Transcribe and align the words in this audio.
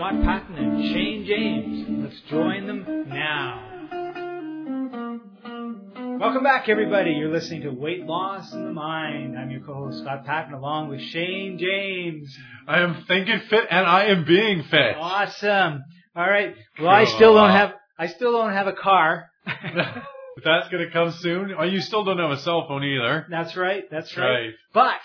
Scott 0.00 0.22
Patton 0.22 0.56
and 0.56 0.94
Shane 0.94 1.26
James. 1.26 1.86
Let's 2.02 2.20
join 2.30 2.66
them 2.66 3.06
now. 3.10 3.66
Welcome 6.18 6.42
back, 6.42 6.70
everybody. 6.70 7.10
You're 7.10 7.30
listening 7.30 7.60
to 7.64 7.70
Weight 7.70 8.06
Loss 8.06 8.54
in 8.54 8.64
the 8.64 8.72
Mind. 8.72 9.38
I'm 9.38 9.50
your 9.50 9.60
co-host 9.60 9.98
Scott 9.98 10.24
Patton, 10.24 10.54
along 10.54 10.88
with 10.88 11.02
Shane 11.02 11.58
James. 11.58 12.34
I 12.66 12.80
am 12.80 13.04
thinking 13.08 13.40
fit 13.50 13.66
and 13.70 13.86
I 13.86 14.06
am 14.06 14.24
being 14.24 14.62
fit. 14.62 14.96
Awesome. 14.96 15.84
All 16.16 16.26
right. 16.26 16.54
Well, 16.78 16.88
I 16.88 17.04
still 17.04 17.34
don't 17.34 17.50
have 17.50 17.74
I 17.98 18.06
still 18.06 18.32
don't 18.32 18.54
have 18.54 18.68
a 18.68 18.72
car. 18.72 19.26
But 20.36 20.44
that's 20.44 20.68
going 20.70 20.86
to 20.86 20.90
come 20.90 21.10
soon. 21.10 21.52
Oh, 21.58 21.64
you 21.64 21.82
still 21.82 22.04
don't 22.04 22.18
have 22.18 22.30
a 22.30 22.38
cell 22.38 22.66
phone 22.66 22.84
either. 22.84 23.26
That's 23.28 23.56
right. 23.56 23.82
That's 23.90 24.08
That's 24.08 24.16
right. 24.16 24.30
right. 24.30 24.50
But 24.72 25.00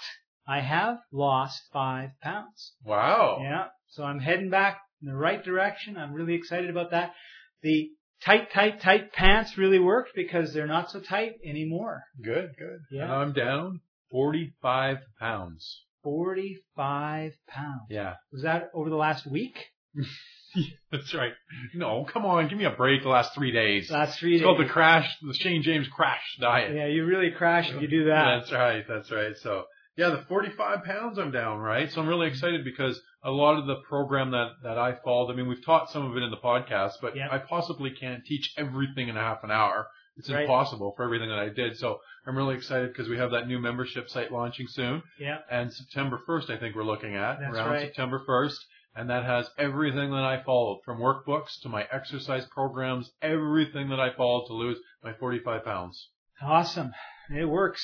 I 0.47 0.61
have 0.61 0.99
lost 1.11 1.61
five 1.73 2.11
pounds. 2.21 2.73
Wow. 2.85 3.39
Yeah. 3.41 3.65
So 3.89 4.03
I'm 4.03 4.19
heading 4.19 4.49
back 4.49 4.77
in 5.05 5.11
the 5.11 5.17
right 5.17 5.43
direction. 5.43 5.97
I'm 5.97 6.13
really 6.13 6.33
excited 6.33 6.69
about 6.69 6.91
that. 6.91 7.13
The 7.61 7.89
tight, 8.23 8.51
tight, 8.51 8.81
tight 8.81 9.13
pants 9.13 9.57
really 9.57 9.79
worked 9.79 10.11
because 10.15 10.53
they're 10.53 10.67
not 10.67 10.89
so 10.91 10.99
tight 10.99 11.33
anymore. 11.45 12.03
Good, 12.23 12.55
good. 12.57 12.79
Yeah. 12.91 13.03
And 13.03 13.11
I'm 13.11 13.33
down 13.33 13.81
45 14.11 14.97
pounds. 15.19 15.81
45 16.03 17.33
pounds. 17.47 17.81
Yeah. 17.89 18.13
Was 18.31 18.43
that 18.43 18.69
over 18.73 18.89
the 18.89 18.95
last 18.95 19.25
week? 19.27 19.55
That's 20.91 21.13
right. 21.13 21.33
No, 21.73 22.05
come 22.11 22.25
on. 22.25 22.47
Give 22.47 22.57
me 22.57 22.63
a 22.65 22.71
break 22.71 23.03
the 23.03 23.09
last 23.09 23.33
three 23.35 23.51
days. 23.51 23.91
Last 23.91 24.19
three 24.19 24.35
It's 24.35 24.41
days. 24.41 24.45
called 24.45 24.59
the 24.59 24.69
crash, 24.71 25.07
the 25.21 25.33
Shane 25.33 25.63
James 25.63 25.87
crash 25.93 26.21
diet. 26.39 26.73
yeah, 26.75 26.87
you 26.87 27.05
really 27.05 27.31
crash 27.31 27.69
if 27.69 27.81
you 27.81 27.87
do 27.89 28.05
that. 28.05 28.39
That's 28.39 28.51
right. 28.53 28.83
That's 28.87 29.11
right. 29.11 29.35
So 29.41 29.63
yeah, 29.97 30.09
the 30.09 30.23
45 30.29 30.83
pounds 30.85 31.17
I'm 31.19 31.31
down, 31.31 31.59
right? 31.59 31.91
So 31.91 32.01
I'm 32.01 32.07
really 32.07 32.27
excited 32.27 32.63
because 32.63 32.99
a 33.25 33.31
lot 33.31 33.57
of 33.57 33.65
the 33.65 33.75
program 33.89 34.31
that, 34.31 34.51
that 34.63 34.77
I 34.77 34.93
followed, 35.03 35.31
I 35.31 35.35
mean, 35.35 35.47
we've 35.47 35.65
taught 35.65 35.89
some 35.89 36.09
of 36.09 36.15
it 36.15 36.23
in 36.23 36.29
the 36.31 36.37
podcast, 36.37 36.93
but 37.01 37.15
Yep. 37.15 37.29
I 37.31 37.37
possibly 37.39 37.89
can't 37.91 38.23
teach 38.23 38.53
everything 38.57 39.09
in 39.09 39.17
a 39.17 39.21
half 39.21 39.43
an 39.43 39.51
hour. 39.51 39.87
It's 40.17 40.29
Right. 40.29 40.43
impossible 40.43 40.93
for 40.95 41.03
everything 41.03 41.29
that 41.29 41.39
I 41.39 41.49
did. 41.49 41.75
So 41.77 41.99
I'm 42.25 42.37
really 42.37 42.55
excited 42.55 42.89
because 42.93 43.09
we 43.09 43.17
have 43.17 43.31
that 43.31 43.47
new 43.47 43.59
membership 43.59 44.09
site 44.09 44.31
launching 44.31 44.67
soon. 44.67 45.03
Yeah. 45.19 45.39
And 45.51 45.73
September 45.73 46.17
1st, 46.25 46.49
I 46.51 46.57
think 46.57 46.75
we're 46.75 46.83
looking 46.85 47.15
at 47.15 47.39
That's 47.39 47.53
around 47.53 47.69
right. 47.71 47.81
September 47.87 48.21
1st. 48.25 48.57
And 48.97 49.09
that 49.09 49.25
has 49.25 49.49
everything 49.57 50.11
that 50.11 50.23
I 50.23 50.41
followed 50.41 50.79
from 50.85 50.99
workbooks 50.99 51.59
to 51.63 51.67
my 51.69 51.85
exercise 51.91 52.45
programs, 52.45 53.11
everything 53.21 53.89
that 53.89 53.99
I 53.99 54.11
followed 54.15 54.45
to 54.47 54.53
lose 54.53 54.77
my 55.03 55.11
45 55.13 55.65
pounds. 55.65 56.09
Awesome. 56.41 56.93
It 57.35 57.45
works. 57.45 57.83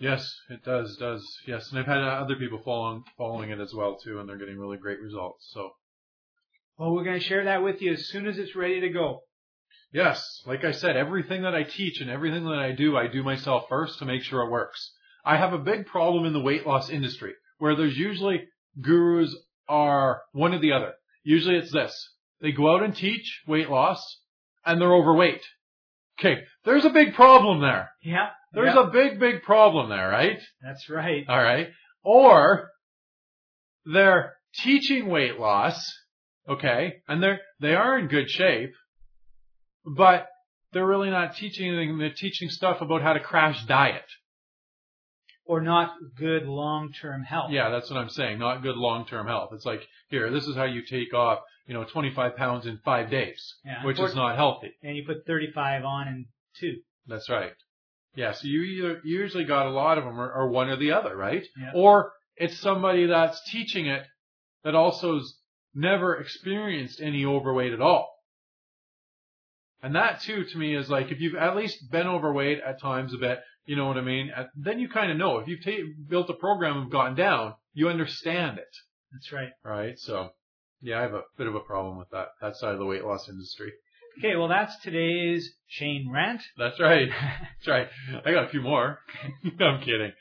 Yes, 0.00 0.32
it 0.48 0.64
does, 0.64 0.96
does. 0.96 1.26
Yes, 1.46 1.70
and 1.70 1.78
I've 1.80 1.86
had 1.86 1.98
uh, 1.98 2.22
other 2.22 2.36
people 2.36 2.60
following 2.64 3.02
following 3.16 3.50
it 3.50 3.60
as 3.60 3.74
well 3.74 3.96
too, 3.96 4.20
and 4.20 4.28
they're 4.28 4.38
getting 4.38 4.58
really 4.58 4.76
great 4.76 5.00
results. 5.00 5.48
So 5.52 5.70
Well, 6.78 6.92
we're 6.92 7.04
going 7.04 7.18
to 7.18 7.24
share 7.26 7.44
that 7.44 7.62
with 7.62 7.82
you 7.82 7.92
as 7.94 8.06
soon 8.08 8.26
as 8.28 8.38
it's 8.38 8.54
ready 8.54 8.80
to 8.80 8.88
go. 8.90 9.22
yes, 9.92 10.24
like 10.46 10.64
I 10.64 10.70
said, 10.72 10.96
everything 10.96 11.42
that 11.42 11.54
I 11.54 11.64
teach 11.64 12.00
and 12.00 12.10
everything 12.10 12.44
that 12.44 12.58
I 12.58 12.72
do, 12.72 12.96
I 12.96 13.08
do 13.08 13.22
myself 13.24 13.64
first 13.68 13.98
to 13.98 14.04
make 14.04 14.22
sure 14.22 14.42
it 14.42 14.50
works. 14.50 14.92
I 15.24 15.36
have 15.36 15.52
a 15.52 15.58
big 15.58 15.86
problem 15.86 16.24
in 16.26 16.32
the 16.32 16.40
weight 16.40 16.64
loss 16.66 16.88
industry 16.90 17.32
where 17.58 17.74
there's 17.74 17.96
usually 17.98 18.44
gurus 18.80 19.34
are 19.68 20.22
one 20.32 20.54
or 20.54 20.60
the 20.60 20.72
other. 20.72 20.92
Usually 21.24 21.56
it's 21.56 21.72
this: 21.72 21.92
they 22.40 22.52
go 22.52 22.72
out 22.74 22.84
and 22.84 22.94
teach 22.94 23.42
weight 23.48 23.68
loss, 23.68 24.00
and 24.64 24.80
they're 24.80 24.94
overweight. 24.94 25.42
Okay, 26.20 26.42
there's 26.64 26.84
a 26.84 26.90
big 26.90 27.14
problem 27.14 27.60
there. 27.60 27.90
Yeah. 28.02 28.28
There's 28.52 28.74
yeah. 28.74 28.88
a 28.88 28.90
big, 28.90 29.20
big 29.20 29.42
problem 29.42 29.90
there, 29.90 30.08
right? 30.08 30.38
That's 30.62 30.88
right. 30.88 31.24
All 31.28 31.42
right. 31.42 31.68
Or 32.02 32.70
they're 33.84 34.34
teaching 34.54 35.08
weight 35.08 35.38
loss, 35.38 35.92
okay, 36.48 37.02
and 37.06 37.22
they're 37.22 37.40
they 37.60 37.74
are 37.74 37.98
in 37.98 38.08
good 38.08 38.30
shape, 38.30 38.72
but 39.84 40.26
they're 40.72 40.86
really 40.86 41.10
not 41.10 41.36
teaching 41.36 41.68
anything. 41.68 41.98
They're 41.98 42.12
teaching 42.12 42.48
stuff 42.50 42.80
about 42.80 43.02
how 43.02 43.14
to 43.14 43.20
crash 43.20 43.64
diet. 43.66 44.04
Or 45.44 45.62
not 45.62 45.92
good 46.14 46.44
long-term 46.44 47.22
health. 47.22 47.50
Yeah, 47.52 47.70
that's 47.70 47.90
what 47.90 47.98
I'm 47.98 48.10
saying. 48.10 48.38
Not 48.38 48.62
good 48.62 48.76
long-term 48.76 49.26
health. 49.26 49.50
It's 49.54 49.64
like 49.64 49.80
here, 50.08 50.30
this 50.30 50.46
is 50.46 50.54
how 50.54 50.64
you 50.64 50.82
take 50.84 51.14
off, 51.14 51.38
you 51.66 51.72
know, 51.72 51.84
25 51.84 52.36
pounds 52.36 52.66
in 52.66 52.78
five 52.84 53.10
days, 53.10 53.54
Yeah. 53.64 53.82
which 53.82 53.98
is 53.98 54.14
not 54.14 54.36
healthy. 54.36 54.74
And 54.82 54.94
you 54.94 55.04
put 55.06 55.24
35 55.26 55.84
on 55.84 56.08
in 56.08 56.26
two. 56.60 56.82
That's 57.06 57.30
right. 57.30 57.52
Yeah, 58.14 58.32
so 58.32 58.46
you 58.48 58.62
either 58.62 59.00
you 59.04 59.18
usually 59.20 59.44
got 59.44 59.66
a 59.66 59.70
lot 59.70 59.98
of 59.98 60.04
them 60.04 60.18
or, 60.18 60.30
are 60.32 60.48
one 60.48 60.68
or 60.68 60.76
the 60.76 60.92
other, 60.92 61.16
right? 61.16 61.44
Yeah. 61.60 61.70
Or 61.74 62.12
it's 62.36 62.58
somebody 62.58 63.06
that's 63.06 63.40
teaching 63.50 63.86
it 63.86 64.02
that 64.64 64.74
also's 64.74 65.38
never 65.74 66.16
experienced 66.16 67.00
any 67.00 67.24
overweight 67.24 67.72
at 67.72 67.80
all. 67.80 68.12
And 69.82 69.94
that 69.94 70.22
too, 70.22 70.44
to 70.44 70.58
me, 70.58 70.74
is 70.74 70.90
like 70.90 71.12
if 71.12 71.20
you've 71.20 71.36
at 71.36 71.56
least 71.56 71.90
been 71.90 72.06
overweight 72.08 72.60
at 72.66 72.80
times 72.80 73.14
a 73.14 73.18
bit, 73.18 73.38
you 73.64 73.76
know 73.76 73.86
what 73.86 73.96
I 73.96 74.00
mean. 74.02 74.32
Then 74.56 74.80
you 74.80 74.88
kind 74.88 75.12
of 75.12 75.16
know 75.18 75.38
if 75.38 75.46
you've 75.46 75.64
ta- 75.64 75.86
built 76.08 76.30
a 76.30 76.34
program 76.34 76.78
and 76.78 76.90
gotten 76.90 77.14
down, 77.14 77.54
you 77.74 77.88
understand 77.88 78.58
it, 78.58 78.74
That's 79.12 79.30
right. 79.32 79.50
right? 79.62 79.98
So, 79.98 80.30
yeah, 80.80 80.98
I 80.98 81.02
have 81.02 81.14
a 81.14 81.22
bit 81.36 81.46
of 81.46 81.54
a 81.54 81.60
problem 81.60 81.98
with 81.98 82.10
that 82.10 82.28
that 82.40 82.56
side 82.56 82.72
of 82.72 82.78
the 82.78 82.86
weight 82.86 83.04
loss 83.04 83.28
industry. 83.28 83.72
Okay, 84.18 84.36
well 84.36 84.48
that's 84.48 84.78
today's 84.80 85.50
Shane 85.68 86.10
rant. 86.12 86.40
That's 86.56 86.80
right. 86.80 87.08
That's 87.10 87.68
right. 87.68 87.88
I 88.24 88.32
got 88.32 88.44
a 88.44 88.48
few 88.48 88.60
more. 88.62 88.98
I'm 89.60 89.80
kidding. 89.80 90.12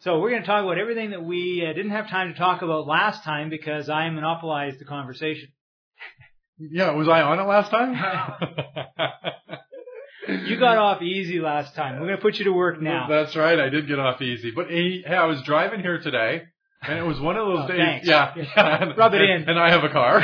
So 0.00 0.18
we're 0.20 0.30
going 0.30 0.42
to 0.42 0.46
talk 0.46 0.64
about 0.64 0.78
everything 0.78 1.10
that 1.10 1.24
we 1.24 1.64
uh, 1.68 1.72
didn't 1.72 1.92
have 1.92 2.08
time 2.08 2.32
to 2.32 2.38
talk 2.38 2.62
about 2.62 2.86
last 2.86 3.24
time 3.24 3.50
because 3.50 3.88
I 3.88 4.08
monopolized 4.10 4.78
the 4.80 4.84
conversation. 4.84 5.48
Yeah, 6.58 6.90
was 6.92 7.08
I 7.08 7.22
on 7.22 7.38
it 7.40 7.44
last 7.44 7.70
time? 7.70 7.94
You 10.28 10.56
got 10.58 10.78
off 10.78 11.02
easy 11.02 11.40
last 11.40 11.74
time. 11.74 11.94
We're 11.98 12.06
going 12.06 12.16
to 12.16 12.22
put 12.22 12.36
you 12.36 12.44
to 12.44 12.52
work 12.52 12.80
now. 12.80 13.06
That's 13.08 13.34
right. 13.34 13.58
I 13.58 13.68
did 13.70 13.88
get 13.88 13.98
off 13.98 14.22
easy. 14.22 14.52
But 14.54 14.68
hey, 14.70 15.02
hey, 15.04 15.16
I 15.16 15.26
was 15.26 15.42
driving 15.42 15.80
here 15.80 15.98
today, 16.00 16.42
and 16.80 16.96
it 16.96 17.02
was 17.02 17.18
one 17.20 17.36
of 17.36 17.44
those 17.48 17.64
Oh, 17.64 17.68
days. 17.68 17.78
thanks. 17.78 18.06
Yeah, 18.08 18.32
Yeah. 18.36 18.92
Rub 18.96 19.12
it 19.14 19.20
and- 19.20 19.42
in. 19.42 19.48
And 19.48 19.58
I 19.58 19.70
have 19.70 19.82
a 19.82 19.88
car. 19.88 20.20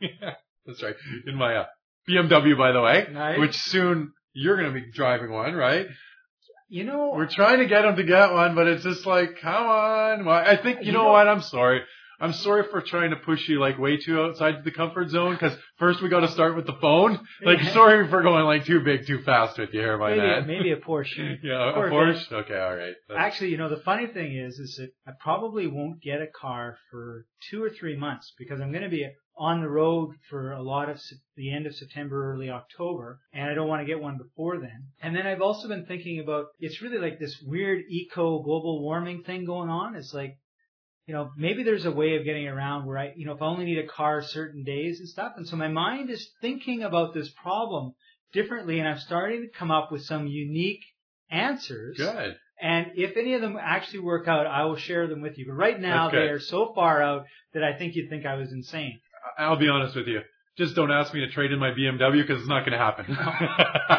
yeah, 0.00 0.30
that's 0.66 0.82
right. 0.82 0.94
In 1.26 1.34
my 1.36 1.56
uh, 1.56 1.66
BMW, 2.08 2.56
by 2.56 2.72
the 2.72 2.80
way, 2.80 3.06
Nice. 3.12 3.38
which 3.38 3.54
soon 3.56 4.12
you're 4.32 4.56
going 4.56 4.72
to 4.72 4.80
be 4.80 4.90
driving 4.92 5.30
one, 5.30 5.54
right? 5.54 5.86
You 6.70 6.84
know, 6.84 7.12
We're 7.14 7.28
trying 7.28 7.60
to 7.60 7.66
get 7.66 7.84
him 7.84 7.96
to 7.96 8.04
get 8.04 8.32
one, 8.32 8.54
but 8.54 8.66
it's 8.66 8.84
just 8.84 9.06
like, 9.06 9.40
come 9.40 9.66
on. 9.66 10.24
Well, 10.26 10.36
I 10.36 10.56
think 10.56 10.80
you, 10.80 10.86
You 10.88 10.92
know, 10.92 11.04
know- 11.04 11.12
what? 11.12 11.26
I'm 11.28 11.40
sorry. 11.42 11.80
I'm 12.20 12.32
sorry 12.32 12.64
for 12.68 12.80
trying 12.80 13.10
to 13.10 13.16
push 13.16 13.48
you 13.48 13.60
like 13.60 13.78
way 13.78 13.96
too 13.96 14.20
outside 14.20 14.64
the 14.64 14.72
comfort 14.72 15.08
zone 15.08 15.34
because 15.34 15.56
first 15.78 16.02
we 16.02 16.08
got 16.08 16.20
to 16.20 16.28
start 16.28 16.56
with 16.56 16.66
the 16.66 16.72
phone. 16.80 17.20
Like, 17.44 17.60
sorry 17.72 18.08
for 18.10 18.22
going 18.22 18.44
like 18.44 18.64
too 18.64 18.80
big, 18.80 19.06
too 19.06 19.22
fast 19.22 19.56
with 19.56 19.72
you 19.72 19.78
here, 19.80 19.96
my 19.96 20.10
maybe, 20.10 20.20
man. 20.22 20.46
maybe 20.48 20.72
a 20.72 20.76
Porsche. 20.88 21.36
Yeah, 21.44 21.70
a 21.70 21.74
Porsche. 21.74 22.32
Okay, 22.32 22.58
all 22.58 22.74
right. 22.76 22.94
That's- 23.08 23.24
Actually, 23.24 23.50
you 23.50 23.56
know, 23.56 23.68
the 23.68 23.80
funny 23.84 24.08
thing 24.08 24.36
is, 24.36 24.58
is 24.58 24.74
that 24.80 24.90
I 25.06 25.12
probably 25.20 25.68
won't 25.68 26.02
get 26.02 26.20
a 26.20 26.26
car 26.26 26.76
for 26.90 27.24
two 27.50 27.62
or 27.62 27.70
three 27.70 27.96
months 27.96 28.32
because 28.36 28.60
I'm 28.60 28.72
going 28.72 28.82
to 28.82 28.90
be 28.90 29.08
on 29.38 29.60
the 29.60 29.68
road 29.68 30.14
for 30.28 30.52
a 30.52 30.62
lot 30.62 30.90
of 30.90 31.00
the 31.36 31.52
end 31.52 31.66
of 31.66 31.74
September, 31.74 32.32
early 32.32 32.50
October, 32.50 33.20
and 33.32 33.48
I 33.48 33.54
don't 33.54 33.68
want 33.68 33.80
to 33.82 33.86
get 33.86 34.00
one 34.00 34.18
before 34.18 34.58
then. 34.58 34.88
And 35.00 35.14
then 35.14 35.26
I've 35.26 35.42
also 35.42 35.68
been 35.68 35.86
thinking 35.86 36.20
about, 36.20 36.46
it's 36.58 36.82
really 36.82 36.98
like 36.98 37.18
this 37.18 37.40
weird 37.40 37.84
eco 37.88 38.42
global 38.42 38.82
warming 38.82 39.22
thing 39.22 39.44
going 39.44 39.70
on. 39.70 39.94
It's 39.94 40.12
like, 40.12 40.36
you 41.06 41.14
know, 41.14 41.30
maybe 41.36 41.62
there's 41.62 41.86
a 41.86 41.90
way 41.90 42.16
of 42.16 42.24
getting 42.24 42.48
around 42.48 42.84
where 42.84 42.98
I, 42.98 43.12
you 43.16 43.24
know, 43.24 43.32
if 43.32 43.40
I 43.40 43.46
only 43.46 43.64
need 43.64 43.78
a 43.78 43.86
car 43.86 44.22
certain 44.22 44.64
days 44.64 44.98
and 44.98 45.08
stuff. 45.08 45.32
And 45.36 45.48
so 45.48 45.56
my 45.56 45.68
mind 45.68 46.10
is 46.10 46.28
thinking 46.40 46.82
about 46.82 47.14
this 47.14 47.30
problem 47.30 47.94
differently 48.32 48.78
and 48.78 48.86
I'm 48.86 48.98
starting 48.98 49.42
to 49.42 49.58
come 49.58 49.70
up 49.70 49.90
with 49.90 50.04
some 50.04 50.26
unique 50.26 50.84
answers. 51.30 51.96
Good. 51.96 52.36
And 52.60 52.86
if 52.96 53.16
any 53.16 53.34
of 53.34 53.40
them 53.40 53.56
actually 53.60 54.00
work 54.00 54.26
out, 54.26 54.46
I 54.46 54.64
will 54.64 54.76
share 54.76 55.06
them 55.06 55.20
with 55.20 55.38
you. 55.38 55.46
But 55.46 55.54
right 55.54 55.80
now, 55.80 56.10
That's 56.10 56.14
they 56.14 56.28
are 56.28 56.40
so 56.40 56.72
far 56.74 57.00
out 57.00 57.24
that 57.54 57.62
I 57.62 57.78
think 57.78 57.94
you'd 57.94 58.10
think 58.10 58.26
I 58.26 58.34
was 58.34 58.52
insane. 58.52 58.98
I'll 59.38 59.56
be 59.58 59.68
honest 59.68 59.94
with 59.96 60.06
you. 60.08 60.20
Just 60.56 60.74
don't 60.74 60.90
ask 60.90 61.14
me 61.14 61.20
to 61.20 61.28
trade 61.30 61.52
in 61.52 61.60
my 61.60 61.70
BMW 61.70 62.20
because 62.26 62.40
it's 62.40 62.48
not 62.48 62.60
going 62.66 62.72
to 62.72 62.78
happen. 62.78 63.06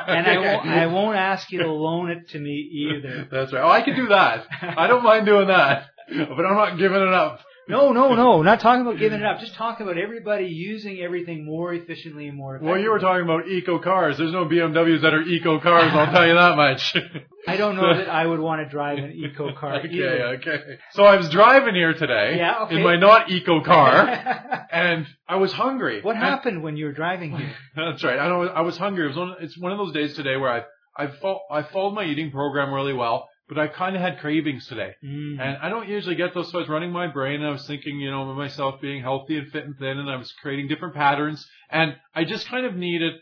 And 0.09 0.27
I 0.27 0.38
won't, 0.38 0.68
I 0.68 0.88
won't 0.88 1.15
ask 1.18 1.51
you 1.51 1.59
to 1.59 1.71
loan 1.71 2.09
it 2.09 2.30
to 2.30 2.39
me 2.39 2.51
either. 2.51 3.27
That's 3.31 3.53
right. 3.53 3.63
Oh, 3.63 3.69
I 3.69 3.81
can 3.83 3.95
do 3.95 4.07
that. 4.07 4.45
I 4.62 4.88
don't 4.88 5.03
mind 5.03 5.25
doing 5.25 5.47
that, 5.47 5.86
but 6.09 6.45
I'm 6.45 6.56
not 6.56 6.77
giving 6.77 7.01
it 7.01 7.13
up. 7.13 7.39
No, 7.69 7.92
no, 7.94 8.16
no. 8.16 8.42
Not 8.50 8.60
talking 8.60 8.81
about 8.81 8.98
giving 8.98 9.19
it 9.19 9.25
up. 9.25 9.39
Just 9.39 9.54
talking 9.54 9.86
about 9.86 9.98
everybody 9.98 10.45
using 10.48 11.00
everything 11.00 11.45
more 11.45 11.74
efficiently 11.74 12.27
and 12.27 12.36
more 12.36 12.56
effectively. 12.56 12.71
Well, 12.74 12.81
you 12.81 12.89
were 12.92 13.00
talking 13.00 13.24
about 13.24 13.48
eco 13.48 13.80
cars. 13.80 14.18
There's 14.18 14.33
no 14.33 14.45
BMWs 14.45 15.01
that 15.04 15.13
are 15.13 15.21
eco 15.21 15.60
cars. 15.60 15.92
I'll 15.94 16.12
tell 16.12 16.27
you 16.27 16.33
that 16.33 16.56
much. 16.57 16.95
I 17.48 17.56
don't 17.57 17.75
know 17.75 17.95
that 17.95 18.10
I 18.10 18.25
would 18.25 18.39
want 18.39 18.62
to 18.66 18.69
drive 18.69 18.98
an 18.98 19.12
eco 19.13 19.54
car 19.54 19.75
okay, 19.86 19.88
either. 19.89 20.25
okay. 20.39 20.57
So 20.92 21.04
I 21.04 21.16
was 21.16 21.30
driving 21.30 21.75
here 21.75 21.94
today 21.94 22.36
Yeah, 22.38 22.63
okay. 22.63 22.75
in 22.77 22.83
my 22.83 22.98
not 22.98 23.30
eco 23.31 23.62
car, 23.63 24.68
and 24.71 25.07
I 25.27 25.38
was 25.38 25.54
hungry. 25.54 26.01
what 26.01 26.16
happened 26.18 26.63
when 26.63 26.75
you 26.75 26.86
were 26.86 26.92
driving 26.94 27.38
here? 27.38 27.54
That's 27.75 28.04
right. 28.04 28.19
I 28.19 28.27
know. 28.27 28.44
I 28.48 28.62
was 28.62 28.77
hungry. 28.77 29.06
It 29.06 29.10
was 29.10 29.18
one. 29.18 29.36
It's 29.42 29.57
one 29.57 29.71
of 29.71 29.77
those 29.77 29.94
days 29.94 30.16
today 30.16 30.36
where 30.38 30.51
I 30.51 30.63
I 30.98 31.07
fol- 31.07 31.45
I 31.50 31.62
followed 31.63 31.94
my 31.94 32.04
eating 32.04 32.30
program 32.31 32.74
really 32.74 32.94
well, 32.94 33.29
but 33.50 33.57
I 33.57 33.68
kind 33.68 33.96
of 33.96 34.01
had 34.01 34.19
cravings 34.19 34.68
today. 34.68 34.94
Mm. 35.04 35.40
And 35.42 35.57
I 35.57 35.69
don't 35.69 35.90
usually 35.90 36.16
get 36.16 36.36
those, 36.36 36.51
so 36.51 36.60
I 36.60 36.62
was 36.62 36.69
running 36.69 36.92
my 36.92 37.07
brain 37.07 37.42
and 37.42 37.48
I 37.48 37.51
was 37.51 37.66
thinking, 37.66 38.00
you 38.00 38.12
know, 38.12 38.30
of 38.30 38.38
myself 38.38 38.80
being 38.80 39.01
healthy 39.01 39.38
and 39.38 39.51
fit 39.51 39.66
and 39.66 39.75
thin 39.78 39.98
and 39.98 40.10
I 40.10 40.16
was 40.16 40.31
creating 40.34 40.68
different 40.68 40.94
patterns 40.94 41.46
and 41.69 41.96
I 42.13 42.24
just 42.24 42.48
kind 42.48 42.66
of 42.68 42.75
needed, 42.75 43.13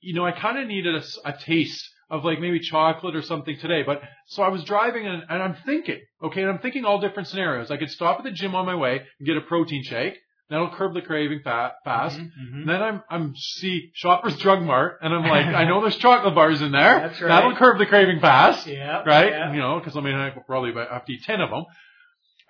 you 0.00 0.14
know, 0.14 0.26
I 0.26 0.32
kind 0.32 0.58
of 0.58 0.68
needed 0.68 0.94
a, 0.94 1.02
a 1.24 1.32
taste 1.32 1.88
of 2.10 2.22
like 2.22 2.38
maybe 2.38 2.60
chocolate 2.60 3.16
or 3.16 3.22
something 3.22 3.58
today. 3.58 3.82
But 3.82 4.02
so 4.26 4.42
I 4.42 4.48
was 4.50 4.62
driving 4.64 5.06
and, 5.06 5.22
and 5.28 5.42
I'm 5.42 5.56
thinking, 5.64 6.00
okay, 6.22 6.42
and 6.42 6.50
I'm 6.50 6.58
thinking 6.58 6.84
all 6.84 7.00
different 7.00 7.28
scenarios. 7.28 7.70
I 7.70 7.78
could 7.78 7.90
stop 7.90 8.18
at 8.18 8.24
the 8.24 8.30
gym 8.30 8.54
on 8.54 8.66
my 8.66 8.74
way 8.74 9.00
and 9.18 9.26
get 9.26 9.38
a 9.38 9.40
protein 9.40 9.82
shake. 9.82 10.18
That'll 10.52 10.70
curb 10.70 10.94
the 10.94 11.02
craving 11.02 11.40
fa- 11.42 11.72
fast. 11.84 12.18
Mhm, 12.18 12.24
mhm. 12.40 12.60
And 12.60 12.68
then 12.68 12.82
I'm 12.82 13.02
I'm 13.10 13.34
see 13.36 13.90
Shoppers 13.94 14.36
Drug 14.38 14.62
Mart 14.62 14.98
and 15.02 15.12
I'm 15.12 15.22
like, 15.28 15.46
I 15.46 15.64
know 15.64 15.80
there's 15.80 15.96
chocolate 15.96 16.34
bars 16.34 16.62
in 16.62 16.70
there. 16.72 17.00
That's 17.00 17.20
right. 17.20 17.28
That'll 17.28 17.56
curb 17.56 17.78
the 17.78 17.86
craving 17.86 18.20
fast 18.20 18.66
Yeah. 18.66 19.02
right? 19.04 19.30
Yeah. 19.30 19.52
You 19.52 19.58
know, 19.60 19.78
because 19.80 19.96
I 19.96 20.00
mean, 20.00 20.14
I 20.14 20.30
probably 20.30 20.72
have 20.74 21.04
to 21.06 21.12
eat 21.12 21.24
ten 21.24 21.40
of 21.40 21.50
them, 21.50 21.64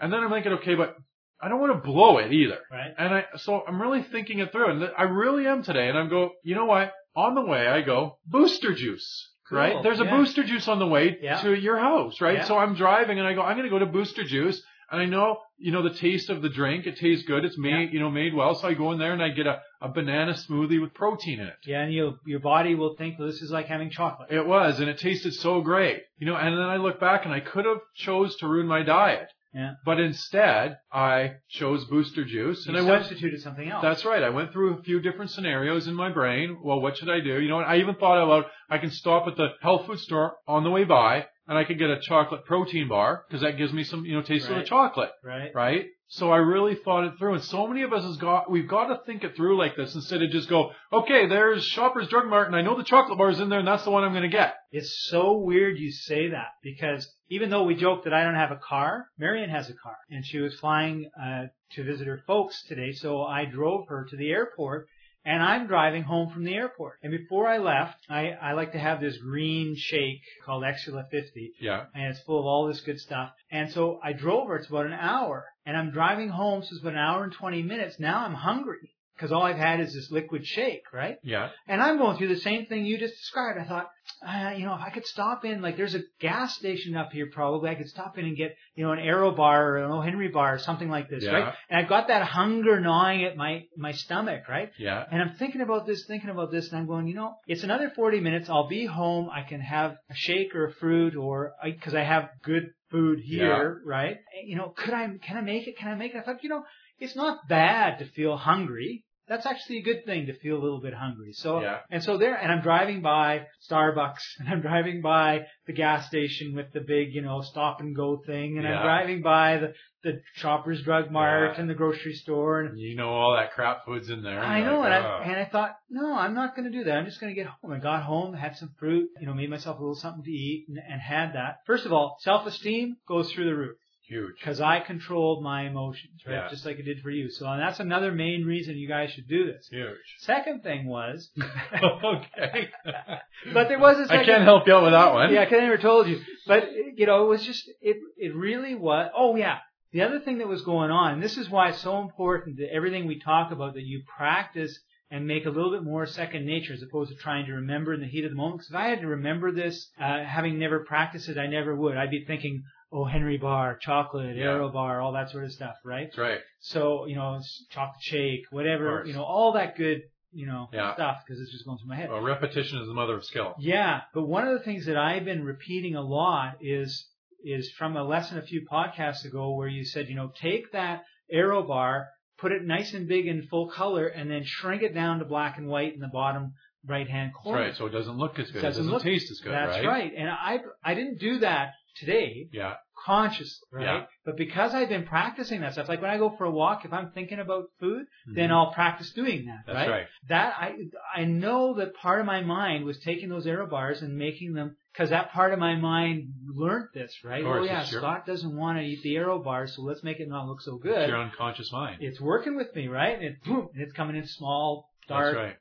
and 0.01 0.13
then 0.13 0.21
I'm 0.23 0.31
thinking, 0.31 0.53
okay, 0.55 0.75
but 0.75 0.97
I 1.41 1.49
don't 1.49 1.61
want 1.61 1.73
to 1.73 1.81
blow 1.81 2.19
it 2.19 2.33
either. 2.33 2.59
Right. 2.71 2.93
And 2.97 3.15
I, 3.15 3.25
so 3.37 3.63
I'm 3.67 3.81
really 3.83 4.03
thinking 4.03 4.39
it 4.41 4.53
through, 4.53 4.71
and 4.71 4.91
I 4.97 5.05
really 5.05 5.47
am 5.47 5.63
today. 5.65 5.89
And 5.89 5.99
I'm 5.99 6.09
go, 6.09 6.31
you 6.45 6.55
know 6.55 6.67
what? 6.67 6.93
On 7.17 7.35
the 7.35 7.43
way, 7.43 7.67
I 7.67 7.83
go 7.83 8.19
booster 8.27 8.75
juice. 8.75 9.29
Cool, 9.49 9.59
Right? 9.59 9.83
There's 9.83 9.99
a 10.01 10.05
booster 10.05 10.45
juice 10.45 10.67
on 10.69 10.79
the 10.79 10.87
way 10.87 11.19
Yeah. 11.21 11.41
to 11.43 11.53
your 11.53 11.79
house, 11.79 12.21
right? 12.21 12.37
Yeah. 12.39 12.45
So 12.45 12.57
I'm 12.57 12.75
driving 12.75 13.19
and 13.19 13.27
I 13.29 13.35
go, 13.35 13.43
I'm 13.43 13.57
going 13.57 13.69
to 13.69 13.71
go 13.71 13.81
to 13.81 13.87
booster 13.87 14.23
juice. 14.25 14.63
And 14.91 15.01
I 15.01 15.05
know, 15.07 15.39
you 15.59 15.73
know, 15.73 15.83
the 15.83 15.97
taste 15.97 16.31
of 16.31 16.43
the 16.43 16.49
drink. 16.49 16.87
It 16.87 16.97
tastes 16.99 17.27
good. 17.27 17.45
It's 17.45 17.59
made, 17.59 17.93
you 17.93 18.01
know, 18.01 18.11
made 18.11 18.35
well. 18.35 18.55
So 18.55 18.69
I 18.69 18.75
go 18.75 18.93
in 18.93 18.99
there 18.99 19.13
and 19.13 19.23
I 19.23 19.31
get 19.31 19.47
a, 19.47 19.61
a 19.81 19.89
banana 19.89 20.33
smoothie 20.33 20.81
with 20.81 20.95
protein 20.95 21.41
in 21.41 21.47
it. 21.47 21.57
Yeah, 21.67 21.83
and 21.83 21.93
you 21.93 22.19
your 22.27 22.41
body 22.41 22.75
will 22.75 22.95
think 22.97 23.19
well, 23.19 23.29
this 23.29 23.41
is 23.43 23.51
like 23.51 23.67
having 23.67 23.91
chocolate. 23.91 24.31
It 24.31 24.47
was, 24.47 24.81
and 24.81 24.89
it 24.89 24.99
tasted 24.99 25.35
so 25.35 25.61
great. 25.61 26.03
You 26.19 26.27
know, 26.27 26.37
and 26.37 26.57
then 26.57 26.65
I 26.65 26.77
look 26.77 27.01
back 27.01 27.25
and 27.25 27.33
I 27.33 27.41
could 27.41 27.65
have 27.65 27.79
chose 27.97 28.37
to 28.37 28.49
ruin 28.49 28.67
my 28.67 28.83
diet. 28.83 29.29
Yeah. 29.55 29.73
But 29.85 30.01
instead, 30.01 30.79
I 30.91 31.33
chose 31.51 31.85
booster 31.85 32.25
juice 32.25 32.67
and 32.67 32.75
you 32.75 32.83
I 32.83 32.91
went, 32.91 33.05
substituted 33.05 33.43
something 33.43 33.69
else. 33.69 33.83
that's 33.83 34.05
right. 34.05 34.23
I 34.23 34.31
went 34.31 34.51
through 34.53 34.79
a 34.79 34.83
few 34.83 35.01
different 35.01 35.31
scenarios 35.31 35.87
in 35.87 35.95
my 35.95 36.11
brain. 36.11 36.59
Well, 36.63 36.81
what 36.81 36.97
should 36.97 37.11
I 37.11 37.21
do? 37.21 37.39
You 37.39 37.49
know, 37.51 37.59
and 37.59 37.67
I 37.67 37.77
even 37.79 37.97
thought 37.97 38.23
about, 38.23 38.47
I 38.71 38.79
can 38.79 38.91
stop 38.91 39.29
at 39.29 39.37
the 39.37 39.49
health 39.61 39.87
food 39.87 39.99
store 39.99 40.37
on 40.49 40.65
the 40.65 40.71
way 40.71 40.85
by 40.85 41.27
and 41.49 41.59
I 41.59 41.65
could 41.65 41.79
get 41.79 41.91
a 41.91 42.01
chocolate 42.01 42.45
protein 42.45 42.89
bar 42.89 43.25
because 43.29 43.43
that 43.43 43.59
gives 43.59 43.73
me 43.73 43.85
some, 43.85 44.05
you 44.05 44.15
know, 44.15 44.23
taste 44.23 44.49
of 44.49 44.57
the 44.57 44.65
chocolate 44.65 45.11
right. 45.25 45.51
right? 45.55 45.87
So 46.09 46.31
I 46.31 46.37
really 46.37 46.75
thought 46.75 47.05
it 47.05 47.15
through, 47.19 47.35
and 47.35 47.43
so 47.43 47.67
many 47.67 47.83
of 47.83 47.93
us 47.95 48.05
has 48.05 48.19
got 48.19 48.51
we've 48.51 48.69
got 48.69 48.89
to 48.89 49.01
think 49.07 49.25
it 49.25 49.35
through 49.35 49.57
like 49.57 49.77
this 49.77 49.95
instead 49.95 50.23
of 50.23 50.31
just 50.31 50.49
go, 50.49 50.73
okay, 50.93 51.27
there's 51.27 51.65
Shoppers 51.65 52.09
Drug 52.09 52.27
Mart, 52.27 52.49
and 52.49 52.57
I 52.57 52.61
know 52.61 52.77
the 52.77 52.85
chocolate 52.85 53.17
bar's 53.17 53.41
in 53.41 53.49
there, 53.49 53.61
and 53.61 53.69
that's 53.69 53.85
the 53.85 53.91
one 53.91 54.05
I'm 54.05 54.13
going 54.13 54.23
to 54.23 54.29
get. 54.29 54.55
It's 54.73 55.07
so 55.09 55.39
weird 55.39 55.79
you 55.79 55.91
say 55.91 56.29
that 56.29 56.49
because 56.63 57.11
even 57.31 57.49
though 57.49 57.65
we 57.65 57.75
joke 57.77 58.05
that 58.05 58.13
I 58.13 58.25
don't 58.25 58.35
have 58.35 58.53
a 58.53 58.61
car, 58.63 59.07
Marion 59.19 59.49
has 59.49 59.71
a 59.71 59.75
car 59.75 59.97
and 60.11 60.25
she 60.25 60.39
was 60.39 60.55
flying 60.61 61.11
uh, 61.19 61.45
to 61.73 61.85
visit 61.85 62.07
her 62.07 62.23
folks 62.27 62.63
today. 62.69 62.93
So 62.93 63.23
I 63.23 63.47
drove 63.47 63.89
her 63.89 64.07
to 64.11 64.17
the 64.17 64.31
airport 64.31 64.89
and 65.25 65.43
I'm 65.43 65.67
driving 65.67 66.03
home 66.03 66.31
from 66.33 66.45
the 66.45 66.55
airport. 66.55 66.99
And 67.03 67.13
before 67.13 67.47
I 67.47 67.59
left, 67.59 67.97
I, 68.09 68.31
I 68.31 68.53
like 68.53 68.73
to 68.73 68.79
have 68.79 69.01
this 69.01 69.19
green 69.19 69.77
shake 69.77 70.21
called 70.45 70.65
Exula 70.65 71.09
50 71.11 71.53
Yeah, 71.61 71.85
and 71.95 72.05
it's 72.07 72.23
full 72.23 72.39
of 72.39 72.47
all 72.47 72.67
this 72.67 72.81
good 72.81 72.99
stuff. 73.01 73.31
And 73.51 73.71
so 73.73 74.01
I 74.03 74.13
drove 74.13 74.49
her. 74.49 74.57
It's 74.57 74.69
about 74.69 74.87
an 74.87 74.93
hour 74.93 75.47
and 75.65 75.77
I'm 75.77 75.91
driving 75.91 76.29
home. 76.29 76.63
So 76.63 76.69
it's 76.73 76.81
about 76.81 76.95
an 76.95 76.99
hour 76.99 77.25
and 77.25 77.33
20 77.33 77.63
minutes. 77.63 77.99
Now 77.99 78.25
I'm 78.25 78.35
hungry 78.35 78.93
because 79.23 79.33
all 79.33 79.45
I've 79.45 79.57
had 79.57 79.79
is 79.79 79.95
this 79.95 80.11
liquid 80.11 80.45
shake, 80.45 80.83
right? 80.93 81.17
yeah, 81.23 81.51
And 81.69 81.81
I'm 81.81 81.97
going 81.97 82.17
through 82.19 82.35
the 82.35 82.41
same 82.41 82.67
thing 82.67 82.85
you 82.85 82.99
just 82.99 83.15
described. 83.15 83.57
I 83.57 83.65
thought, 83.65 83.89
uh, 84.27 84.55
you 84.57 84.65
know, 84.65 84.75
if 84.75 84.81
I 84.81 84.91
could 84.91 85.07
stop 85.07 85.45
in, 85.45 85.63
like 85.63 85.77
there's 85.77 85.95
a 85.95 86.01
gas 86.19 86.57
station 86.57 86.97
up 86.97 87.13
here 87.13 87.29
probably, 87.33 87.71
I 87.71 87.77
could 87.77 87.89
stop 87.89 88.19
in 88.19 88.25
and 88.25 88.37
get, 88.37 88.57
you 88.75 88.85
know, 88.85 88.91
an 88.91 88.99
Aero 88.99 89.31
bar 89.31 89.69
or 89.69 89.77
an 89.85 89.93
O. 89.93 90.01
Henry 90.01 90.27
bar 90.27 90.55
or 90.55 90.59
something 90.59 90.91
like 90.91 91.09
this, 91.09 91.23
Yeah. 91.23 91.31
right? 91.35 91.55
And 91.71 91.81
I've 91.81 91.89
got 91.89 92.09
that 92.09 92.23
hunger 92.27 92.81
gnawing 92.81 93.23
at 93.25 93.37
my, 93.37 93.63
my 93.77 93.93
stomach, 93.93 94.49
right? 94.49 94.73
yeah, 94.77 95.05
And 95.09 95.23
I'm 95.23 95.35
thinking 95.37 95.61
about 95.61 95.87
this, 95.87 96.05
thinking 96.07 96.31
about 96.31 96.51
this, 96.51 96.69
and 96.71 96.81
I'm 96.81 96.89
going, 96.89 97.07
you 97.07 97.15
know, 97.15 97.35
it's 97.47 97.63
another 97.63 97.91
40 97.95 98.19
minutes. 98.19 98.51
I'll 98.51 98.67
be 98.67 98.87
home. 98.87 99.31
I 99.31 99.43
can 99.43 99.61
have 99.61 99.93
a 100.11 100.15
shake 100.15 100.53
or 100.57 100.67
a 100.67 100.73
fruit 100.73 101.15
or, 101.15 101.53
because 101.65 101.95
I 101.95 102.03
have 102.03 102.29
good 102.43 102.71
food 102.91 103.21
here, 103.23 103.81
right? 103.87 104.17
You 104.45 104.57
know, 104.57 104.71
could 104.77 104.95
I, 104.95 105.07
can 105.25 105.37
I 105.37 105.43
make 105.43 105.69
it? 105.69 105.79
Can 105.79 105.93
I 105.93 105.95
make 105.95 106.13
it? 106.13 106.19
I 106.19 106.23
thought, 106.23 106.43
you 106.43 106.49
know, 106.51 106.65
it's 106.99 107.17
not 107.17 107.49
bad 107.49 107.99
to 107.99 108.05
feel 108.05 108.37
hungry. 108.37 109.05
That's 109.33 109.47
actually 109.47 109.79
a 109.79 109.83
good 109.83 110.05
thing 110.05 110.27
to 110.27 110.35
feel 110.39 110.57
a 110.59 110.63
little 110.63 110.81
bit 110.83 110.93
hungry. 110.93 111.33
So, 111.33 111.63
Yeah. 111.63 111.79
and 111.91 112.03
so 112.05 112.19
there, 112.19 112.35
and 112.35 112.53
I'm 112.53 112.61
driving 112.61 113.01
by 113.01 113.47
Starbucks 113.71 114.21
and 114.39 114.49
I'm 114.51 114.61
driving 114.61 115.01
by 115.01 115.47
the 115.67 115.73
gas 115.73 116.07
station 116.07 116.55
with 116.55 116.71
the 116.75 116.81
big, 116.81 117.15
you 117.15 117.23
know, 117.23 117.41
stop 117.41 117.81
and 117.81 117.97
go 117.97 118.21
thing 118.27 118.59
and 118.59 118.65
Yeah. 118.67 118.77
I'm 118.81 118.83
driving 118.85 119.23
by 119.23 119.57
the, 119.57 119.73
the 120.05 120.21
Shoppers 120.35 120.83
Drug 120.83 121.11
Mart 121.11 121.53
Yeah. 121.55 121.61
and 121.63 121.71
the 121.71 121.75
grocery 121.75 122.13
store 122.13 122.61
and 122.61 122.79
you 122.79 122.95
know 122.95 123.09
all 123.09 123.35
that 123.37 123.53
crap 123.53 123.87
food's 123.87 124.11
in 124.11 124.23
there. 124.23 124.41
I 124.41 124.61
know, 124.63 124.81
like, 124.81 124.93
and 124.93 124.95
I 125.07 125.23
and 125.25 125.37
I 125.41 125.45
thought, 125.47 125.77
no, 125.89 126.15
I'm 126.15 126.35
not 126.35 126.55
going 126.55 126.71
to 126.71 126.77
do 126.79 126.85
that. 126.85 126.99
I'm 126.99 127.07
just 127.07 127.21
going 127.21 127.35
to 127.35 127.41
get 127.41 127.47
home. 127.51 127.73
I 127.73 127.79
got 127.79 128.03
home, 128.03 128.35
had 128.35 128.57
some 128.57 128.71
fruit, 128.79 129.09
you 129.19 129.27
know, 129.27 129.33
made 129.35 129.49
myself 129.49 129.79
a 129.79 129.81
little 129.81 129.95
something 129.95 130.25
to 130.25 130.31
eat, 130.31 130.67
and, 130.69 130.77
and 130.77 131.01
had 131.01 131.35
that. 131.37 131.59
First 131.67 131.87
of 131.87 131.93
all, 131.93 132.17
self-esteem 132.21 132.97
goes 133.09 133.33
through 133.33 133.47
the 133.47 133.57
roof 133.57 133.77
huge. 134.07 134.35
because 134.39 134.61
I 134.61 134.81
controlled 134.81 135.43
my 135.43 135.63
emotions, 135.67 136.21
right, 136.27 136.35
Yeah. 136.35 136.49
just 136.51 136.65
like 136.67 136.79
it 136.79 136.83
did 136.85 137.01
for 137.01 137.11
you. 137.11 137.31
So 137.31 137.45
that's 137.45 137.81
another 137.81 138.13
main 138.13 138.45
reason 138.45 138.77
you 138.77 138.89
guys 138.89 139.11
should 139.13 139.29
do 139.29 139.47
this. 139.47 139.69
Huge. 139.71 139.97
Second 140.19 140.63
thing 140.63 140.87
was, 140.87 141.31
okay. 141.83 142.69
but 143.55 143.69
there 143.69 143.79
was 143.79 143.99
a 143.99 144.07
second. 144.07 144.21
I 144.21 144.25
can't 144.25 144.43
help 144.45 144.67
you 144.67 144.75
out 144.75 144.83
with 144.85 144.93
that 144.93 145.13
one. 145.15 145.33
Yeah, 145.33 145.45
'cause 145.45 145.55
I 145.59 145.61
never 145.61 145.79
told 145.79 146.09
you. 146.09 146.21
But 146.47 146.69
you 146.97 147.07
know, 147.07 147.25
it 147.25 147.29
was 147.29 147.45
just 147.45 147.69
it. 147.81 147.97
It 148.17 148.35
really 148.35 148.75
was. 148.75 149.11
Oh 149.17 149.37
yeah. 149.37 149.59
The 149.93 150.03
other 150.03 150.21
thing 150.21 150.39
that 150.39 150.49
was 150.49 150.63
going 150.63 150.91
on, 150.91 151.15
and 151.15 151.23
this 151.23 151.37
is 151.37 151.51
why 151.51 151.69
it's 151.69 151.79
so 151.79 152.01
important 152.01 152.57
that 152.57 152.73
everything 152.73 153.07
we 153.07 153.19
talk 153.21 153.53
about 153.53 153.75
that 153.75 153.83
you 153.83 154.03
practice 154.17 154.79
and 155.11 155.27
make 155.27 155.45
a 155.45 155.51
little 155.51 155.71
bit 155.71 155.83
more 155.85 156.07
second 156.07 156.47
nature 156.47 156.73
as 156.73 156.81
opposed 156.83 157.11
to 157.11 157.17
trying 157.19 157.45
to 157.45 157.53
remember 157.53 157.93
in 157.93 158.01
the 158.01 158.07
heat 158.07 158.25
of 158.25 158.31
the 158.31 158.37
moment. 158.37 158.61
Because 158.61 158.71
if 158.71 158.77
I 158.77 158.87
had 158.89 159.03
to 159.03 159.07
remember 159.09 159.53
this, 159.53 159.91
uh, 160.01 160.25
having 160.25 160.59
never 160.59 160.79
practiced 160.81 161.29
it, 161.29 161.37
I 161.37 161.47
never 161.47 161.77
would. 161.77 161.99
I'd 161.99 162.11
be 162.11 162.25
thinking, 162.25 162.63
oh, 162.93 163.05
Henry 163.05 163.39
bar, 163.39 163.77
chocolate, 163.81 164.37
Yeah. 164.37 164.45
Aero 164.53 164.69
bar, 164.71 165.01
all 165.01 165.13
that 165.13 165.31
sort 165.31 165.45
of 165.45 165.53
stuff, 165.53 165.77
right? 165.85 166.09
That's 166.09 166.19
right. 166.19 166.41
So, 166.61 167.07
you 167.07 167.17
know, 167.17 167.41
chocolate 167.71 168.03
shake, 168.03 168.43
whatever, 168.51 169.03
you 169.07 169.15
know, 169.15 169.25
all 169.25 169.53
that 169.53 169.77
good, 169.77 170.03
you 170.33 170.47
know, 170.47 170.69
Yeah. 170.73 170.95
stuff 170.95 171.23
because 171.27 171.41
it's 171.41 171.51
just 171.53 171.65
going 171.65 171.79
through 171.79 171.89
my 171.89 171.97
head. 171.97 172.11
Well, 172.11 172.21
repetition 172.21 172.79
is 172.81 172.87
the 172.87 172.95
mother 172.95 173.15
of 173.15 173.25
skill. 173.25 173.55
Yeah, 173.59 174.03
but 174.15 174.25
one 174.25 174.47
of 174.47 174.53
the 174.53 174.65
things 174.65 174.87
that 174.87 174.97
I've 174.97 175.25
been 175.25 175.45
repeating 175.45 175.95
a 175.97 176.03
lot 176.03 176.57
is 176.61 177.09
is 177.45 177.73
from 177.73 177.97
a 177.97 178.05
lesson 178.05 178.39
a 178.39 178.43
few 178.43 178.65
podcasts 178.71 179.25
ago 179.25 179.55
where 179.57 179.67
you 179.67 179.85
said, 179.85 180.09
you 180.09 180.15
know, 180.15 180.31
take 180.41 180.71
that 180.71 181.03
Aero 181.29 181.63
bar, 181.65 182.07
put 182.39 182.53
it 182.53 182.63
nice 182.65 182.95
and 182.95 183.09
big 183.09 183.27
in 183.27 183.43
full 183.49 183.69
color, 183.69 184.07
and 184.07 184.31
then 184.31 184.45
shrink 184.45 184.83
it 184.83 184.95
down 184.95 185.19
to 185.19 185.25
black 185.25 185.59
and 185.59 185.67
white 185.67 185.93
in 185.93 185.99
the 185.99 186.07
bottom 186.13 186.53
right 186.87 187.09
hand 187.11 187.33
That's 187.35 187.43
corner. 187.43 187.61
right. 187.63 187.75
So 187.75 187.87
it 187.87 187.91
doesn't 187.91 188.17
look 188.17 188.39
as 188.39 188.47
good. 188.53 188.59
It 188.59 188.63
Doesn't 188.63 188.83
doesn't 188.85 188.93
look- 188.93 189.03
taste 189.03 189.29
as 189.31 189.41
good, 189.41 189.53
That's 189.53 189.79
right? 189.79 189.87
right. 189.87 190.13
And 190.17 190.29
I 190.31 190.61
I 190.85 190.95
didn't 190.95 191.19
do 191.19 191.39
that 191.41 191.73
today 191.97 192.49
Yeah. 192.53 192.75
consciously, 193.05 193.67
right? 193.73 193.85
Yeah. 193.85 194.05
But 194.25 194.37
because 194.37 194.75
I've 194.75 194.89
been 194.89 195.05
practicing 195.05 195.61
that 195.63 195.73
stuff, 195.73 195.89
like 195.89 196.01
when 196.01 196.11
I 196.11 196.19
go 196.19 196.31
for 196.31 196.45
a 196.45 196.51
walk, 196.51 196.85
if 196.85 196.93
I'm 196.93 197.11
thinking 197.11 197.39
about 197.41 197.65
food, 197.81 198.07
then 198.27 198.51
Mhm. 198.51 198.53
I'll 198.53 198.73
practice 198.73 199.13
doing 199.13 199.47
that, 199.47 199.65
That's 199.67 199.77
right? 199.77 199.91
right. 199.91 200.07
that 200.29 200.55
I 200.59 200.77
I 201.15 201.25
know 201.25 201.75
that 201.75 201.95
part 201.95 202.21
of 202.21 202.27
my 202.27 202.41
mind 202.43 202.85
was 202.85 202.99
taking 203.01 203.29
those 203.29 203.47
Aero 203.47 203.67
bars 203.67 204.03
and 204.03 204.17
making 204.17 204.55
them 204.55 204.77
because 204.93 205.11
that 205.11 205.33
part 205.33 205.53
of 205.53 205.59
my 205.59 205.75
mind 205.75 206.29
learned 206.47 206.89
this, 206.95 207.13
right? 207.25 207.43
Course, 207.43 207.63
oh 207.63 207.65
yeah, 207.65 207.83
it's 207.83 207.91
your- 207.93 208.01
Scott 208.03 208.27
doesn't 208.27 208.55
want 208.57 208.79
to 208.79 208.85
eat 208.85 209.03
the 209.03 209.17
Aero 209.17 209.39
bars, 209.43 209.75
so 209.75 209.83
let's 209.83 210.03
make 210.05 210.21
it 210.21 210.29
not 210.29 210.47
look 210.47 210.61
so 210.61 210.75
It's 210.77 210.83
good. 210.85 211.09
your 211.09 211.19
unconscious 211.19 211.73
mind. 211.73 212.03
It's 212.03 212.21
working 212.21 212.57
with 212.57 212.75
me, 212.77 212.89
right? 212.89 213.15
And 213.17 213.25
it, 213.25 213.43
boom, 213.43 213.69
and 213.75 213.83
it's 213.83 213.93
coming 213.95 214.17
in 214.17 214.27
small, 214.27 214.89
dark, 215.09 215.35
right. 215.37 215.57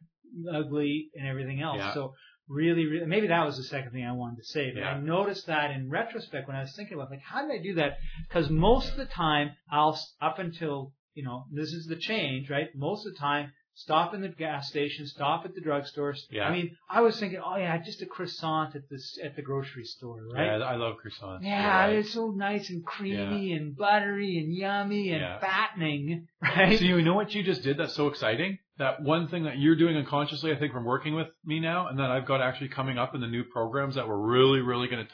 ugly, 0.51 1.09
and 1.15 1.27
everything 1.27 1.61
else. 1.61 1.77
Yeah. 1.77 1.93
So 1.93 2.13
really, 2.47 2.85
really, 2.85 3.05
maybe 3.05 3.27
that 3.27 3.45
was 3.45 3.57
the 3.57 3.63
second 3.63 3.91
thing 3.91 4.05
I 4.05 4.11
wanted 4.11 4.37
to 4.37 4.45
say. 4.45 4.71
But 4.71 4.81
Yeah. 4.81 4.91
I 4.91 4.99
noticed 4.99 5.47
that 5.47 5.71
in 5.71 5.89
retrospect 5.89 6.47
when 6.47 6.57
I 6.57 6.61
was 6.61 6.75
thinking 6.75 6.95
about 6.95 7.09
like 7.11 7.21
how 7.21 7.41
did 7.41 7.51
I 7.59 7.63
do 7.63 7.75
that? 7.75 7.97
Because 8.27 8.49
most 8.49 8.91
of 8.91 8.97
the 8.97 9.05
time 9.05 9.51
I'll 9.69 9.99
up 10.21 10.39
until 10.39 10.93
you 11.13 11.23
know 11.23 11.45
this 11.51 11.71
is 11.73 11.87
the 11.87 11.95
change, 11.95 12.49
right? 12.49 12.73
Most 12.75 13.05
of 13.05 13.13
the 13.13 13.19
time. 13.19 13.53
Stop 13.73 14.13
in 14.13 14.21
the 14.21 14.27
gas 14.27 14.67
station. 14.67 15.07
Stop 15.07 15.45
at 15.45 15.55
the 15.55 15.61
drugstore. 15.61 16.13
Yeah. 16.29 16.43
I 16.43 16.51
mean, 16.51 16.77
I 16.89 17.01
was 17.01 17.19
thinking, 17.19 17.39
oh 17.43 17.55
yeah, 17.55 17.77
just 17.77 18.01
a 18.01 18.05
croissant 18.05 18.75
at 18.75 18.89
this 18.89 19.17
at 19.23 19.35
the 19.35 19.41
grocery 19.41 19.85
store, 19.85 20.23
right? 20.33 20.45
Yeah, 20.59 20.65
I 20.65 20.75
love 20.75 20.97
croissants. 21.03 21.39
Yeah, 21.41 21.85
right. 21.85 21.95
it's 21.95 22.11
so 22.11 22.31
nice 22.31 22.69
and 22.69 22.85
creamy 22.85 23.53
and 23.53 23.75
buttery 23.75 24.37
and 24.37 24.53
yummy 24.53 25.11
and 25.11 25.21
Yeah. 25.21 25.39
fattening, 25.39 26.27
right? 26.41 26.77
So 26.77 26.85
you 26.85 27.01
know 27.01 27.15
what 27.15 27.33
you 27.33 27.43
just 27.43 27.63
did 27.63 27.77
that's 27.77 27.95
so 27.95 28.07
exciting? 28.07 28.59
That 28.77 29.01
one 29.03 29.27
thing 29.27 29.43
that 29.45 29.57
you're 29.57 29.75
doing 29.75 29.95
unconsciously, 29.95 30.51
I 30.51 30.57
think, 30.59 30.73
from 30.73 30.85
working 30.85 31.13
with 31.15 31.27
me 31.45 31.59
now, 31.59 31.87
and 31.87 31.99
that 31.99 32.09
I've 32.11 32.25
got 32.25 32.41
actually 32.41 32.69
coming 32.69 32.97
up 32.97 33.15
in 33.15 33.21
the 33.21 33.27
new 33.27 33.43
programs 33.43 33.95
that 33.95 34.07
we're 34.07 34.17
really, 34.17 34.59
really 34.59 34.87
going 34.87 35.05
to 35.05 35.11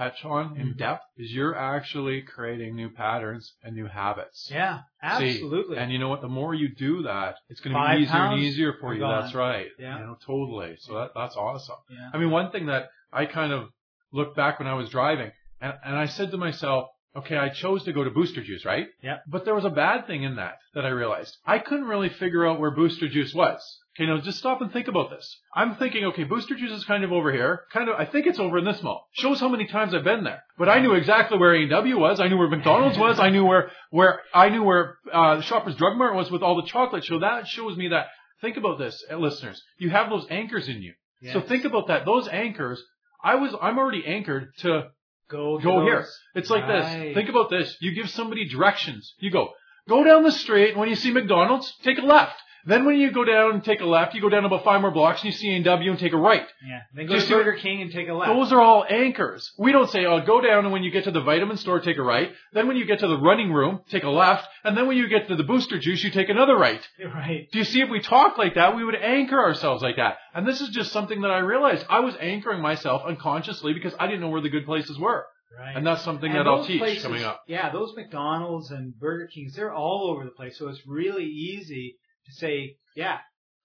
touch 0.00 0.24
on 0.24 0.56
in 0.60 0.66
Mhm. 0.74 0.78
depth, 0.78 1.04
is 1.18 1.32
you're 1.34 1.54
actually 1.54 2.22
creating 2.22 2.74
new 2.74 2.88
patterns 2.90 3.44
and 3.62 3.74
new 3.74 3.86
habits. 3.86 4.50
yeah, 4.50 4.80
See, 5.18 5.30
absolutely. 5.32 5.76
and 5.78 5.92
you 5.92 5.98
know 5.98 6.08
what? 6.08 6.22
The 6.22 6.28
more 6.40 6.54
you 6.54 6.68
do 6.74 7.02
that, 7.02 7.36
it's 7.50 7.60
going 7.60 7.74
to 7.74 7.78
Five 7.80 7.98
be 7.98 8.02
easier 8.04 8.16
and 8.32 8.40
easier 8.40 8.72
for 8.80 8.94
you. 8.94 9.00
gone. 9.00 9.20
That's 9.22 9.34
right. 9.34 9.68
Yeah. 9.78 9.98
You 9.98 10.06
know, 10.06 10.16
totally. 10.24 10.76
So 10.78 10.94
that, 10.98 11.10
that's 11.14 11.36
awesome. 11.36 11.76
yeah. 11.90 12.10
I 12.14 12.18
mean, 12.18 12.30
one 12.30 12.50
thing 12.50 12.66
that 12.66 12.90
I 13.12 13.26
kind 13.26 13.52
of 13.52 13.70
looked 14.12 14.36
back 14.36 14.58
when 14.58 14.68
I 14.68 14.74
was 14.74 14.88
driving, 14.88 15.32
And, 15.60 15.74
and 15.84 15.94
I 15.96 16.06
said 16.06 16.30
to 16.30 16.38
myself, 16.38 16.88
okay, 17.16 17.36
I 17.36 17.48
chose 17.48 17.84
to 17.84 17.92
go 17.92 18.04
to 18.04 18.10
Booster 18.10 18.42
Juice, 18.42 18.64
right? 18.64 18.86
Yeah. 19.02 19.18
But 19.26 19.44
there 19.44 19.54
was 19.54 19.64
a 19.64 19.70
bad 19.70 20.06
thing 20.06 20.22
in 20.22 20.36
that 20.36 20.58
that 20.74 20.84
I 20.84 20.90
realized. 20.90 21.36
I 21.44 21.58
couldn't 21.58 21.86
really 21.86 22.08
figure 22.08 22.46
out 22.46 22.60
where 22.60 22.70
Booster 22.70 23.08
Juice 23.08 23.34
was. 23.34 23.60
Okay, 23.96 24.06
now 24.06 24.20
just 24.20 24.38
stop 24.38 24.60
and 24.60 24.72
think 24.72 24.86
about 24.86 25.10
this. 25.10 25.38
I'm 25.54 25.74
thinking, 25.74 26.04
okay, 26.06 26.24
Booster 26.24 26.54
Juice 26.54 26.70
is 26.70 26.84
kind 26.84 27.02
of 27.02 27.12
over 27.12 27.32
here. 27.32 27.64
Kind 27.72 27.88
of, 27.88 27.96
I 27.96 28.06
think 28.06 28.26
it's 28.26 28.38
over 28.38 28.58
in 28.58 28.64
this 28.64 28.82
mall. 28.82 29.08
Shows 29.12 29.40
how 29.40 29.48
many 29.48 29.66
times 29.66 29.92
I've 29.94 30.04
been 30.04 30.22
there. 30.22 30.44
But 30.56 30.68
I 30.68 30.80
knew 30.80 30.94
exactly 30.94 31.38
where 31.38 31.54
A&W 31.54 31.98
was. 31.98 32.20
I 32.20 32.28
knew 32.28 32.38
where 32.38 32.48
McDonald's 32.48 32.96
was. 32.96 33.18
I 33.18 33.30
knew 33.30 33.44
where, 33.44 33.70
where, 33.90 34.20
I 34.32 34.48
knew 34.48 34.62
where, 34.62 34.96
uh, 35.12 35.40
Shoppers 35.42 35.74
Drug 35.74 35.96
Mart 35.96 36.14
was 36.14 36.30
with 36.30 36.42
all 36.42 36.56
the 36.56 36.68
chocolate. 36.68 37.04
So 37.04 37.18
that 37.18 37.48
shows 37.48 37.76
me 37.76 37.88
that, 37.88 38.06
think 38.40 38.56
about 38.56 38.78
this, 38.78 39.04
uh, 39.10 39.16
listeners. 39.16 39.60
You 39.78 39.90
have 39.90 40.08
those 40.08 40.26
anchors 40.30 40.68
in 40.68 40.82
you. 40.82 40.94
Yes. 41.20 41.34
So 41.34 41.40
think 41.40 41.64
about 41.64 41.88
that. 41.88 42.06
Those 42.06 42.28
anchors, 42.28 42.80
I 43.22 43.34
was, 43.34 43.54
I'm 43.60 43.78
already 43.78 44.06
anchored 44.06 44.52
to 44.58 44.90
go 45.30 45.58
go 45.58 45.82
here. 45.82 46.06
It's 46.34 46.50
like 46.50 46.64
Right. 46.64 47.04
this. 47.04 47.14
Think 47.14 47.28
about 47.28 47.50
this. 47.50 47.76
You 47.80 47.94
give 47.94 48.10
somebody 48.10 48.46
directions. 48.48 49.14
You 49.18 49.30
go, 49.30 49.52
go 49.88 50.04
down 50.04 50.22
the 50.24 50.32
street. 50.32 50.70
And 50.70 50.78
when 50.80 50.88
you 50.88 50.96
see 50.96 51.12
McDonald's, 51.12 51.74
take 51.82 51.98
a 51.98 52.02
left. 52.02 52.36
Then 52.66 52.84
when 52.84 52.96
you 52.96 53.10
go 53.12 53.24
down 53.24 53.52
and 53.54 53.64
take 53.64 53.80
a 53.80 53.86
left, 53.86 54.14
you 54.14 54.20
go 54.20 54.28
down 54.28 54.44
about 54.44 54.64
five 54.64 54.80
more 54.80 54.90
blocks 54.90 55.22
and 55.22 55.32
you 55.32 55.38
see 55.38 55.50
A&W 55.56 55.90
and 55.90 55.98
take 55.98 56.12
a 56.12 56.16
right. 56.16 56.46
Yeah. 56.66 56.80
Then 56.94 57.06
go 57.06 57.14
Just 57.14 57.28
to 57.28 57.34
Burger 57.34 57.54
King 57.54 57.82
and 57.82 57.90
take 57.92 58.08
a 58.08 58.14
left. 58.14 58.32
Those 58.32 58.52
are 58.52 58.60
all 58.60 58.84
anchors. 58.88 59.52
We 59.58 59.72
don't 59.72 59.90
say, 59.90 60.04
oh, 60.04 60.20
go 60.20 60.40
down 60.40 60.64
and 60.64 60.72
when 60.72 60.82
you 60.82 60.90
get 60.90 61.04
to 61.04 61.10
the 61.10 61.20
vitamin 61.22 61.56
store, 61.56 61.80
take 61.80 61.96
a 61.98 62.02
right. 62.02 62.30
Then 62.52 62.68
when 62.68 62.76
you 62.76 62.84
get 62.84 63.00
to 63.00 63.08
the 63.08 63.18
running 63.18 63.52
room, 63.52 63.80
take 63.90 64.04
a 64.04 64.10
left. 64.10 64.46
And 64.64 64.76
then 64.76 64.86
when 64.86 64.96
you 64.96 65.08
get 65.08 65.28
to 65.28 65.36
the 65.36 65.44
booster 65.44 65.78
juice, 65.78 66.02
you 66.04 66.10
take 66.10 66.28
another 66.28 66.56
right. 66.56 66.80
right. 67.04 67.48
Do 67.50 67.58
you 67.58 67.64
see 67.64 67.80
if 67.80 67.88
we 67.90 68.00
talk 68.00 68.38
like 68.38 68.54
that, 68.54 68.76
we 68.76 68.84
would 68.84 68.94
anchor 68.96 69.38
ourselves 69.40 69.82
like 69.82 69.96
that. 69.96 70.18
And 70.34 70.46
this 70.46 70.60
is 70.60 70.68
just 70.70 70.92
something 70.92 71.22
that 71.22 71.30
I 71.30 71.38
realized. 71.38 71.86
I 71.88 72.00
was 72.00 72.14
anchoring 72.20 72.60
myself 72.60 73.02
unconsciously 73.06 73.72
because 73.72 73.94
I 73.98 74.06
didn't 74.06 74.20
know 74.20 74.28
where 74.28 74.42
the 74.42 74.50
good 74.50 74.66
places 74.66 74.98
were. 74.98 75.24
Right. 75.58 75.76
And 75.76 75.86
that's 75.86 76.02
something 76.02 76.30
And 76.30 76.38
that 76.38 76.46
I'll 76.46 76.64
teach 76.64 76.78
places- 76.78 77.02
coming 77.02 77.24
up. 77.24 77.42
Yeah, 77.46 77.70
those 77.72 77.92
McDonald's 77.96 78.70
and 78.70 78.98
Burger 78.98 79.26
Kings, 79.26 79.54
they're 79.54 79.72
all 79.74 80.08
over 80.10 80.24
the 80.24 80.30
place. 80.30 80.56
So 80.58 80.68
it's 80.68 80.80
really 80.86 81.24
easy 81.24 81.96
say, 82.30 82.76
yeah, 82.96 83.18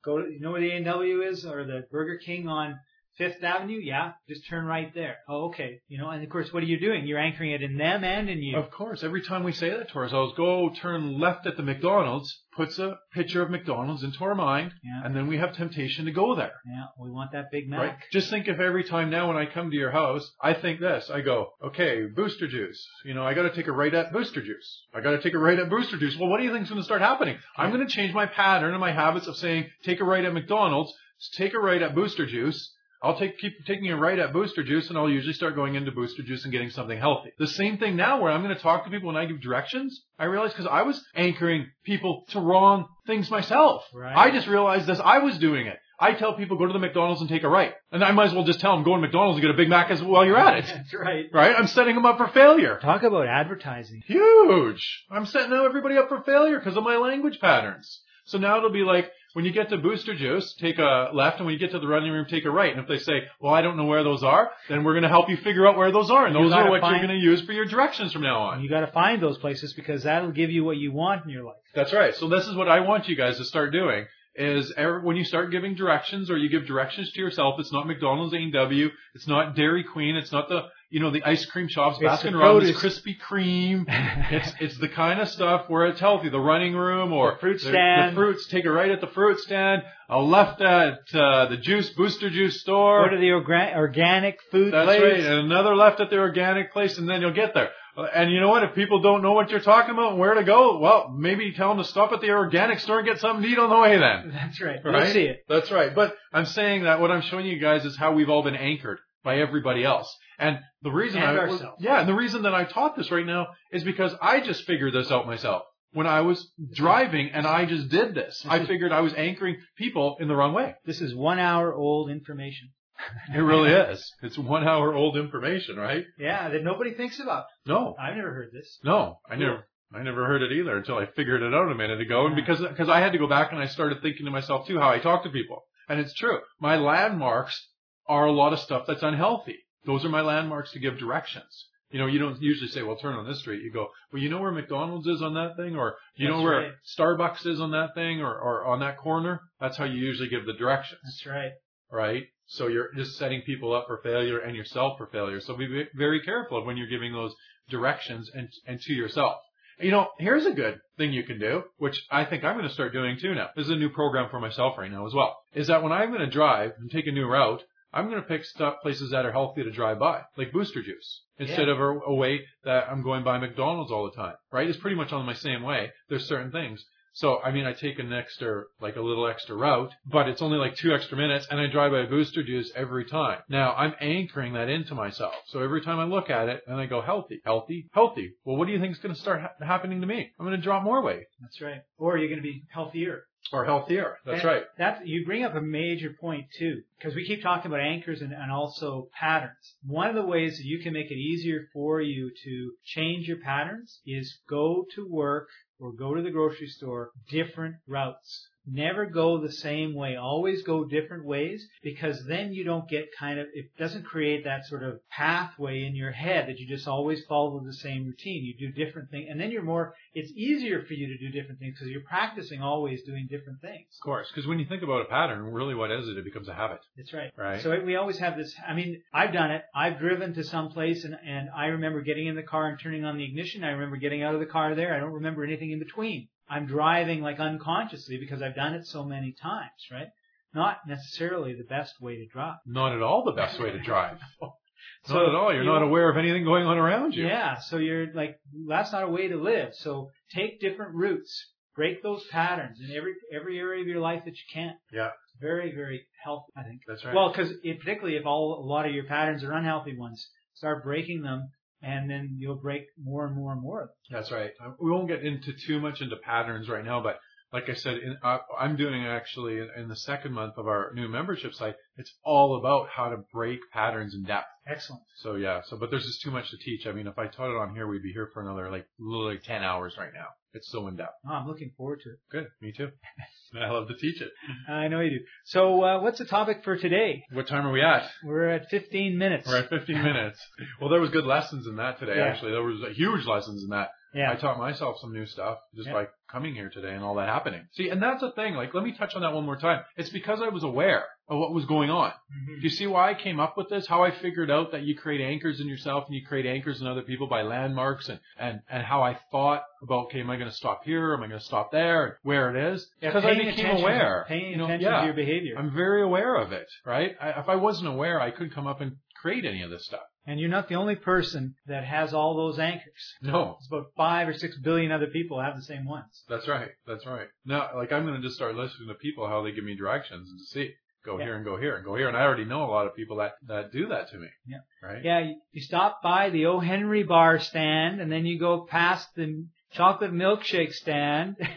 go 0.03 0.21
to, 0.21 0.31
you 0.31 0.39
know 0.39 0.51
where 0.51 0.61
the 0.61 0.71
A&W 0.71 1.21
is 1.21 1.45
or 1.45 1.65
the 1.65 1.85
Burger 1.91 2.17
King 2.17 2.47
on 2.47 2.79
Fifth 3.17 3.43
Avenue? 3.43 3.79
Yeah, 3.81 4.11
just 4.27 4.47
turn 4.49 4.65
right 4.65 4.93
there. 4.93 5.17
Oh, 5.29 5.45
okay. 5.45 5.79
You 5.87 5.97
know, 5.97 6.09
and 6.09 6.21
of 6.23 6.29
course, 6.29 6.51
what 6.51 6.63
are 6.63 6.65
you 6.65 6.79
doing? 6.79 7.07
You're 7.07 7.19
anchoring 7.19 7.51
it 7.51 7.61
in 7.61 7.77
them 7.77 8.03
and 8.03 8.29
in 8.29 8.39
you. 8.39 8.57
Of 8.57 8.71
course, 8.71 9.03
every 9.03 9.21
time 9.21 9.43
we 9.43 9.53
say 9.53 9.69
that 9.69 9.89
to 9.89 9.95
ourselves, 9.95 10.33
go 10.35 10.69
turn 10.81 11.17
left 11.19 11.47
at 11.47 11.55
the 11.55 11.63
McDonald's, 11.63 12.41
puts 12.55 12.77
a 12.79 12.97
picture 13.13 13.41
of 13.41 13.49
McDonald's 13.49 14.03
into 14.03 14.23
our 14.23 14.35
mind, 14.35 14.73
Yeah. 14.83 15.01
and 15.05 15.15
then 15.15 15.27
we 15.27 15.37
have 15.37 15.55
temptation 15.55 16.05
to 16.05 16.11
go 16.11 16.35
there. 16.35 16.53
Yeah, 16.65 16.85
we 16.99 17.09
want 17.09 17.31
that 17.33 17.51
Big 17.51 17.69
Mac. 17.69 17.79
Right? 17.79 17.95
Just 18.11 18.29
think 18.29 18.47
if 18.47 18.59
every 18.59 18.83
time 18.83 19.09
now 19.09 19.27
when 19.27 19.37
I 19.37 19.45
come 19.45 19.71
to 19.71 19.77
your 19.77 19.91
house, 19.91 20.29
I 20.41 20.53
think 20.53 20.79
this. 20.79 21.09
I 21.09 21.21
go, 21.21 21.51
okay, 21.67 22.05
Booster 22.13 22.47
Juice. 22.47 22.85
You 23.05 23.13
know, 23.13 23.23
I 23.25 23.33
gotta 23.33 23.53
take 23.55 23.67
a 23.67 23.71
right 23.73 23.93
at 23.93 24.11
Booster 24.13 24.41
Juice. 24.41 24.83
I 24.93 25.01
gotta 25.01 25.21
take 25.21 25.33
a 25.33 25.37
right 25.39 25.59
at 25.59 25.69
Booster 25.69 25.97
Juice. 25.97 26.17
Well, 26.17 26.29
what 26.29 26.39
do 26.39 26.43
you 26.45 26.51
think's 26.53 26.69
gonna 26.69 26.83
start 26.83 27.01
happening? 27.01 27.37
I'm 27.57 27.71
gonna 27.71 27.87
change 27.87 28.13
my 28.13 28.25
pattern 28.25 28.71
and 28.71 28.79
my 28.81 28.91
habits 28.91 29.27
of 29.27 29.35
saying, 29.37 29.69
take 29.83 29.99
a 30.01 30.05
right 30.05 30.23
at 30.25 30.33
McDonald's, 30.33 30.93
take 31.37 31.53
a 31.53 31.59
right 31.59 31.81
at 31.81 31.95
Booster 31.95 32.25
Juice. 32.25 32.73
I'll 33.01 33.17
take, 33.17 33.37
keep 33.37 33.53
taking 33.65 33.91
a 33.91 33.97
right 33.97 34.17
at 34.17 34.33
Booster 34.33 34.63
Juice 34.63 34.89
and 34.89 34.97
I'll 34.97 35.09
usually 35.09 35.33
start 35.33 35.55
going 35.55 35.75
into 35.75 35.91
Booster 35.91 36.23
Juice 36.23 36.43
and 36.43 36.51
getting 36.51 36.69
something 36.69 36.97
healthy. 36.97 37.31
The 37.37 37.47
same 37.47 37.77
thing 37.77 37.95
now 37.95 38.21
where 38.21 38.31
I'm 38.31 38.41
gonna 38.41 38.57
talk 38.57 38.85
to 38.85 38.89
people 38.89 39.09
and 39.09 39.17
I 39.17 39.25
give 39.25 39.41
directions. 39.41 40.01
I 40.17 40.25
realize 40.25 40.51
because 40.51 40.67
I 40.67 40.83
was 40.83 41.03
anchoring 41.15 41.67
people 41.83 42.25
to 42.29 42.39
wrong 42.39 42.87
things 43.05 43.29
myself. 43.29 43.83
Right. 43.93 44.15
I 44.15 44.31
just 44.31 44.47
realized 44.47 44.87
this, 44.87 44.99
I 45.03 45.19
was 45.19 45.37
doing 45.37 45.67
it. 45.67 45.77
I 45.99 46.13
tell 46.13 46.35
people 46.35 46.57
go 46.57 46.65
to 46.65 46.73
the 46.73 46.79
McDonald's 46.79 47.21
and 47.21 47.29
take 47.29 47.43
a 47.43 47.49
right. 47.49 47.73
And 47.91 48.03
I 48.03 48.11
might 48.11 48.27
as 48.27 48.33
well 48.33 48.43
just 48.43 48.59
tell 48.59 48.75
them 48.75 48.83
go 48.83 48.95
to 48.95 49.01
McDonald's 49.01 49.37
and 49.37 49.41
get 49.43 49.51
a 49.51 49.57
Big 49.57 49.69
Mac 49.69 49.89
as 49.91 50.03
while 50.03 50.25
you're 50.25 50.37
at 50.37 50.57
it. 50.57 50.65
That's 50.67 50.93
right. 50.93 51.25
Right? 51.33 51.55
I'm 51.57 51.67
setting 51.67 51.95
them 51.95 52.05
up 52.05 52.17
for 52.17 52.27
failure. 52.27 52.79
Talk 52.81 53.03
about 53.03 53.27
advertising. 53.27 54.01
Huge. 54.05 55.05
I'm 55.09 55.25
setting 55.25 55.53
everybody 55.53 55.97
up 55.97 56.09
for 56.09 56.21
failure 56.23 56.59
because 56.59 56.75
of 56.75 56.83
my 56.83 56.97
language 56.97 57.39
patterns. 57.39 58.01
So 58.25 58.37
now 58.37 58.57
it'll 58.57 58.71
be 58.71 58.83
like, 58.83 59.09
when 59.35 59.43
you 59.43 59.51
get 59.51 59.67
to 59.69 59.77
Booster 59.77 60.15
Juice, 60.15 60.53
take 60.61 60.77
a 60.79 61.09
left, 61.13 61.37
and 61.39 61.45
when 61.45 61.51
you 61.51 61.59
get 61.59 61.71
to 61.71 61.79
the 61.79 61.87
running 61.87 62.09
room, 62.09 62.25
take 62.25 62.45
a 62.45 62.49
right. 62.49 62.71
And 62.71 62.79
if 62.79 62.87
they 62.87 62.99
say, 62.99 63.23
well, 63.41 63.53
I 63.53 63.61
don't 63.61 63.75
know 63.75 63.83
where 63.83 64.01
those 64.01 64.23
are, 64.23 64.49
then 64.69 64.85
we're 64.85 64.93
going 64.93 65.03
to 65.03 65.09
help 65.09 65.29
you 65.29 65.35
figure 65.35 65.67
out 65.67 65.75
where 65.77 65.91
those 65.91 66.09
are. 66.09 66.25
And 66.25 66.33
You 66.35 66.43
those 66.43 66.53
are 66.53 66.69
what 66.69 66.79
find- 66.79 66.95
you're 67.01 67.05
going 67.07 67.19
to 67.19 67.25
use 67.25 67.41
for 67.41 67.51
your 67.51 67.65
directions 67.65 68.13
from 68.13 68.21
now 68.21 68.39
on. 68.39 68.63
You 68.63 68.69
got 68.69 68.79
to 68.79 68.91
find 68.93 69.21
those 69.21 69.37
places 69.37 69.73
because 69.73 70.03
that'll 70.03 70.31
give 70.31 70.51
you 70.51 70.63
what 70.63 70.77
you 70.77 70.93
want 70.93 71.25
in 71.25 71.31
your 71.31 71.43
life. 71.43 71.57
That's 71.73 71.91
right. 71.91 72.15
So 72.15 72.29
this 72.29 72.47
is 72.47 72.55
what 72.55 72.69
I 72.69 72.79
want 72.79 73.09
you 73.09 73.17
guys 73.17 73.35
to 73.37 73.43
start 73.43 73.73
doing 73.73 74.05
is 74.37 74.73
every, 74.77 75.01
when 75.01 75.15
you 75.17 75.25
start 75.25 75.51
giving 75.51 75.75
directions 75.75 76.29
or 76.31 76.37
you 76.37 76.49
give 76.49 76.65
directions 76.65 77.11
to 77.11 77.19
yourself, 77.21 77.55
it's 77.59 77.71
not 77.71 77.87
McDonald's 77.87 78.33
A&W, 78.33 78.89
it's 79.13 79.27
not 79.27 79.55
Dairy 79.55 79.83
Queen, 79.83 80.15
it's 80.15 80.31
not 80.31 80.49
the, 80.49 80.63
you 80.89 80.99
know, 80.99 81.11
the 81.11 81.23
ice 81.23 81.45
cream 81.45 81.67
shops, 81.67 81.97
It's 82.01 82.23
Baskin 82.23 82.39
Robbins. 82.39 82.71
Krispy 82.77 83.15
Kreme. 83.19 83.85
It's, 84.31 84.53
it's 84.59 84.77
the 84.79 84.89
kind 84.89 85.19
of 85.19 85.29
stuff 85.29 85.65
where 85.69 85.85
it's 85.87 85.99
healthy. 85.99 86.29
The 86.29 86.39
running 86.39 86.73
room 86.75 87.13
or 87.13 87.33
The 87.33 87.37
fruit 87.39 87.61
stand. 87.61 88.11
The 88.11 88.15
fruits, 88.15 88.47
take 88.47 88.65
a 88.65 88.71
right 88.71 88.89
at 88.91 89.01
the 89.01 89.07
fruit 89.07 89.39
stand, 89.39 89.83
a 90.09 90.19
left 90.19 90.61
at, 90.61 90.99
uh, 91.13 91.45
the 91.47 91.57
juice, 91.57 91.89
booster 91.91 92.29
juice 92.29 92.61
store. 92.61 93.05
Go 93.09 93.15
to 93.15 93.19
the 93.21 93.29
orga- 93.29 93.75
organic 93.75 94.39
food 94.51 94.73
That's 94.73 94.85
place. 94.87 95.01
right. 95.01 95.19
And 95.19 95.51
another 95.51 95.75
left 95.75 95.99
at 95.99 96.09
the 96.09 96.17
organic 96.17 96.71
place, 96.73 96.97
and 96.97 97.07
then 97.09 97.21
you'll 97.21 97.33
get 97.33 97.53
there. 97.53 97.69
Uh, 97.97 98.07
And 98.13 98.31
you 98.31 98.39
know 98.41 98.49
what? 98.49 98.63
If 98.63 98.73
people 98.75 99.01
don't 99.01 99.21
know 99.21 99.31
what 99.33 99.49
you're 99.51 99.59
talking 99.61 99.91
about 99.91 100.11
and 100.11 100.19
where 100.19 100.33
to 100.33 100.43
go, 100.43 100.79
well, 100.79 101.13
maybe 101.17 101.53
tell 101.53 101.69
them 101.69 101.77
to 101.77 101.83
stop 101.85 102.11
at 102.11 102.21
the 102.21 102.31
organic 102.31 102.79
store 102.79 102.99
and 102.99 103.07
get 103.07 103.19
something 103.19 103.43
to 103.43 103.47
eat 103.49 103.57
on 103.59 103.69
the 103.69 103.77
way 103.77 103.97
then. 103.97 104.31
That's 104.33 104.59
right. 104.61 104.79
Right? 104.83 105.03
You'll 105.05 105.13
see 105.13 105.23
it. 105.25 105.37
That's 105.47 105.71
right. 105.71 105.93
But 105.95 106.15
I'm 106.33 106.45
saying 106.45 106.83
that 106.83 106.99
what 106.99 107.11
I'm 107.11 107.21
showing 107.21 107.45
you 107.45 107.59
guys 107.59 107.85
is 107.85 107.95
how 107.95 108.13
we've 108.13 108.29
all 108.29 108.43
been 108.43 108.55
anchored 108.55 108.99
by 109.23 109.37
everybody 109.37 109.83
else. 109.83 110.13
And 110.39 110.59
the 110.81 110.91
reason 110.91 111.21
And 111.21 111.37
I, 111.37 111.41
ourselves. 111.43 111.81
yeah, 111.83 111.99
and 111.99 112.09
the 112.09 112.13
reason 112.13 112.43
that 112.43 112.53
I 112.55 112.65
taught 112.65 112.95
this 112.95 113.11
right 113.11 113.25
now 113.25 113.47
is 113.71 113.83
because 113.83 114.13
I 114.21 114.41
just 114.41 114.65
figured 114.65 114.93
this 114.93 115.11
out 115.11 115.25
myself. 115.27 115.63
When 115.93 116.07
I 116.07 116.21
was 116.21 116.51
driving 116.73 117.29
and 117.33 117.47
I 117.47 117.65
just 117.65 117.87
did 117.89 118.15
this, 118.15 118.41
This 118.41 118.51
I 118.51 118.57
is- 118.59 118.67
figured 118.67 118.91
I 118.91 118.99
was 119.01 119.13
anchoring 119.13 119.57
people 119.77 120.17
in 120.19 120.27
the 120.27 120.35
wrong 120.35 120.53
way. 120.53 120.75
This 120.85 120.99
is 121.01 121.15
one 121.15 121.39
hour 121.39 121.73
old 121.73 122.09
information. 122.09 122.69
It 123.35 123.39
really 123.39 123.71
is. 123.71 124.09
It's 124.21 124.37
one 124.37 124.65
hour 124.67 124.93
old 124.93 125.17
information, 125.17 125.75
right? 125.77 126.05
Yeah, 126.17 126.49
that 126.49 126.63
nobody 126.63 126.93
thinks 126.93 127.19
about. 127.19 127.45
No. 127.65 127.95
I've 127.99 128.15
never 128.15 128.33
heard 128.33 128.51
this. 128.53 128.79
No, 128.83 129.19
I 129.29 129.35
never, 129.35 129.67
I 129.93 130.01
never 130.03 130.25
heard 130.25 130.41
it 130.41 130.51
either 130.53 130.77
until 130.77 130.97
I 130.97 131.05
figured 131.05 131.41
it 131.41 131.53
out 131.53 131.69
a 131.71 131.75
minute 131.75 131.99
ago. 131.99 132.25
And 132.25 132.35
because, 132.35 132.59
because 132.61 132.87
I 132.89 132.99
had 133.01 133.11
to 133.11 133.17
go 133.17 133.27
back 133.27 133.51
and 133.51 133.59
I 133.61 133.67
started 133.67 134.01
thinking 134.01 134.25
to 134.25 134.31
myself 134.31 134.67
too 134.67 134.79
how 134.79 134.89
I 134.89 134.99
talk 134.99 135.23
to 135.23 135.29
people. 135.29 135.63
And 135.89 135.99
it's 135.99 136.13
true. 136.13 136.39
My 136.59 136.77
landmarks 136.77 137.69
are 138.07 138.25
a 138.25 138.31
lot 138.31 138.53
of 138.53 138.59
stuff 138.59 138.85
that's 138.87 139.03
unhealthy. 139.03 139.57
Those 139.85 140.05
are 140.05 140.09
my 140.09 140.21
landmarks 140.21 140.71
to 140.71 140.79
give 140.79 140.97
directions. 140.97 141.67
You 141.91 141.99
know, 141.99 142.07
you 142.07 142.19
don't 142.19 142.41
usually 142.41 142.69
say, 142.71 142.81
well, 142.81 142.97
turn 142.97 143.15
on 143.15 143.27
this 143.27 143.39
street. 143.39 143.61
You 143.63 143.71
go, 143.71 143.87
well, 144.11 144.21
you 144.21 144.29
know 144.29 144.39
where 144.39 144.51
McDonald's 144.51 145.07
is 145.07 145.21
on 145.21 145.35
that 145.35 145.55
thing? 145.55 145.75
Or 145.75 145.95
you 146.15 146.27
know 146.27 146.41
where 146.41 146.61
right. 146.61 146.71
Starbucks 146.97 147.45
is 147.45 147.61
on 147.61 147.71
that 147.71 147.93
thing 147.93 148.21
or, 148.21 148.33
or 148.33 148.65
on 148.65 148.79
that 148.79 148.97
corner? 148.97 149.39
That's 149.61 149.77
how 149.77 149.85
you 149.85 149.97
usually 149.97 150.29
give 150.29 150.45
the 150.45 150.53
directions 150.53 150.99
That's 151.03 151.25
right. 151.25 151.51
right? 151.91 152.23
So 152.47 152.67
you're 152.67 152.93
just 152.95 153.17
setting 153.17 153.41
people 153.41 153.73
up 153.73 153.85
for 153.87 154.01
failure 154.03 154.39
and 154.39 154.55
yourself 154.55 154.97
for 154.97 155.07
failure. 155.07 155.39
So 155.39 155.55
be 155.55 155.85
very 155.95 156.21
careful 156.21 156.65
when 156.65 156.77
you're 156.77 156.89
giving 156.89 157.13
those 157.13 157.33
directions 157.69 158.29
and, 158.33 158.49
and 158.67 158.79
to 158.81 158.93
yourself. 158.93 159.37
You 159.79 159.91
know, 159.91 160.07
here's 160.19 160.45
a 160.45 160.53
good 160.53 160.79
thing 160.97 161.11
you 161.11 161.23
can 161.23 161.39
do, 161.39 161.63
which 161.77 162.01
I 162.09 162.23
think 162.25 162.43
I'm 162.43 162.55
going 162.55 162.67
to 162.67 162.73
start 162.73 162.93
doing 162.93 163.17
too 163.19 163.35
now. 163.35 163.49
This 163.55 163.65
is 163.65 163.71
a 163.71 163.75
new 163.75 163.89
program 163.89 164.29
for 164.29 164.39
myself 164.39 164.77
right 164.77 164.91
now 164.91 165.05
as 165.05 165.13
well. 165.13 165.37
Is 165.53 165.67
that 165.67 165.83
when 165.83 165.91
I'm 165.91 166.09
going 166.09 166.21
to 166.21 166.29
drive 166.29 166.71
and 166.79 166.89
take 166.89 167.07
a 167.07 167.11
new 167.11 167.27
route, 167.27 167.61
I'm 167.95 168.09
going 168.09 168.21
to 168.21 168.27
pick 168.27 168.43
stuff, 168.43 168.75
places 168.81 169.11
that 169.11 169.25
are 169.25 169.31
healthy 169.31 169.63
to 169.63 169.71
drive 169.71 169.99
by, 169.99 170.21
like 170.37 170.51
Booster 170.51 170.83
Juice, 170.83 171.21
instead 171.39 171.67
Yeah. 171.67 171.73
of 171.73 171.79
a, 171.79 171.99
a 172.07 172.13
way 172.13 172.41
that 172.65 172.89
I'm 172.91 173.01
going 173.01 173.23
by 173.23 173.37
McDonald's 173.39 173.91
all 173.91 174.05
the 174.09 174.15
time, 174.15 174.35
right? 174.51 174.67
It's 174.69 174.77
pretty 174.79 174.97
much 174.97 175.13
on 175.13 175.25
my 175.25 175.33
same 175.33 175.63
way. 175.63 175.91
There's 176.09 176.27
certain 176.27 176.51
things. 176.51 176.83
So, 177.13 177.39
I 177.41 177.51
mean, 177.51 177.65
I 177.65 177.71
take 177.71 177.97
an 177.99 178.11
extra, 178.11 178.63
like 178.81 178.97
a 178.97 179.01
little 179.01 179.25
extra 179.25 179.55
route, 179.55 179.89
but 180.05 180.27
it's 180.27 180.41
only 180.41 180.57
like 180.57 180.75
two 180.75 180.93
extra 180.93 181.15
minutes 181.17 181.47
and 181.49 181.61
I 181.61 181.67
drive 181.67 181.91
by 181.93 182.05
Booster 182.07 182.43
Juice 182.43 182.69
every 182.75 183.05
time. 183.05 183.39
Now, 183.47 183.73
I'm 183.73 183.93
anchoring 184.01 184.51
that 184.55 184.67
into 184.67 184.95
myself. 184.95 185.33
So 185.47 185.61
every 185.61 185.79
time 185.81 185.97
I 185.97 186.03
look 186.03 186.29
at 186.29 186.49
it 186.49 186.63
and 186.67 186.75
I 186.75 186.87
go 186.87 187.01
healthy, 187.01 187.39
healthy, 187.45 187.87
healthy. 187.93 188.33
Well, 188.43 188.57
what 188.57 188.67
do 188.67 188.73
you 188.73 188.81
think 188.81 188.91
is 188.91 188.99
going 188.99 189.15
to 189.15 189.21
start 189.21 189.39
ha- 189.39 189.65
happening 189.65 190.01
to 190.01 190.07
me? 190.07 190.29
I'm 190.37 190.45
going 190.45 190.57
to 190.57 190.61
drop 190.61 190.83
more 190.83 191.01
weight 191.01 191.23
That's 191.39 191.61
right. 191.61 191.83
Or 191.97 192.17
you're 192.17 192.27
going 192.27 192.41
to 192.41 192.43
be 192.43 192.63
healthier. 192.69 193.23
Or 193.51 193.65
healthier. 193.65 194.17
That's 194.25 194.39
And 194.39 194.47
right. 194.47 194.63
That's 194.77 195.05
you 195.05 195.25
bring 195.25 195.43
up 195.43 195.55
a 195.55 195.61
major 195.61 196.11
point 196.19 196.47
too, 196.57 196.81
because 196.97 197.15
we 197.15 197.25
keep 197.25 197.41
talking 197.41 197.71
about 197.71 197.81
anchors 197.81 198.21
and, 198.21 198.33
and 198.33 198.51
also 198.51 199.09
patterns. 199.17 199.75
One 199.85 200.09
of 200.09 200.15
the 200.15 200.25
ways 200.25 200.57
that 200.57 200.65
you 200.65 200.79
can 200.79 200.93
make 200.93 201.11
it 201.11 201.15
easier 201.15 201.67
for 201.73 202.01
you 202.01 202.31
to 202.43 202.71
change 202.83 203.27
your 203.27 203.37
patterns 203.37 203.99
is 204.05 204.37
go 204.49 204.85
to 204.95 205.07
work 205.07 205.47
or 205.79 205.91
go 205.91 206.15
to 206.15 206.21
the 206.21 206.31
grocery 206.31 206.67
store 206.67 207.11
different 207.29 207.75
routes. 207.87 208.47
Never 208.67 209.05
go 209.05 209.39
the 209.39 209.51
same 209.51 209.93
way. 209.93 210.15
Always 210.15 210.63
go 210.63 210.85
different 210.85 211.25
ways 211.25 211.67
because 211.83 212.25
then 212.27 212.53
you 212.53 212.63
don't 212.63 212.89
get 212.89 213.09
kind 213.17 213.39
of, 213.39 213.47
it 213.53 213.75
doesn't 213.77 214.05
create 214.05 214.43
that 214.43 214.65
sort 214.65 214.83
of 214.83 214.99
pathway 215.09 215.83
in 215.83 215.95
your 215.95 216.11
head 216.11 216.47
that 216.47 216.59
you 216.59 216.67
just 216.67 216.87
always 216.87 217.23
follow 217.25 217.59
the 217.59 217.73
same 217.73 218.05
routine. 218.05 218.43
You 218.45 218.55
do 218.57 218.85
different 218.85 219.09
things 219.11 219.27
and 219.29 219.39
then 219.39 219.51
you're 219.51 219.63
more, 219.63 219.95
it's 220.13 220.31
easier 220.31 220.83
for 220.83 220.93
you 220.93 221.07
to 221.07 221.17
do 221.17 221.29
different 221.29 221.59
things 221.59 221.75
because 221.77 221.91
you're 221.91 222.01
practicing 222.01 222.61
always 222.61 223.03
doing 223.03 223.27
different 223.29 223.61
things. 223.61 223.87
Of 224.01 224.05
course, 224.05 224.27
because 224.33 224.47
when 224.47 224.59
you 224.59 224.65
think 224.65 224.83
about 224.83 225.01
a 225.01 225.05
pattern, 225.05 225.43
really 225.43 225.75
what 225.75 225.91
is 225.91 226.07
it? 226.07 226.17
It 226.17 226.25
becomes 226.25 226.47
a 226.47 226.53
habit. 226.53 226.79
That's 226.97 227.13
right. 227.13 227.31
Right. 227.37 227.61
So 227.61 227.79
we 227.83 227.95
always 227.95 228.19
have 228.19 228.37
this, 228.37 228.55
I 228.67 228.73
mean, 228.73 229.01
I've 229.13 229.33
done 229.33 229.51
it. 229.51 229.63
I've 229.73 229.99
driven 229.99 230.33
to 230.35 230.43
some 230.43 230.69
place 230.69 231.03
and, 231.03 231.15
and 231.25 231.49
I 231.55 231.67
remember 231.67 232.01
getting 232.01 232.27
in 232.27 232.35
the 232.35 232.43
car 232.43 232.67
and 232.67 232.79
turning 232.79 233.05
on 233.05 233.17
the 233.17 233.25
ignition. 233.25 233.63
I 233.63 233.71
remember 233.71 233.97
getting 233.97 234.23
out 234.23 234.33
of 234.33 234.39
the 234.39 234.45
car 234.45 234.75
there. 234.75 234.93
I 234.93 234.99
don't 234.99 235.13
remember 235.13 235.43
anything 235.43 235.71
in 235.71 235.79
between. 235.79 236.29
I'm 236.49 236.67
driving 236.67 237.21
like 237.21 237.39
unconsciously 237.39 238.17
because 238.17 238.41
I've 238.41 238.55
done 238.55 238.73
it 238.73 238.85
so 238.85 239.03
many 239.03 239.35
times, 239.41 239.71
right? 239.91 240.07
Not 240.53 240.77
necessarily 240.87 241.53
the 241.53 241.63
best 241.63 241.99
way 241.99 242.15
to 242.17 242.27
drive. 242.27 242.57
Not 242.65 242.93
at 242.93 243.01
all 243.01 243.23
the 243.23 243.33
best 243.33 243.59
way 243.59 243.71
to 243.71 243.79
drive. 243.79 244.17
So 244.39 244.53
not 245.13 245.29
at 245.29 245.35
all. 245.35 245.51
You're 245.51 245.63
you 245.63 245.69
not 245.69 245.83
aware 245.83 246.09
of 246.09 246.17
anything 246.17 246.45
going 246.45 246.65
on 246.65 246.77
around 246.77 247.13
you. 247.13 247.25
Yeah, 247.27 247.59
so 247.59 247.77
you're 247.77 248.13
like, 248.13 248.37
that's 248.67 248.91
not 248.91 249.03
a 249.03 249.09
way 249.09 249.27
to 249.27 249.37
live. 249.37 249.73
So 249.73 250.11
take 250.33 250.61
different 250.61 250.95
routes, 250.95 251.51
break 251.75 252.01
those 252.03 252.23
patterns 252.31 252.79
in 252.79 252.95
every 252.95 253.15
every 253.33 253.59
area 253.59 253.81
of 253.81 253.87
your 253.87 253.99
life 253.99 254.23
that 254.25 254.35
you 254.35 254.45
can. 254.53 254.75
Yeah. 254.93 255.07
It's 255.07 255.41
very 255.41 255.73
very 255.75 256.05
healthy, 256.23 256.53
I 256.55 256.63
think. 256.63 256.81
That's 256.87 257.03
right. 257.03 257.13
Well, 257.13 257.31
because 257.31 257.51
particularly 257.61 258.15
if 258.15 258.25
all 258.25 258.63
a 258.63 258.65
lot 258.65 258.85
of 258.85 258.93
your 258.93 259.05
patterns 259.05 259.43
are 259.43 259.51
unhealthy 259.51 259.97
ones, 259.97 260.25
start 260.53 260.83
breaking 260.83 261.21
them, 261.21 261.49
and 261.81 262.09
then 262.09 262.35
you'll 262.39 262.55
break 262.55 262.83
more 263.01 263.25
and 263.25 263.35
more 263.35 263.53
and 263.53 263.61
more. 263.61 263.91
That's 264.09 264.31
right. 264.31 264.51
We 264.79 264.91
won't 264.91 265.07
get 265.07 265.23
into 265.23 265.53
too 265.67 265.79
much 265.79 266.01
into 266.01 266.15
patterns 266.17 266.69
right 266.69 266.85
now, 266.85 267.01
but 267.01 267.19
like 267.55 267.69
I 267.69 267.73
said, 267.73 267.99
in, 267.99 268.17
uh, 268.21 268.39
I'm 268.59 268.75
doing 268.75 269.05
actually 269.05 269.59
in, 269.59 269.69
in 269.77 269.87
the 269.87 269.95
second 269.95 270.33
month 270.33 270.55
of 270.57 270.67
our 270.67 270.91
new 270.93 271.07
membership 271.07 271.53
site. 271.53 271.75
It's 271.95 272.13
all 272.21 272.57
about 272.59 272.89
how 272.93 273.07
to 273.07 273.17
break 273.33 273.59
patterns 273.71 274.13
in 274.13 274.23
depth. 274.23 274.47
Excellent. 274.67 275.03
So 275.21 275.35
yeah, 275.35 275.61
so 275.65 275.77
but 275.77 275.89
there's 275.89 276.05
just 276.05 276.21
too 276.21 276.31
much 276.31 276.51
to 276.51 276.57
teach. 276.57 276.85
I 276.85 276.91
mean, 276.91 277.07
if 277.07 277.17
I 277.17 277.27
taught 277.27 277.51
it 277.51 277.57
on 277.57 277.73
here, 277.73 277.87
we'd 277.87 278.03
be 278.03 278.11
here 278.11 278.29
for 278.33 278.41
another 278.41 278.69
like 278.69 278.85
literally 278.99 279.39
ten 279.41 279.63
hours 279.63 279.95
right 279.97 280.11
now. 280.13 280.27
It's 280.53 280.69
so 280.69 280.87
in 280.87 280.97
depth. 280.97 281.13
Oh, 281.25 281.33
I'm 281.33 281.47
looking 281.47 281.71
forward 281.77 282.01
to 282.03 282.09
it. 282.09 282.17
Good, 282.29 282.47
me 282.61 282.73
too. 282.75 282.89
I 283.61 283.69
love 283.69 283.87
to 283.87 283.95
teach 283.95 284.21
it. 284.21 284.31
I 284.69 284.89
know 284.89 284.99
you 284.99 285.11
do. 285.11 285.25
So, 285.45 285.81
uh, 285.81 286.01
what's 286.01 286.19
the 286.19 286.25
topic 286.25 286.63
for 286.63 286.77
today? 286.77 287.23
What 287.31 287.47
time 287.47 287.65
are 287.65 287.71
we 287.71 287.81
at? 287.81 288.09
We're 288.23 288.49
at 288.49 288.69
15 288.69 289.17
minutes. 289.17 289.47
We're 289.47 289.59
at 289.59 289.69
15 289.69 290.01
minutes. 290.01 290.39
Well, 290.81 290.89
there 290.89 290.99
was 290.99 291.09
good 291.11 291.25
lessons 291.25 291.67
in 291.67 291.77
that 291.77 291.99
today. 291.99 292.15
Yeah. 292.17 292.25
Actually, 292.25 292.51
there 292.51 292.63
was 292.63 292.81
huge 292.97 293.25
lessons 293.25 293.63
in 293.63 293.69
that. 293.69 293.89
I 294.15 294.35
taught 294.35 294.57
myself 294.57 294.97
some 294.99 295.13
new 295.13 295.25
stuff 295.25 295.59
just 295.75 295.87
Yeah. 295.87 295.93
by 295.93 296.07
coming 296.31 296.55
here 296.55 296.69
today 296.69 296.93
and 296.93 297.03
all 297.03 297.15
that 297.15 297.27
happening. 297.29 297.67
See, 297.73 297.89
and 297.89 298.01
that's 298.01 298.21
the 298.21 298.31
thing. 298.31 298.55
Like, 298.55 298.73
let 298.73 298.83
me 298.83 298.93
touch 298.93 299.13
on 299.15 299.21
that 299.21 299.33
one 299.33 299.45
more 299.45 299.57
time. 299.57 299.83
It's 299.95 300.09
because 300.09 300.41
I 300.41 300.49
was 300.49 300.63
aware 300.63 301.05
of 301.27 301.39
what 301.39 301.53
was 301.53 301.65
going 301.65 301.89
on. 301.89 302.11
Mhm. 302.33 302.55
Do 302.57 302.61
you 302.61 302.69
see 302.69 302.87
why 302.87 303.09
I 303.09 303.13
came 303.13 303.39
up 303.39 303.57
with 303.57 303.69
this? 303.69 303.87
How 303.87 304.03
I 304.03 304.11
figured 304.11 304.51
out 304.51 304.71
that 304.71 304.81
you 304.83 304.95
create 304.95 305.21
anchors 305.21 305.59
in 305.59 305.67
yourself 305.67 306.05
and 306.07 306.15
you 306.15 306.25
create 306.25 306.45
anchors 306.45 306.81
in 306.81 306.87
other 306.87 307.01
people 307.01 307.27
by 307.27 307.41
landmarks 307.43 308.09
and, 308.09 308.19
and, 308.37 308.61
and 308.69 308.83
how 308.83 309.01
I 309.03 309.17
thought 309.31 309.63
about, 309.81 310.05
okay, 310.05 310.19
am 310.21 310.29
I 310.29 310.35
going 310.37 310.49
to 310.49 310.55
stop 310.55 310.83
here? 310.83 311.13
Am 311.13 311.21
I 311.23 311.27
going 311.27 311.39
to 311.39 311.45
stop 311.45 311.71
there? 311.71 312.19
Where 312.23 312.55
it 312.55 312.73
is? 312.73 312.89
Yeah, 313.01 313.09
Because 313.09 313.25
I 313.25 313.33
became 313.35 313.77
aware. 313.77 314.25
Paying 314.27 314.51
You 314.51 314.57
know, 314.57 314.65
attention 314.65 314.91
yeah. 314.91 314.99
to 315.01 315.05
your 315.05 315.15
behavior. 315.15 315.55
I'm 315.57 315.71
very 315.71 316.01
aware 316.03 316.35
of 316.35 316.51
it, 316.51 316.67
right? 316.85 317.15
I, 317.21 317.29
if 317.39 317.49
I 317.49 317.55
wasn't 317.55 317.89
aware, 317.89 318.19
I 318.21 318.31
couldn't 318.31 318.53
come 318.53 318.67
up 318.67 318.81
and 318.81 318.97
create 319.15 319.45
any 319.45 319.61
of 319.61 319.69
this 319.69 319.85
stuff. 319.85 320.01
And 320.27 320.39
you're 320.39 320.49
not 320.49 320.67
the 320.69 320.75
only 320.75 320.95
person 320.95 321.55
that 321.67 321.83
has 321.85 322.13
all 322.13 322.35
those 322.35 322.57
anchors. 322.59 323.13
No, 323.21 323.57
It's 323.59 323.67
about 323.67 323.87
five 323.95 324.27
or 324.27 324.33
six 324.33 324.57
billion 324.57 324.91
other 324.91 325.07
people 325.07 325.39
have 325.41 325.55
the 325.55 325.61
same 325.61 325.85
ones. 325.85 326.23
that's 326.27 326.47
right. 326.47 326.69
That's 326.87 327.05
right. 327.05 327.27
Now, 327.45 327.69
like 327.75 327.91
I'm 327.91 328.05
going 328.05 328.15
to 328.19 328.21
just 328.27 328.35
start 328.35 328.55
listening 328.55 328.87
to 328.89 328.95
people 328.95 329.27
how 329.27 329.43
they 329.43 329.51
give 329.51 329.63
me 329.63 329.75
directions 329.75 330.29
and 330.29 330.39
to 330.39 330.45
see 330.45 330.73
go 331.05 331.19
Yeah. 331.19 331.25
here 331.25 331.35
and 331.35 331.45
go 331.45 331.57
here 331.57 331.75
and 331.75 331.85
go 331.85 331.95
here. 331.95 332.07
And 332.07 332.17
I 332.17 332.21
already 332.23 332.45
know 332.45 332.63
a 332.63 332.71
lot 332.71 332.87
of 332.87 332.95
people 332.95 333.17
that 333.17 333.33
that 333.47 333.71
do 333.71 333.87
that 333.89 334.09
to 334.09 334.17
me. 334.17 334.27
Yeah. 334.47 334.57
Right. 334.81 335.03
Yeah, 335.03 335.19
you, 335.19 335.35
you 335.51 335.61
stop 335.61 336.01
by 336.01 336.31
the 336.31 336.47
O. 336.47 336.59
Henry 336.59 337.03
bar 337.03 337.37
stand 337.39 338.01
and 338.01 338.11
then 338.11 338.25
you 338.25 338.39
go 338.39 338.61
past 338.67 339.07
the 339.15 339.45
chocolate 339.73 340.11
milkshake 340.13 340.73
stand. 340.73 341.35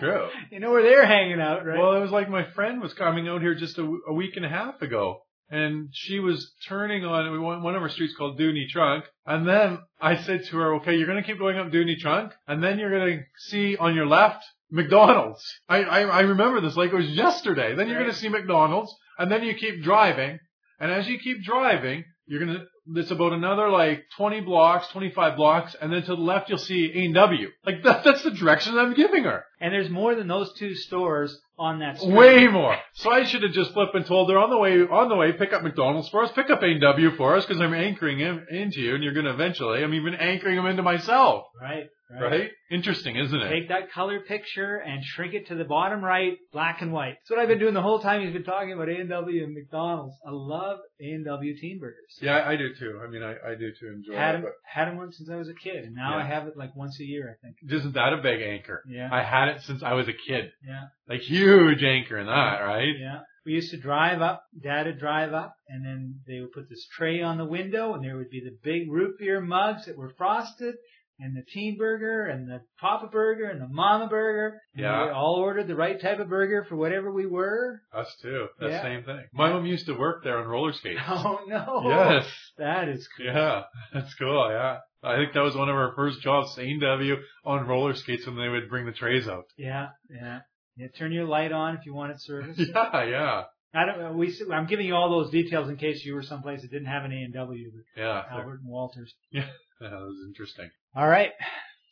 True. 0.00 0.28
you 0.50 0.58
know 0.58 0.72
where 0.72 0.82
they're 0.82 1.06
hanging 1.06 1.40
out, 1.40 1.64
right? 1.64 1.78
Well, 1.78 1.92
it 1.96 2.00
was 2.00 2.10
like 2.10 2.28
my 2.28 2.42
friend 2.56 2.80
was 2.82 2.92
coming 2.94 3.28
out 3.28 3.40
here 3.42 3.54
just 3.54 3.78
a 3.78 4.12
week 4.12 4.32
and 4.34 4.44
a 4.44 4.48
half 4.48 4.82
ago, 4.82 5.20
and 5.50 5.88
she 5.92 6.18
was 6.18 6.52
turning 6.66 7.04
on 7.04 7.30
we 7.30 7.38
went 7.38 7.62
one 7.62 7.74
of 7.74 7.82
our 7.82 7.88
streets 7.88 8.14
called 8.16 8.38
Dooney 8.38 8.68
Trunk, 8.68 9.04
and 9.26 9.46
then 9.46 9.78
I 10.00 10.16
said 10.16 10.44
to 10.44 10.56
her, 10.56 10.74
"Okay, 10.76 10.96
you're 10.96 11.06
going 11.06 11.22
to 11.22 11.26
keep 11.26 11.38
going 11.38 11.58
up 11.58 11.70
Dooney 11.70 11.98
Trunk, 11.98 12.32
and 12.46 12.62
then 12.62 12.78
you're 12.78 12.90
going 12.90 13.18
to 13.18 13.24
see 13.36 13.76
on 13.76 13.94
your 13.94 14.06
left 14.06 14.44
McDonald's." 14.70 15.44
I 15.68 15.82
I, 15.82 16.00
I 16.02 16.20
remember 16.20 16.60
this 16.60 16.76
like 16.76 16.92
it 16.92 16.96
was 16.96 17.10
yesterday. 17.10 17.74
Then 17.74 17.88
you're 17.88 18.00
going 18.00 18.12
to 18.12 18.16
see 18.16 18.28
McDonald's, 18.28 18.94
and 19.18 19.30
then 19.30 19.42
you 19.42 19.54
keep 19.54 19.82
driving, 19.82 20.38
and 20.80 20.90
as 20.90 21.08
you 21.08 21.18
keep 21.18 21.42
driving, 21.42 22.04
you're 22.26 22.44
going 22.44 22.58
to 22.58 22.64
it's 22.94 23.10
about 23.10 23.32
another 23.32 23.70
like 23.70 24.04
20 24.16 24.40
blocks, 24.40 24.88
25 24.88 25.36
blocks, 25.36 25.74
and 25.80 25.92
then 25.92 26.02
to 26.02 26.14
the 26.16 26.20
left 26.20 26.48
you'll 26.48 26.58
see 26.58 26.90
A&W. 27.06 27.48
Like 27.64 27.82
that, 27.84 28.04
that's 28.04 28.22
the 28.22 28.30
direction 28.30 28.76
I'm 28.78 28.94
giving 28.94 29.24
her. 29.24 29.44
and 29.60 29.72
there's 29.72 29.88
more 29.90 30.14
than 30.14 30.28
those 30.28 30.52
two 30.54 30.74
stores 30.74 31.40
on 31.58 31.78
that 31.78 31.98
street. 31.98 32.12
Way 32.14 32.46
more. 32.48 32.76
So 32.94 33.10
I 33.10 33.24
should 33.24 33.42
have 33.42 33.52
just 33.52 33.72
flipped 33.72 33.94
and 33.94 34.04
told 34.04 34.28
her 34.30 34.38
on 34.38 34.50
the 34.50 34.58
way, 34.58 34.80
on 34.82 35.08
the 35.08 35.16
way, 35.16 35.32
pick 35.32 35.52
up 35.52 35.62
McDonald's 35.62 36.08
for 36.08 36.22
us, 36.24 36.32
pick 36.32 36.50
up 36.50 36.62
A&W 36.62 37.16
for 37.16 37.36
us, 37.36 37.46
because 37.46 37.60
I'm 37.60 37.72
anchoring 37.74 38.18
him 38.18 38.44
into 38.50 38.80
you, 38.80 38.94
and 38.94 39.02
you're 39.04 39.14
going 39.14 39.26
to 39.26 39.32
eventually, 39.32 39.82
I'm 39.82 39.94
even 39.94 40.14
anchoring 40.14 40.58
him 40.58 40.66
into 40.66 40.82
myself. 40.82 41.44
Right, 41.60 41.86
right. 42.10 42.22
Right? 42.22 42.50
Interesting, 42.70 43.16
isn't 43.16 43.40
it? 43.40 43.48
Take 43.48 43.68
that 43.68 43.90
color 43.92 44.20
picture 44.20 44.76
and 44.76 45.02
shrink 45.04 45.34
it 45.34 45.48
to 45.48 45.54
the 45.54 45.64
bottom 45.64 46.02
right, 46.04 46.34
black 46.52 46.82
and 46.82 46.92
white. 46.92 47.14
That's 47.20 47.30
what 47.30 47.38
I've 47.38 47.48
been 47.48 47.58
doing 47.58 47.74
the 47.74 47.82
whole 47.82 48.00
time 48.00 48.22
he's 48.22 48.32
been 48.32 48.44
talking 48.44 48.72
about 48.72 48.88
A&W 48.88 49.44
and 49.44 49.54
McDonald's. 49.54 50.14
I 50.26 50.30
love 50.32 50.78
A&W 51.00 51.56
teen 51.58 51.78
burgers. 51.78 52.18
Yeah, 52.20 52.42
I 52.46 52.56
do 52.56 52.74
too. 52.74 53.00
I 53.02 53.08
mean, 53.10 53.22
I, 53.22 53.32
I 53.52 53.54
do 53.54 53.70
too 53.78 53.88
enjoy 53.94 54.14
Had 54.16 54.36
it. 54.36 54.42
them, 54.42 54.52
had 54.64 54.88
them 54.88 54.96
once 54.96 55.16
since 55.16 55.30
I 55.30 55.36
was 55.36 55.48
a 55.48 55.54
kid, 55.54 55.84
and 55.84 55.94
now 55.94 56.18
Yeah. 56.18 56.24
I 56.24 56.26
have 56.26 56.46
it 56.46 56.56
like 56.56 56.74
once 56.76 56.98
a 57.00 57.04
year, 57.04 57.30
I 57.38 57.46
think. 57.46 57.56
Isn't 57.70 57.94
that 57.94 58.12
a 58.12 58.18
big 58.22 58.40
anchor? 58.42 58.82
Yeah, 58.88 59.08
I 59.12 59.22
had 59.22 59.48
it 59.48 59.62
since 59.62 59.82
I 59.82 59.94
was 59.94 60.08
a 60.08 60.12
kid. 60.12 60.50
yeah, 60.66 60.84
Like 61.08 61.20
huge 61.20 61.82
anchor 61.82 62.18
in 62.18 62.26
that, 62.26 62.58
right? 62.60 62.94
yeah. 62.98 63.20
We 63.46 63.52
used 63.52 63.72
to 63.72 63.76
drive 63.76 64.22
up, 64.22 64.42
Dad 64.58 64.86
would 64.86 64.98
drive 64.98 65.34
up, 65.34 65.54
and 65.68 65.84
then 65.84 66.20
they 66.26 66.40
would 66.40 66.52
put 66.52 66.70
this 66.70 66.86
tray 66.96 67.20
on 67.20 67.36
the 67.36 67.44
window, 67.44 67.92
and 67.92 68.02
there 68.02 68.16
would 68.16 68.30
be 68.30 68.40
the 68.40 68.56
big 68.62 68.90
root 68.90 69.18
beer 69.18 69.38
mugs 69.42 69.84
that 69.84 69.98
were 69.98 70.14
frosted, 70.16 70.76
and 71.20 71.36
the 71.36 71.42
teen 71.52 71.76
burger, 71.78 72.26
and 72.26 72.48
the 72.48 72.60
Papa 72.80 73.06
burger, 73.06 73.44
and 73.48 73.60
the 73.60 73.68
Mama 73.68 74.08
burger. 74.08 74.60
Yeah. 74.74 75.04
We 75.06 75.10
all 75.12 75.36
ordered 75.36 75.68
the 75.68 75.76
right 75.76 76.00
type 76.00 76.18
of 76.18 76.28
burger 76.28 76.64
for 76.68 76.76
whatever 76.76 77.12
we 77.12 77.26
were. 77.26 77.80
Us 77.92 78.12
too. 78.20 78.48
That 78.60 78.70
Yeah. 78.70 78.82
same 78.82 79.04
thing. 79.04 79.22
My 79.32 79.50
mom 79.50 79.64
used 79.66 79.86
to 79.86 79.94
work 79.94 80.24
there 80.24 80.38
on 80.38 80.46
roller 80.46 80.72
skates. 80.72 81.00
Oh 81.08 81.40
no! 81.46 81.82
Yes. 81.86 82.26
that 82.58 82.88
is 82.88 83.06
cool. 83.16 83.26
Yeah, 83.26 83.62
that's 83.94 84.12
cool. 84.14 84.48
Yeah, 84.50 84.78
I 85.02 85.16
think 85.16 85.32
that 85.34 85.42
was 85.42 85.54
one 85.56 85.68
of 85.68 85.76
our 85.76 85.92
first 85.94 86.20
jobs, 86.20 86.56
A&W 86.58 87.16
on 87.44 87.66
roller 87.66 87.94
skates 87.94 88.26
when 88.26 88.36
they 88.36 88.48
would 88.48 88.68
bring 88.68 88.86
the 88.86 88.92
trays 88.92 89.28
out. 89.28 89.44
Yeah, 89.56 89.88
yeah. 90.10 90.40
Yeah, 90.76 90.88
turn 90.98 91.12
your 91.12 91.26
light 91.26 91.52
on 91.52 91.76
if 91.76 91.86
you 91.86 91.94
want 91.94 92.10
it 92.12 92.20
service. 92.20 92.58
Yeah, 92.74 93.04
yeah, 93.04 93.42
I 93.72 93.86
don't. 93.86 94.02
uh, 94.04 94.12
We. 94.12 94.34
I'm 94.52 94.66
giving 94.66 94.86
you 94.86 94.94
all 94.96 95.08
those 95.10 95.30
details 95.30 95.68
in 95.68 95.76
case 95.76 96.04
you 96.04 96.14
were 96.14 96.22
someplace 96.24 96.62
that 96.62 96.70
didn't 96.72 96.86
have 96.88 97.04
an 97.04 97.12
A 97.12 97.22
and 97.22 97.32
W, 97.34 97.70
yeah. 97.96 98.22
Albert 98.30 98.60
and 98.62 98.68
Walters. 98.68 99.14
Yeah, 99.30 99.46
that 99.80 99.90
was 99.90 100.16
interesting. 100.26 100.70
All 100.94 101.08
right. 101.08 101.32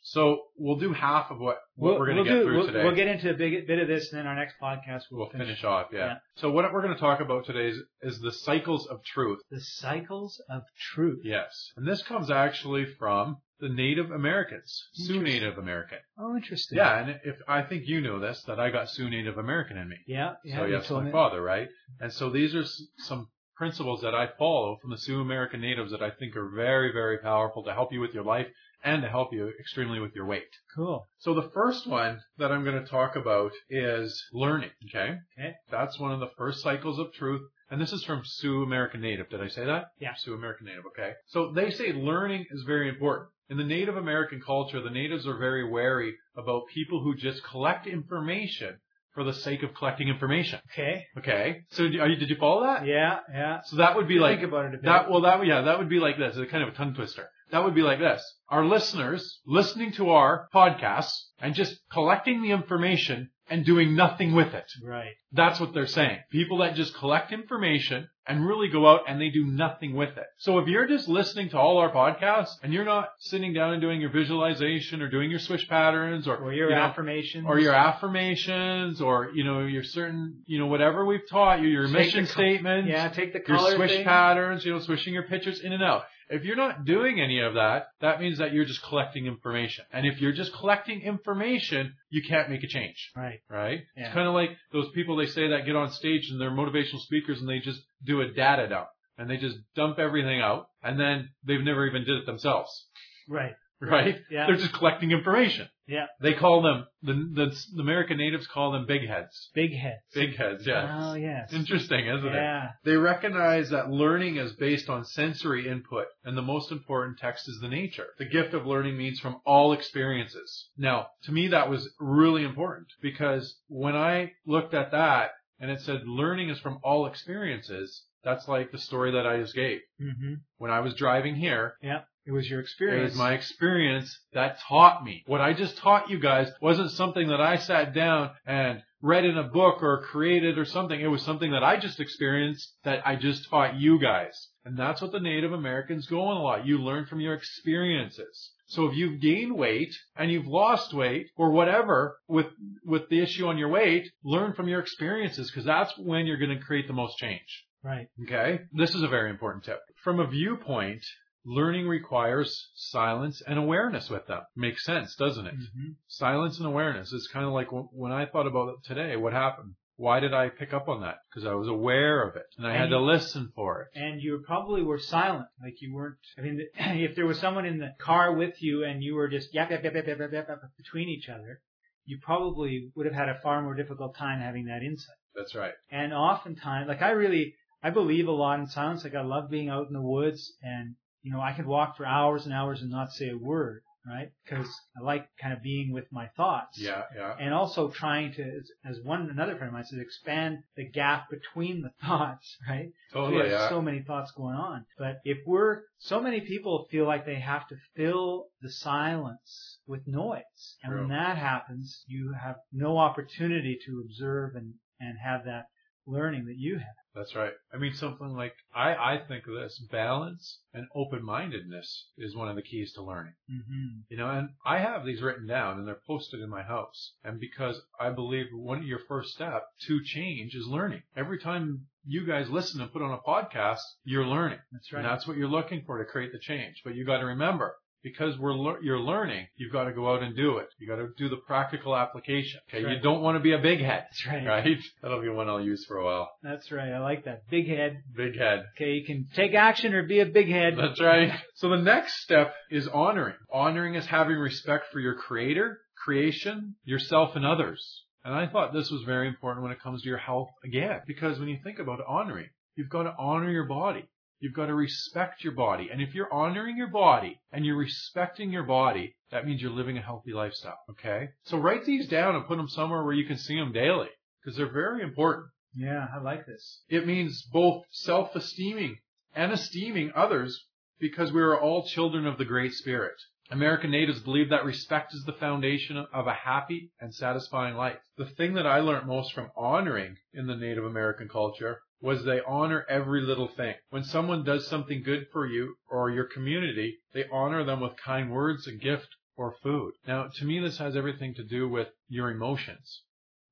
So 0.05 0.43
we'll 0.57 0.79
do 0.79 0.91
half 0.91 1.31
of 1.31 1.39
what 1.39 1.59
what 1.75 1.91
We'll, 1.91 1.99
we're 1.99 2.05
going 2.07 2.17
to 2.17 2.23
we'll 2.23 2.31
get 2.31 2.39
do, 2.39 2.43
through 2.43 2.57
we'll, 2.57 2.67
today. 2.67 2.83
We'll 2.83 2.95
get 2.95 3.07
into 3.07 3.29
a 3.29 3.33
big 3.33 3.65
bit 3.65 3.79
of 3.79 3.87
this, 3.87 4.11
and 4.11 4.19
then 4.19 4.27
our 4.27 4.35
next 4.35 4.55
podcast 4.61 5.03
we'll, 5.09 5.21
We'll 5.21 5.29
finish 5.29 5.63
off. 5.63 5.87
Yeah. 5.93 5.99
Yeah. 5.99 6.15
So 6.35 6.51
what 6.51 6.71
we're 6.73 6.81
going 6.81 6.93
to 6.93 6.99
talk 6.99 7.21
about 7.21 7.45
today 7.45 7.69
is, 7.69 7.77
is 8.01 8.19
the 8.19 8.33
cycles 8.33 8.85
of 8.87 9.01
truth. 9.03 9.39
The 9.49 9.61
cycles 9.61 10.41
of 10.49 10.63
truth. 10.93 11.21
Yes, 11.23 11.71
and 11.77 11.87
this 11.87 12.03
comes 12.03 12.29
actually 12.29 12.85
from 12.99 13.37
the 13.61 13.69
Native 13.69 14.11
Americans, 14.11 14.89
Sioux 14.93 15.21
Native 15.21 15.57
American. 15.57 15.99
Oh, 16.19 16.35
interesting. 16.35 16.77
Yeah, 16.77 16.99
and 16.99 17.19
if 17.23 17.37
I 17.47 17.61
think 17.61 17.87
you 17.87 18.01
know 18.01 18.19
this, 18.19 18.43
that 18.43 18.59
I 18.59 18.71
got 18.71 18.89
Sioux 18.89 19.09
Native 19.09 19.37
American 19.37 19.77
in 19.77 19.87
me. 19.87 19.95
Yeah. 20.05 20.33
Yeah. 20.43 20.57
so 20.57 20.65
yes, 20.65 20.89
my 20.89 21.03
me. 21.03 21.11
father, 21.11 21.41
right? 21.41 21.69
And 22.01 22.11
so 22.11 22.29
these 22.29 22.53
are 22.55 22.65
some 22.97 23.29
principles 23.55 24.01
that 24.01 24.15
I 24.15 24.29
follow 24.37 24.77
from 24.81 24.91
the 24.91 24.97
Sioux 24.97 25.21
American 25.21 25.61
natives 25.61 25.91
that 25.91 26.01
I 26.01 26.11
think 26.11 26.35
are 26.35 26.49
very, 26.49 26.91
very 26.91 27.17
powerful 27.19 27.63
to 27.63 27.73
help 27.73 27.93
you 27.93 27.99
with 27.99 28.13
your 28.13 28.23
life 28.23 28.47
and 28.83 29.01
to 29.01 29.09
help 29.09 29.33
you 29.33 29.51
extremely 29.59 29.99
with 29.99 30.13
your 30.15 30.25
weight. 30.25 30.49
Cool. 30.75 31.07
So 31.19 31.33
the 31.33 31.49
first 31.53 31.87
one 31.87 32.19
that 32.37 32.51
I'm 32.51 32.63
going 32.63 32.81
to 32.81 32.89
talk 32.89 33.15
about 33.15 33.51
is 33.69 34.21
learning. 34.33 34.71
Okay. 34.89 35.17
Okay. 35.39 35.53
That's 35.71 35.99
one 35.99 36.11
of 36.11 36.19
the 36.19 36.31
first 36.37 36.61
cycles 36.61 36.99
of 36.99 37.13
truth. 37.13 37.41
And 37.69 37.81
this 37.81 37.93
is 37.93 38.03
from 38.03 38.21
Sioux 38.23 38.63
American 38.63 39.01
Native. 39.01 39.29
Did 39.29 39.41
I 39.41 39.47
say 39.47 39.65
that? 39.65 39.85
Yeah. 39.99 40.13
Sioux 40.17 40.33
American 40.33 40.67
Native. 40.67 40.83
Okay. 40.87 41.13
So 41.27 41.51
they 41.53 41.71
say 41.71 41.93
learning 41.93 42.45
is 42.51 42.63
very 42.63 42.89
important. 42.89 43.29
In 43.49 43.57
the 43.57 43.63
Native 43.63 43.97
American 43.97 44.41
culture, 44.41 44.81
the 44.81 44.89
natives 44.89 45.27
are 45.27 45.37
very 45.37 45.67
wary 45.69 46.15
about 46.35 46.63
people 46.73 47.01
who 47.01 47.15
just 47.15 47.43
collect 47.43 47.87
information 47.87 48.79
for 49.13 49.23
the 49.23 49.33
sake 49.33 49.63
of 49.63 49.73
collecting 49.75 50.07
information. 50.09 50.59
Okay. 50.71 51.03
Okay. 51.17 51.61
So 51.71 51.83
are 51.83 52.07
you, 52.07 52.15
did 52.15 52.29
you 52.29 52.35
follow 52.39 52.63
that? 52.63 52.85
Yeah. 52.85 53.19
Yeah. 53.31 53.61
So 53.65 53.77
that 53.77 53.95
would 53.95 54.07
be 54.07 54.19
like 54.19 54.39
think 54.39 54.47
about 54.49 54.65
it 54.65 54.75
a 54.75 54.77
bit. 54.77 54.83
that. 54.85 55.09
Well, 55.09 55.21
that 55.21 55.39
would- 55.39 55.47
yeah, 55.47 55.61
that 55.61 55.77
would 55.79 55.89
be 55.89 55.99
like 55.99 56.17
this. 56.17 56.35
It's 56.37 56.51
kind 56.51 56.63
of 56.63 56.69
a 56.69 56.77
tongue 56.77 56.93
twister. 56.95 57.27
That 57.51 57.63
would 57.63 57.75
be 57.75 57.81
like 57.83 57.99
this. 57.99 58.23
Our 58.49 58.65
listeners 58.65 59.39
listening 59.45 59.91
to 59.93 60.09
our 60.09 60.47
podcasts 60.55 61.13
and 61.39 61.53
just 61.53 61.79
collecting 61.91 62.41
the 62.41 62.49
information 62.51 63.29
and 63.49 63.65
doing 63.65 63.95
nothing 63.95 64.33
with 64.33 64.53
it. 64.53 64.65
Right. 64.83 65.13
That's 65.31 65.59
what 65.59 65.73
they're 65.73 65.87
saying. 65.87 66.19
People 66.31 66.59
that 66.59 66.75
just 66.75 66.95
collect 66.95 67.31
information 67.33 68.07
and 68.25 68.45
really 68.47 68.69
go 68.69 68.87
out 68.87 69.01
and 69.07 69.19
they 69.19 69.29
do 69.29 69.45
nothing 69.45 69.93
with 69.95 70.17
it. 70.17 70.23
So 70.37 70.59
if 70.59 70.67
you're 70.69 70.87
just 70.87 71.09
listening 71.09 71.49
to 71.49 71.57
all 71.59 71.77
our 71.77 71.91
podcasts 71.91 72.53
and 72.63 72.71
you're 72.71 72.85
not 72.85 73.09
sitting 73.19 73.51
down 73.53 73.73
and 73.73 73.81
doing 73.81 73.99
your 73.99 74.11
visualization 74.11 75.01
or 75.01 75.09
doing 75.09 75.29
your 75.29 75.39
swish 75.39 75.67
patterns 75.67 76.25
or, 76.25 76.37
Or 76.37 76.53
your 76.53 76.69
you 76.69 76.75
know, 76.75 76.81
affirmations. 76.83 77.45
or 77.45 77.59
your 77.59 77.73
affirmations 77.73 79.01
or, 79.01 79.31
you 79.33 79.43
know, 79.43 79.65
your 79.65 79.83
certain, 79.83 80.41
you 80.45 80.59
know, 80.59 80.67
whatever 80.67 81.05
we've 81.05 81.27
taught 81.29 81.59
you, 81.61 81.67
your 81.67 81.87
Take 81.87 81.93
mission 81.93 82.25
co- 82.25 82.31
statements, 82.31 82.89
Yeah, 82.89 83.09
take 83.09 83.33
the 83.33 83.41
your 83.47 83.59
swish 83.75 83.91
thing. 83.91 84.03
patterns, 84.05 84.63
you 84.65 84.71
know, 84.71 84.79
swishing 84.79 85.13
your 85.13 85.23
pictures 85.23 85.59
in 85.59 85.73
and 85.73 85.83
out. 85.83 86.03
If 86.33 86.43
you're 86.45 86.55
not 86.55 86.83
doing 86.85 87.21
any 87.21 87.39
of 87.39 87.53
that, 87.55 87.87
that 88.01 88.19
means 88.19 88.39
that 88.39 88.53
you're 88.53 88.65
just 88.65 88.81
collecting 88.83 89.25
information. 89.27 89.85
And 89.91 90.05
if 90.07 90.19
you're 90.19 90.31
just 90.33 90.53
collecting 90.53 91.01
information, 91.01 91.93
you 92.09 92.21
can't 92.27 92.49
make 92.49 92.63
a 92.63 92.67
change 92.67 93.11
Right. 93.15 93.39
right? 93.49 93.81
Yeah. 93.95 94.05
It's 94.05 94.13
kind 94.13 94.27
of 94.27 94.33
like 94.33 94.49
those 94.71 94.89
people 94.95 95.15
they 95.15 95.27
say 95.27 95.49
that 95.49 95.65
get 95.65 95.75
on 95.75 95.91
stage 95.91 96.29
and 96.31 96.39
they're 96.41 96.51
motivational 96.51 96.99
speakers 96.99 97.39
and 97.39 97.47
they 97.49 97.59
just 97.59 97.81
do 98.03 98.21
a 98.21 98.27
data 98.31 98.67
dump 98.67 98.87
and 99.17 99.29
they 99.29 99.37
just 99.37 99.57
dump 99.75 99.99
everything 99.99 100.41
out 100.41 100.67
and 100.81 100.99
then 100.99 101.29
they've 101.45 101.61
never 101.61 101.85
even 101.87 102.03
did 102.03 102.17
it 102.17 102.25
themselves, 102.25 102.87
Right. 103.29 103.53
Right? 103.89 104.19
Yeah. 104.29 104.47
They're 104.47 104.55
just 104.55 104.73
collecting 104.73 105.11
information. 105.11 105.67
Yeah. 105.85 106.05
They 106.21 106.33
call 106.33 106.61
them 106.61 106.87
the, 107.01 107.13
the 107.13 107.55
the 107.75 107.81
American 107.81 108.17
natives 108.17 108.47
call 108.47 108.71
them 108.71 108.85
big 108.85 109.05
heads. 109.07 109.49
Big 109.53 109.73
heads. 109.75 109.99
Big 110.13 110.35
heads, 110.37 110.65
yes. 110.65 110.89
Oh 110.91 111.13
yes. 111.15 111.51
Interesting, 111.51 112.07
isn't 112.07 112.25
it? 112.29 112.33
Yeah. 112.33 112.69
They 112.85 112.95
recognize 112.95 113.69
that 113.71 113.89
learning 113.89 114.37
is 114.37 114.53
based 114.53 114.89
on 114.89 115.03
sensory 115.03 115.67
input, 115.67 116.05
and 116.23 116.37
the 116.37 116.41
most 116.41 116.71
important 116.71 117.17
text 117.19 117.49
is 117.49 117.59
the 117.61 117.67
nature. 117.67 118.07
The 118.17 118.25
gift 118.25 118.53
of 118.53 118.65
learning 118.65 118.97
means 118.97 119.19
from 119.19 119.41
all 119.45 119.73
experiences. 119.73 120.69
Now, 120.77 121.07
to 121.23 121.31
me, 121.33 121.49
that 121.49 121.69
was 121.69 121.89
really 121.99 122.43
important 122.45 122.87
because 123.01 123.57
when 123.67 123.95
I 123.95 124.31
looked 124.45 124.73
at 124.73 124.91
that 124.91 125.31
and 125.59 125.69
it 125.69 125.81
said 125.81 126.01
learning 126.07 126.49
is 126.49 126.59
from 126.59 126.79
all 126.83 127.05
experiences, 127.07 128.03
that's 128.23 128.47
like 128.47 128.71
the 128.71 128.77
story 128.77 129.11
that 129.11 129.27
I 129.27 129.39
just 129.41 129.53
gave. 129.53 129.79
hmm 129.99 130.35
When 130.57 130.71
I 130.71 130.79
was 130.79 130.93
driving 130.95 131.35
here, 131.35 131.75
Yeah. 131.81 132.01
It 132.25 132.31
was 132.31 132.49
your 132.49 132.61
experience. 132.61 133.01
it 133.01 133.03
was 133.11 133.17
my 133.17 133.33
experience 133.33 134.17
that 134.33 134.59
taught 134.67 135.03
me. 135.03 135.23
What 135.27 135.41
I 135.41 135.53
just 135.53 135.77
taught 135.77 136.09
you 136.09 136.19
guys 136.19 136.49
wasn't 136.61 136.91
something 136.91 137.27
that 137.27 137.41
I 137.41 137.57
sat 137.57 137.93
down 137.93 138.31
and 138.45 138.81
read 139.01 139.25
in 139.25 139.37
a 139.37 139.43
book 139.43 139.83
or 139.83 140.03
created 140.03 140.57
or 140.57 140.63
something. 140.63 140.99
It 140.99 141.07
was 141.07 141.21
something 141.23 141.51
that 141.51 141.63
I 141.63 141.77
just 141.77 141.99
experienced 141.99 142.73
that 142.85 143.05
I 143.05 143.17
just 143.17 143.49
taught 143.49 143.75
you 143.75 143.99
guys. 143.99 144.47
And 144.63 144.77
that's 144.77 145.01
what 145.01 145.11
the 145.11 145.19
Native 145.19 145.51
Americans 145.51 146.07
go 146.07 146.21
on 146.21 146.37
a 146.37 146.41
lot. 146.41 146.65
You 146.65 146.77
learn 146.77 147.05
from 147.05 147.19
your 147.19 147.33
experiences. 147.33 148.51
So 148.67 148.85
if 148.85 148.95
you've 148.95 149.19
gained 149.19 149.55
weight 149.57 149.93
and 150.15 150.31
you've 150.31 150.47
lost 150.47 150.93
weight 150.93 151.27
or 151.35 151.51
whatever 151.51 152.17
with, 152.29 152.47
with 152.85 153.09
the 153.09 153.19
issue 153.21 153.47
on 153.47 153.57
your 153.57 153.67
weight, 153.69 154.09
learn 154.23 154.53
from 154.53 154.69
your 154.69 154.79
experiences 154.79 155.51
because 155.51 155.65
that's 155.65 155.93
when 155.97 156.25
you're 156.25 156.37
going 156.37 156.57
to 156.57 156.63
create 156.63 156.87
the 156.87 156.93
most 156.93 157.17
change. 157.17 157.65
Right. 157.83 158.07
Okay. 158.23 158.61
This 158.71 158.95
is 158.95 159.03
a 159.03 159.09
very 159.09 159.29
important 159.29 159.65
tip. 159.65 159.79
From 160.03 160.21
a 160.21 160.27
viewpoint, 160.27 161.03
learning 161.45 161.87
requires 161.87 162.69
silence 162.75 163.41
and 163.45 163.59
awareness 163.59 164.09
with 164.09 164.27
them. 164.27 164.41
Makes 164.55 164.83
sense, 164.85 165.15
doesn't 165.15 165.47
it? 165.47 165.53
hmm 165.55 165.91
Silence 166.07 166.57
and 166.57 166.67
awareness 166.67 167.11
is 167.11 167.27
kind 167.31 167.45
of 167.45 167.51
like 167.53 167.67
when 167.71 168.11
I 168.11 168.25
thought 168.25 168.47
about 168.47 168.69
it 168.69 168.75
today, 168.85 169.15
what 169.15 169.33
happened? 169.33 169.75
Why 169.95 170.19
did 170.19 170.33
I 170.33 170.49
pick 170.49 170.73
up 170.73 170.87
on 170.89 171.01
that? 171.01 171.17
Because 171.29 171.45
I 171.47 171.53
was 171.53 171.67
aware 171.67 172.27
of 172.27 172.35
it 172.35 172.45
and 172.57 172.65
I 172.65 172.71
And 172.71 172.79
had 172.79 172.89
to 172.89 172.95
you- 172.95 173.01
listen 173.05 173.51
for 173.55 173.83
it. 173.83 173.87
And 173.99 174.21
you 174.21 174.41
probably 174.45 174.81
were 174.83 174.97
silent, 174.99 175.47
like 175.61 175.75
you 175.81 175.93
weren't. 175.93 176.17
I 176.37 176.41
mean, 176.41 176.61
if 176.75 177.15
there 177.15 177.25
was 177.27 177.39
someone 177.39 177.65
in 177.65 177.77
the 177.77 177.93
car 177.99 178.33
with 178.33 178.61
you 178.61 178.83
and 178.83 179.03
you 179.03 179.15
were 179.15 179.27
just 179.27 179.53
yap 179.53 179.69
yap 179.69 179.83
yap 179.83 179.93
yap 179.93 180.07
yap 180.07 180.19
yap, 180.19 180.31
yap, 180.33 180.47
yap 180.49 180.59
between 180.77 181.09
each 181.09 181.29
other, 181.29 181.61
you 182.05 182.17
probably 182.21 182.89
would 182.95 183.05
have 183.05 183.15
had 183.15 183.29
a 183.29 183.39
far 183.41 183.61
more 183.61 183.75
difficult 183.75 184.15
time 184.17 184.39
having 184.41 184.65
that 184.65 184.81
insight. 184.81 185.15
That's 185.35 185.55
right. 185.55 185.73
And 185.91 186.13
oftentimes, 186.13 186.87
like 186.87 187.01
I 187.01 187.11
really, 187.11 187.55
I 187.83 187.89
believe 187.91 188.27
a 188.27 188.31
lot 188.31 188.59
in 188.59 188.67
silence. 188.67 189.03
Like 189.03 189.15
I 189.15 189.21
love 189.21 189.49
being 189.49 189.69
out 189.69 189.87
in 189.87 189.93
the 189.93 190.01
woods 190.01 190.53
and, 190.61 190.95
you 191.23 191.31
know, 191.31 191.39
I 191.39 191.53
could 191.53 191.65
walk 191.65 191.95
for 191.97 192.05
hours 192.05 192.45
and 192.45 192.53
hours 192.53 192.81
and 192.81 192.91
not 192.91 193.13
say 193.13 193.29
a 193.29 193.37
word, 193.37 193.81
right? 194.05 194.29
Because 194.43 194.67
I 194.97 195.03
like 195.03 195.25
kind 195.41 195.53
of 195.53 195.63
being 195.63 195.93
with 195.93 196.05
my 196.11 196.27
thoughts. 196.35 196.77
Yeah, 196.77 197.03
yeah. 197.15 197.35
And 197.39 197.53
also 197.53 197.89
trying 197.89 198.33
to, 198.33 198.61
as, 198.85 198.99
one, 199.01 199.29
another 199.29 199.53
friend 199.55 199.69
of 199.69 199.73
mine 199.73 199.85
says, 199.85 199.99
expand 199.99 200.59
the 200.75 200.83
gap 200.83 201.29
between 201.29 201.81
the 201.81 201.91
thoughts, 202.05 202.57
right? 202.67 202.91
we 203.15 203.37
have 203.37 203.47
yeah. 203.47 203.69
so 203.69 203.81
many 203.81 204.01
thoughts 204.01 204.31
going 204.35 204.55
on. 204.55 204.85
But 204.97 205.21
if 205.23 205.37
we're, 205.47 205.83
so 205.97 206.19
many 206.19 206.41
people 206.41 206.87
feel 206.91 207.05
like 207.05 207.25
they 207.25 207.39
have 207.39 207.67
to 207.69 207.75
fill 207.95 208.47
the 208.61 208.69
silence 208.69 209.79
with 209.87 210.05
noise. 210.05 210.75
And 210.83 210.93
when 210.93 211.07
that 211.09 211.37
happens, 211.37 212.03
you 212.05 212.33
have 212.33 212.57
no 212.73 212.97
opportunity 212.97 213.79
to 213.85 214.03
observe 214.05 214.55
and, 214.55 214.73
and 214.99 215.17
have 215.23 215.45
that 215.45 215.67
learning 216.05 216.47
that 216.47 216.57
you 216.57 216.79
have. 216.79 217.02
That's 217.15 217.35
right. 217.35 217.53
I 217.73 217.77
mean, 217.77 217.93
something 217.93 218.35
like, 218.35 218.55
I, 218.73 218.93
I 218.95 219.21
think 219.27 219.45
of 219.47 219.53
this, 219.53 219.79
balance 219.91 220.59
and 220.73 220.87
open-mindedness 220.95 222.07
is 222.17 222.35
one 222.35 222.49
of 222.49 222.55
the 222.55 222.61
keys 222.61 222.93
to 222.93 223.03
learning. 223.03 223.33
Mm-hmm. 223.51 223.99
You 224.09 224.17
know, 224.17 224.29
and 224.29 224.49
I 224.65 224.79
have 224.79 225.05
these 225.05 225.21
written 225.21 225.47
down 225.47 225.77
and 225.77 225.87
they're 225.87 225.99
posted 226.07 226.41
in 226.41 226.49
my 226.49 226.63
house. 226.63 227.13
And 227.23 227.39
because 227.39 227.81
I 227.99 228.09
believe 228.09 228.47
one 228.51 228.79
of 228.79 228.85
your 228.85 229.01
first 229.07 229.29
step 229.29 229.65
to 229.87 230.03
change 230.03 230.55
is 230.55 230.65
learning. 230.67 231.03
Every 231.15 231.39
time 231.39 231.85
you 232.05 232.25
guys 232.25 232.49
listen 232.49 232.81
and 232.81 232.91
put 232.91 233.01
on 233.01 233.11
a 233.11 233.17
podcast, 233.29 233.81
you're 234.03 234.25
learning. 234.25 234.59
That's 234.71 234.91
And 234.91 235.03
right. 235.03 235.09
that's 235.09 235.27
what 235.27 235.37
you're 235.37 235.47
looking 235.47 235.83
for 235.85 235.99
to 235.99 236.05
create 236.05 236.31
the 236.31 236.39
change. 236.39 236.81
But 236.83 236.95
you 236.95 237.05
got 237.05 237.19
to 237.19 237.25
remember, 237.25 237.75
because 238.03 238.37
we're 238.37 238.53
lear- 238.53 238.81
you're 238.83 238.99
learning, 238.99 239.47
you've 239.55 239.71
got 239.71 239.85
to 239.85 239.93
go 239.93 240.13
out 240.13 240.21
and 240.21 240.35
do 240.35 240.57
it. 240.57 240.67
You 240.77 240.87
got 240.87 240.97
to 240.97 241.07
do 241.17 241.29
the 241.29 241.37
practical 241.37 241.95
application. 241.95 242.59
Okay, 242.69 242.83
That's 242.83 242.95
you 242.95 243.01
don't 243.01 243.21
want 243.21 243.35
to 243.37 243.39
be 243.39 243.53
a 243.53 243.57
big 243.59 243.79
head, 243.79 244.05
That's 244.09 244.27
right. 244.27 244.45
right? 244.45 244.77
That'll 245.01 245.21
be 245.21 245.29
one 245.29 245.49
I'll 245.49 245.61
use 245.61 245.85
for 245.87 245.97
a 245.97 246.05
while. 246.05 246.29
That's 246.43 246.71
right. 246.71 246.91
I 246.91 246.99
like 246.99 247.25
that. 247.25 247.47
Big 247.49 247.67
head. 247.67 248.03
Big 248.15 248.37
head. 248.37 248.65
Okay, 248.75 248.91
you 248.93 249.05
can 249.05 249.27
take 249.35 249.53
action 249.53 249.93
or 249.93 250.03
be 250.03 250.19
a 250.19 250.25
big 250.25 250.49
head. 250.49 250.75
That's 250.77 251.01
right. 251.01 251.31
So 251.55 251.69
the 251.69 251.77
next 251.77 252.21
step 252.23 252.53
is 252.69 252.87
honoring. 252.87 253.35
Honoring 253.51 253.95
is 253.95 254.05
having 254.05 254.35
respect 254.37 254.91
for 254.91 254.99
your 254.99 255.15
creator, 255.15 255.79
creation, 256.03 256.75
yourself, 256.83 257.35
and 257.35 257.45
others. 257.45 258.03
And 258.25 258.33
I 258.33 258.47
thought 258.47 258.73
this 258.73 258.89
was 258.91 259.03
very 259.05 259.27
important 259.27 259.63
when 259.63 259.71
it 259.73 259.81
comes 259.81 260.01
to 260.01 260.07
your 260.09 260.17
health 260.17 260.49
again, 260.63 261.01
because 261.07 261.39
when 261.39 261.49
you 261.49 261.57
think 261.63 261.79
about 261.79 261.99
honoring, 262.07 262.49
you've 262.75 262.89
got 262.89 263.03
to 263.03 263.13
honor 263.19 263.49
your 263.49 263.65
body. 263.65 264.05
You've 264.43 264.53
got 264.53 264.65
to 264.65 264.75
respect 264.75 265.41
your 265.41 265.53
body. 265.53 265.87
And 265.89 266.01
if 266.01 266.13
you're 266.13 266.33
honoring 266.33 266.75
your 266.75 266.89
body 266.89 267.39
and 267.53 267.65
you're 267.65 267.77
respecting 267.77 268.51
your 268.51 268.63
body, 268.63 269.15
that 269.31 269.47
means 269.47 269.61
you're 269.61 269.71
living 269.71 269.97
a 269.97 270.01
healthy 270.01 270.33
lifestyle. 270.33 270.79
Okay? 270.89 271.29
So 271.45 271.57
write 271.57 271.85
these 271.85 272.09
down 272.09 272.35
and 272.35 272.45
put 272.45 272.57
them 272.57 272.67
somewhere 272.67 273.05
where 273.05 273.13
you 273.13 273.25
can 273.25 273.37
see 273.37 273.55
them 273.55 273.71
daily 273.71 274.09
because 274.43 274.57
they're 274.57 274.69
very 274.69 275.01
important. 275.01 275.45
Yeah, 275.73 276.07
I 276.13 276.19
like 276.19 276.45
this. 276.45 276.81
It 276.89 277.07
means 277.07 277.41
both 277.53 277.85
self-esteeming 277.91 278.97
and 279.33 279.53
esteeming 279.53 280.11
others 280.13 280.65
because 280.99 281.31
we 281.31 281.39
are 281.39 281.57
all 281.57 281.87
children 281.87 282.27
of 282.27 282.37
the 282.37 282.43
Great 282.43 282.73
Spirit. 282.73 283.15
American 283.49 283.91
natives 283.91 284.19
believe 284.19 284.49
that 284.49 284.65
respect 284.65 285.13
is 285.13 285.23
the 285.23 285.31
foundation 285.31 286.05
of 286.11 286.27
a 286.27 286.33
happy 286.33 286.91
and 286.99 287.15
satisfying 287.15 287.75
life. 287.75 287.99
The 288.17 288.25
thing 288.25 288.55
that 288.55 288.67
I 288.67 288.81
learned 288.81 289.07
most 289.07 289.31
from 289.31 289.51
honoring 289.55 290.17
in 290.33 290.47
the 290.47 290.57
Native 290.57 290.83
American 290.83 291.29
culture 291.29 291.79
was 292.03 292.25
they 292.25 292.41
honor 292.45 292.85
every 292.89 293.21
little 293.21 293.47
thing. 293.47 293.75
When 293.89 294.03
someone 294.03 294.43
does 294.43 294.67
something 294.67 295.01
good 295.03 295.27
for 295.31 295.47
you 295.47 295.75
or 295.89 296.11
your 296.11 296.25
community, 296.25 296.97
they 297.13 297.23
honor 297.31 297.63
them 297.63 297.79
with 297.79 297.93
kind 297.95 298.29
words, 298.29 298.67
a 298.67 298.73
gift, 298.73 299.07
or 299.37 299.55
food. 299.63 299.93
Now, 300.05 300.27
to 300.27 300.45
me, 300.45 300.59
this 300.59 300.79
has 300.79 300.97
everything 300.97 301.33
to 301.35 301.43
do 301.45 301.69
with 301.69 301.87
your 302.09 302.29
emotions. 302.29 303.03